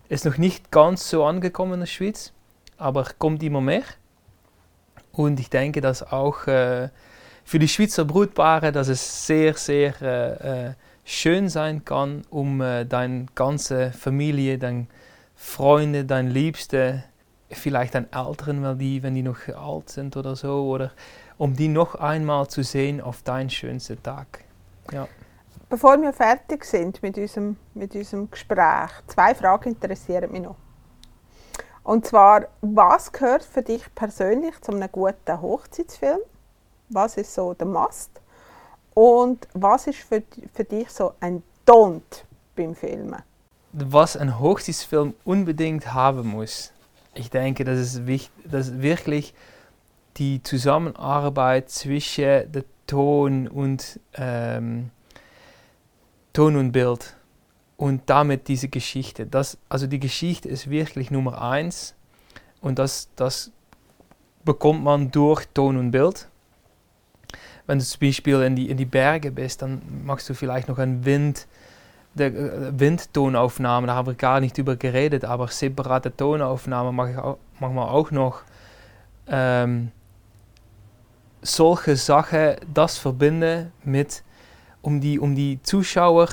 ist 0.09 0.25
noch 0.25 0.37
nicht 0.37 0.71
ganz 0.71 1.09
so 1.09 1.23
angekommen 1.25 1.75
in 1.75 1.79
der 1.81 1.87
Schweiz, 1.87 2.33
aber 2.77 3.05
kommt 3.17 3.41
immer 3.41 3.61
mehr. 3.61 3.83
Und 5.11 5.39
ich 5.39 5.49
denke, 5.49 5.79
dass 5.79 6.03
auch 6.03 6.47
äh, 6.47 6.89
für 7.45 7.59
die 7.59 7.67
Schweizer 7.67 8.05
Brutpaare, 8.05 8.71
dass 8.71 8.87
es 8.87 9.27
sehr, 9.27 9.53
sehr 9.55 10.01
äh, 10.01 10.67
äh, 10.67 10.73
schön 11.05 11.49
sein 11.49 11.85
kann, 11.85 12.23
um 12.29 12.61
äh, 12.61 12.85
deine 12.85 13.27
ganze 13.35 13.91
Familie, 13.91 14.57
deine 14.57 14.87
Freunde, 15.35 16.05
deine 16.05 16.29
Liebste, 16.29 17.03
vielleicht 17.57 17.95
deine 17.95 18.07
Eltern, 18.11 18.63
weil 18.63 18.75
die, 18.75 19.03
wenn 19.03 19.15
die 19.15 19.23
noch 19.23 19.47
alt 19.47 19.89
sind 19.89 20.15
oder 20.17 20.35
so, 20.35 20.67
oder 20.69 20.91
um 21.37 21.55
die 21.55 21.67
noch 21.67 21.95
einmal 21.95 22.47
zu 22.47 22.63
sehen 22.63 23.01
auf 23.01 23.23
deinen 23.23 23.49
schönsten 23.49 24.01
Tag. 24.01 24.43
Bevor 25.69 25.99
wir 26.01 26.13
fertig 26.13 26.65
sind 26.65 27.01
mit 27.01 27.17
unserem, 27.17 27.57
mit 27.73 27.95
unserem 27.95 28.29
Gespräch, 28.29 28.91
zwei 29.07 29.33
Fragen 29.33 29.69
interessieren 29.69 30.31
mich 30.31 30.41
noch. 30.41 30.55
Und 31.83 32.05
zwar, 32.05 32.47
was 32.61 33.11
gehört 33.11 33.43
für 33.43 33.61
dich 33.61 33.83
persönlich 33.93 34.59
zu 34.61 34.71
einem 34.71 34.89
guten 34.91 35.41
Hochzeitsfilm? 35.41 36.19
Was 36.89 37.17
ist 37.17 37.33
so 37.33 37.53
der 37.53 37.67
Must? 37.67 38.11
Und 38.93 39.47
was 39.53 39.87
ist 39.87 39.99
für, 39.99 40.21
für 40.53 40.63
dich 40.63 40.89
so 40.89 41.13
ein 41.19 41.41
Don't 41.65 42.23
beim 42.55 42.75
Filmen? 42.75 43.23
was 43.73 44.15
ein 44.15 44.39
Hochzeitsfilm 44.39 45.15
unbedingt 45.25 45.93
haben 45.93 46.27
muss, 46.27 46.71
ich 47.15 47.29
denke, 47.29 47.63
das 47.63 47.79
ist, 47.79 48.07
wichtig, 48.07 48.31
das 48.49 48.69
ist 48.69 48.81
wirklich 48.81 49.33
die 50.17 50.41
Zusammenarbeit 50.43 51.69
zwischen 51.69 52.51
der 52.51 52.63
Ton 52.87 53.47
und 53.47 53.99
ähm, 54.15 54.91
Ton 56.33 56.55
und 56.55 56.71
Bild 56.71 57.15
und 57.77 58.03
damit 58.07 58.47
diese 58.47 58.67
Geschichte. 58.67 59.25
Das, 59.25 59.57
also 59.69 59.87
die 59.87 59.99
Geschichte 59.99 60.49
ist 60.49 60.69
wirklich 60.69 61.11
Nummer 61.11 61.41
eins 61.41 61.95
und 62.61 62.79
das, 62.79 63.09
das 63.15 63.51
bekommt 64.43 64.83
man 64.83 65.11
durch 65.11 65.45
Ton 65.53 65.77
und 65.77 65.91
Bild. 65.91 66.27
Wenn 67.65 67.79
du 67.79 67.85
zum 67.85 67.99
Beispiel 68.01 68.41
in 68.41 68.55
die, 68.55 68.69
in 68.69 68.77
die 68.77 68.85
Berge 68.85 69.31
bist, 69.31 69.61
dann 69.61 69.81
machst 70.05 70.29
du 70.29 70.33
vielleicht 70.33 70.67
noch 70.67 70.79
einen 70.79 71.05
Wind, 71.05 71.47
der 72.13 72.27
äh, 72.27 72.79
Windtonaufnahme, 72.79 73.87
da 73.87 73.95
haben 73.95 74.07
wir 74.07 74.13
gar 74.13 74.39
nicht 74.39 74.57
über 74.57 74.75
geredet, 74.75 75.25
aber 75.25 75.47
separate 75.47 76.15
Tonaufnahme 76.15 76.91
mache 76.91 77.11
ich 77.11 77.17
auch, 77.17 77.37
manchmal 77.59 77.89
auch 77.89 78.11
noch. 78.11 78.41
Ähm, 79.27 79.91
solche 81.41 81.95
Sachen, 81.95 82.55
das 82.73 82.97
verbinden 82.97 83.71
mit, 83.83 84.23
um 84.81 85.01
die, 85.01 85.19
um 85.19 85.35
die 85.35 85.61
Zuschauer 85.61 86.29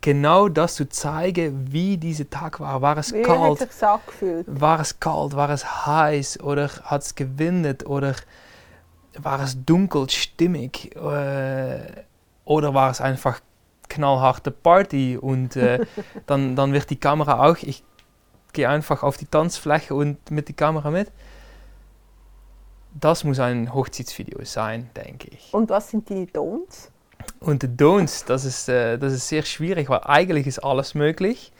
genau 0.00 0.48
das 0.48 0.76
zu 0.76 0.88
zeigen, 0.88 1.72
wie 1.72 1.96
dieser 1.96 2.28
Tag 2.28 2.60
war. 2.60 2.80
War 2.80 2.96
es 2.98 3.12
Wie 3.12 3.22
kalt? 3.22 3.66
War 4.46 4.80
es 4.80 5.00
kalt? 5.00 5.34
War 5.34 5.50
es 5.50 5.86
heiß? 5.86 6.40
Oder 6.40 6.68
hat 6.84 7.02
es 7.02 7.14
gewindet? 7.14 7.86
Oder 7.86 8.14
war 9.18 9.40
es 9.40 9.56
dunkel, 9.64 10.08
stimmig? 10.10 10.94
Äh, 10.94 12.04
oder 12.44 12.74
war 12.74 12.90
es 12.90 13.00
einfach 13.00 13.40
knallharte 13.88 14.50
Party? 14.50 15.18
Und 15.20 15.56
äh, 15.56 15.86
dann, 16.26 16.56
dann 16.56 16.72
wird 16.72 16.90
die 16.90 16.96
Kamera 16.96 17.48
auch, 17.48 17.58
ich 17.58 17.82
gehe 18.52 18.68
einfach 18.68 19.02
auf 19.02 19.16
die 19.16 19.26
Tanzfläche 19.26 19.94
und 19.94 20.30
mit 20.30 20.48
der 20.48 20.56
Kamera 20.56 20.90
mit. 20.90 21.12
Das 22.98 23.24
muss 23.24 23.38
ein 23.38 23.74
Hochzeitsvideo 23.74 24.44
sein, 24.44 24.90
denke 24.96 25.28
ich. 25.28 25.52
Und 25.52 25.68
was 25.68 25.90
sind 25.90 26.08
die 26.08 26.26
Don'ts? 26.26 26.88
Und 27.40 27.62
die 27.62 27.68
Don'ts, 27.68 28.24
das 28.26 28.44
ist, 28.44 28.68
äh, 28.68 28.98
das 28.98 29.12
ist 29.12 29.28
sehr 29.28 29.42
schwierig, 29.42 29.88
weil 29.90 30.00
eigentlich 30.04 30.46
ist 30.46 30.60
alles 30.60 30.94
möglich. 30.94 31.52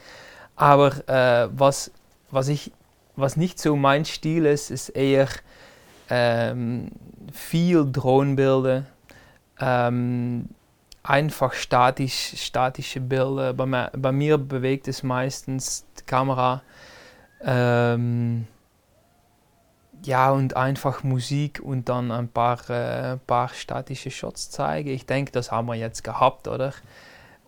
Aber 0.55 1.07
äh, 1.07 1.49
was, 1.51 1.91
was, 2.31 2.47
ich, 2.47 2.71
was 3.15 3.37
nicht 3.37 3.59
so 3.59 3.75
mein 3.75 4.05
Stil 4.05 4.45
ist, 4.47 4.71
ist 4.71 4.89
eher 4.89 5.27
ähm, 6.09 6.89
viel 7.31 7.89
Drohnenbilder, 7.91 8.85
ähm, 9.59 10.49
einfach 11.07 11.53
statisch, 11.53 12.33
statische 12.37 12.99
Bilder. 12.99 13.53
Bei, 13.53 13.65
mir- 13.65 13.91
bei 13.95 14.11
mir 14.11 14.37
bewegt 14.37 14.87
es 14.87 15.03
meistens 15.03 15.85
die 15.99 16.03
Kamera. 16.03 16.61
Ähm, 17.41 18.47
ja, 20.03 20.31
und 20.31 20.55
einfach 20.55 21.03
Musik 21.03 21.59
und 21.59 21.89
dann 21.89 22.11
ein 22.11 22.27
paar, 22.27 22.69
äh, 22.69 23.17
paar 23.17 23.49
statische 23.49 24.11
Shots 24.11 24.49
zeigen. 24.49 24.89
Ich 24.89 25.05
denke, 25.05 25.31
das 25.31 25.51
haben 25.51 25.67
wir 25.67 25.75
jetzt 25.75 26.03
gehabt, 26.03 26.47
oder? 26.47 26.73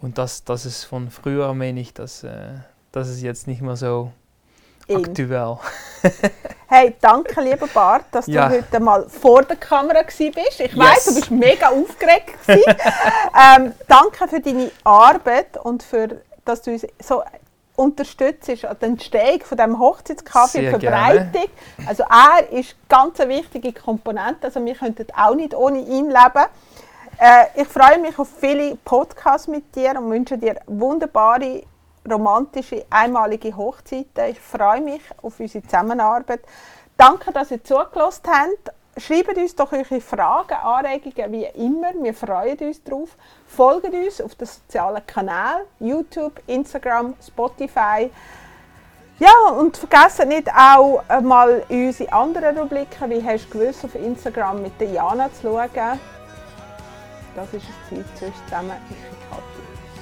Und 0.01 0.17
das, 0.17 0.43
das 0.43 0.65
ist 0.65 0.83
von 0.85 1.11
früher, 1.11 1.53
meine 1.53 1.79
ich, 1.79 1.93
das, 1.93 2.23
äh, 2.23 2.53
das 2.91 3.09
ist 3.09 3.21
jetzt 3.21 3.47
nicht 3.47 3.61
mehr 3.61 3.75
so 3.75 4.11
In. 4.89 5.05
aktuell. 5.05 5.57
Hey, 6.71 6.95
danke, 7.01 7.41
lieber 7.41 7.65
Bart, 7.65 8.05
dass 8.11 8.27
Ja. 8.27 8.47
du 8.47 8.57
heute 8.57 8.79
mal 8.79 9.09
vor 9.09 9.41
der 9.41 9.55
Kamera 9.55 10.03
bist. 10.03 10.59
Ich 10.59 10.77
weiß, 10.77 10.95
Yes. 10.97 11.05
du 11.05 11.15
bist 11.15 11.31
mega 11.31 11.69
aufgeregt. 11.69 12.35
ähm, 12.47 13.73
danke 13.87 14.27
für 14.27 14.39
deine 14.39 14.69
Arbeit 14.83 15.57
und 15.57 15.81
für, 15.81 16.21
dass 16.45 16.61
du 16.61 16.71
uns 16.71 16.85
so 17.01 17.23
unterstützt 17.75 18.49
an 18.65 18.77
der 18.79 18.89
Entstehung 18.89 19.41
von 19.41 19.57
dem 19.57 19.79
Hochzeitskaffee, 19.79 20.59
Sehr 20.61 20.73
die 20.73 20.79
gerne. 20.79 21.21
Verbreitung. 21.31 21.49
Also 21.87 22.03
er 22.03 22.51
ist 22.51 22.75
ganz 22.87 23.19
eine 23.19 23.33
wichtige 23.33 23.73
Komponente. 23.73 24.45
Also 24.47 24.63
wir 24.63 24.75
könnten 24.75 25.07
auch 25.17 25.33
nicht 25.33 25.55
ohne 25.55 25.79
ihn 25.79 26.09
leben. 26.09 26.45
Äh, 27.17 27.61
ich 27.61 27.67
freue 27.67 27.97
mich 27.97 28.17
auf 28.19 28.27
viele 28.39 28.75
Podcasts 28.85 29.47
mit 29.47 29.75
dir 29.75 29.97
und 29.99 30.11
wünsche 30.11 30.37
dir 30.37 30.57
wunderbare, 30.67 31.63
romantische, 32.11 32.85
einmalige 32.89 33.55
Hochzeiten. 33.55 34.29
Ich 34.29 34.39
freue 34.39 34.81
mich 34.81 35.01
auf 35.21 35.39
unsere 35.39 35.63
Zusammenarbeit. 35.63 36.41
Danke, 36.97 37.31
dass 37.31 37.51
ihr 37.51 37.63
zugelassen 37.63 38.23
habt. 38.27 38.73
Schreibt 38.97 39.37
uns 39.37 39.55
doch 39.55 39.71
eure 39.71 40.01
Fragen, 40.01 40.55
Anregungen, 40.55 41.31
wie 41.31 41.45
immer. 41.45 41.93
Wir 42.01 42.13
freuen 42.13 42.57
uns 42.57 42.83
darauf. 42.83 43.15
Folgt 43.47 43.93
uns 43.93 44.19
auf 44.19 44.35
den 44.35 44.47
sozialen 44.47 45.05
Kanälen, 45.05 45.65
YouTube, 45.79 46.41
Instagram, 46.47 47.13
Spotify. 47.25 48.09
Ja, 49.19 49.49
und 49.57 49.77
vergesst 49.77 50.25
nicht 50.25 50.49
auch 50.49 51.01
mal 51.21 51.63
unsere 51.69 52.11
anderen 52.11 52.57
Rubriken, 52.57 53.09
wie 53.09 53.23
hast 53.23 53.53
du 53.53 53.59
gewusst, 53.59 53.85
auf 53.85 53.95
Instagram 53.95 54.61
mit 54.61 54.79
der 54.79 54.91
Jana 54.91 55.29
zu 55.33 55.41
schauen. 55.43 55.99
Das 57.35 57.53
ist 57.53 57.65
Ziel. 57.87 58.03
Tschüss 58.17 58.33
zusammen, 58.45 58.75
ich. 58.89 59.48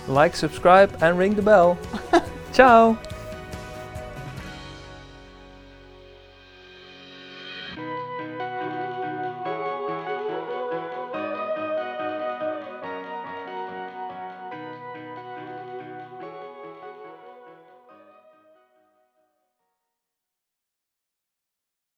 Like, 0.07 0.35
subscribe 0.35 0.97
and 1.01 1.17
ring 1.17 1.35
the 1.35 1.41
bell. 1.41 1.77
Ciao! 2.53 2.97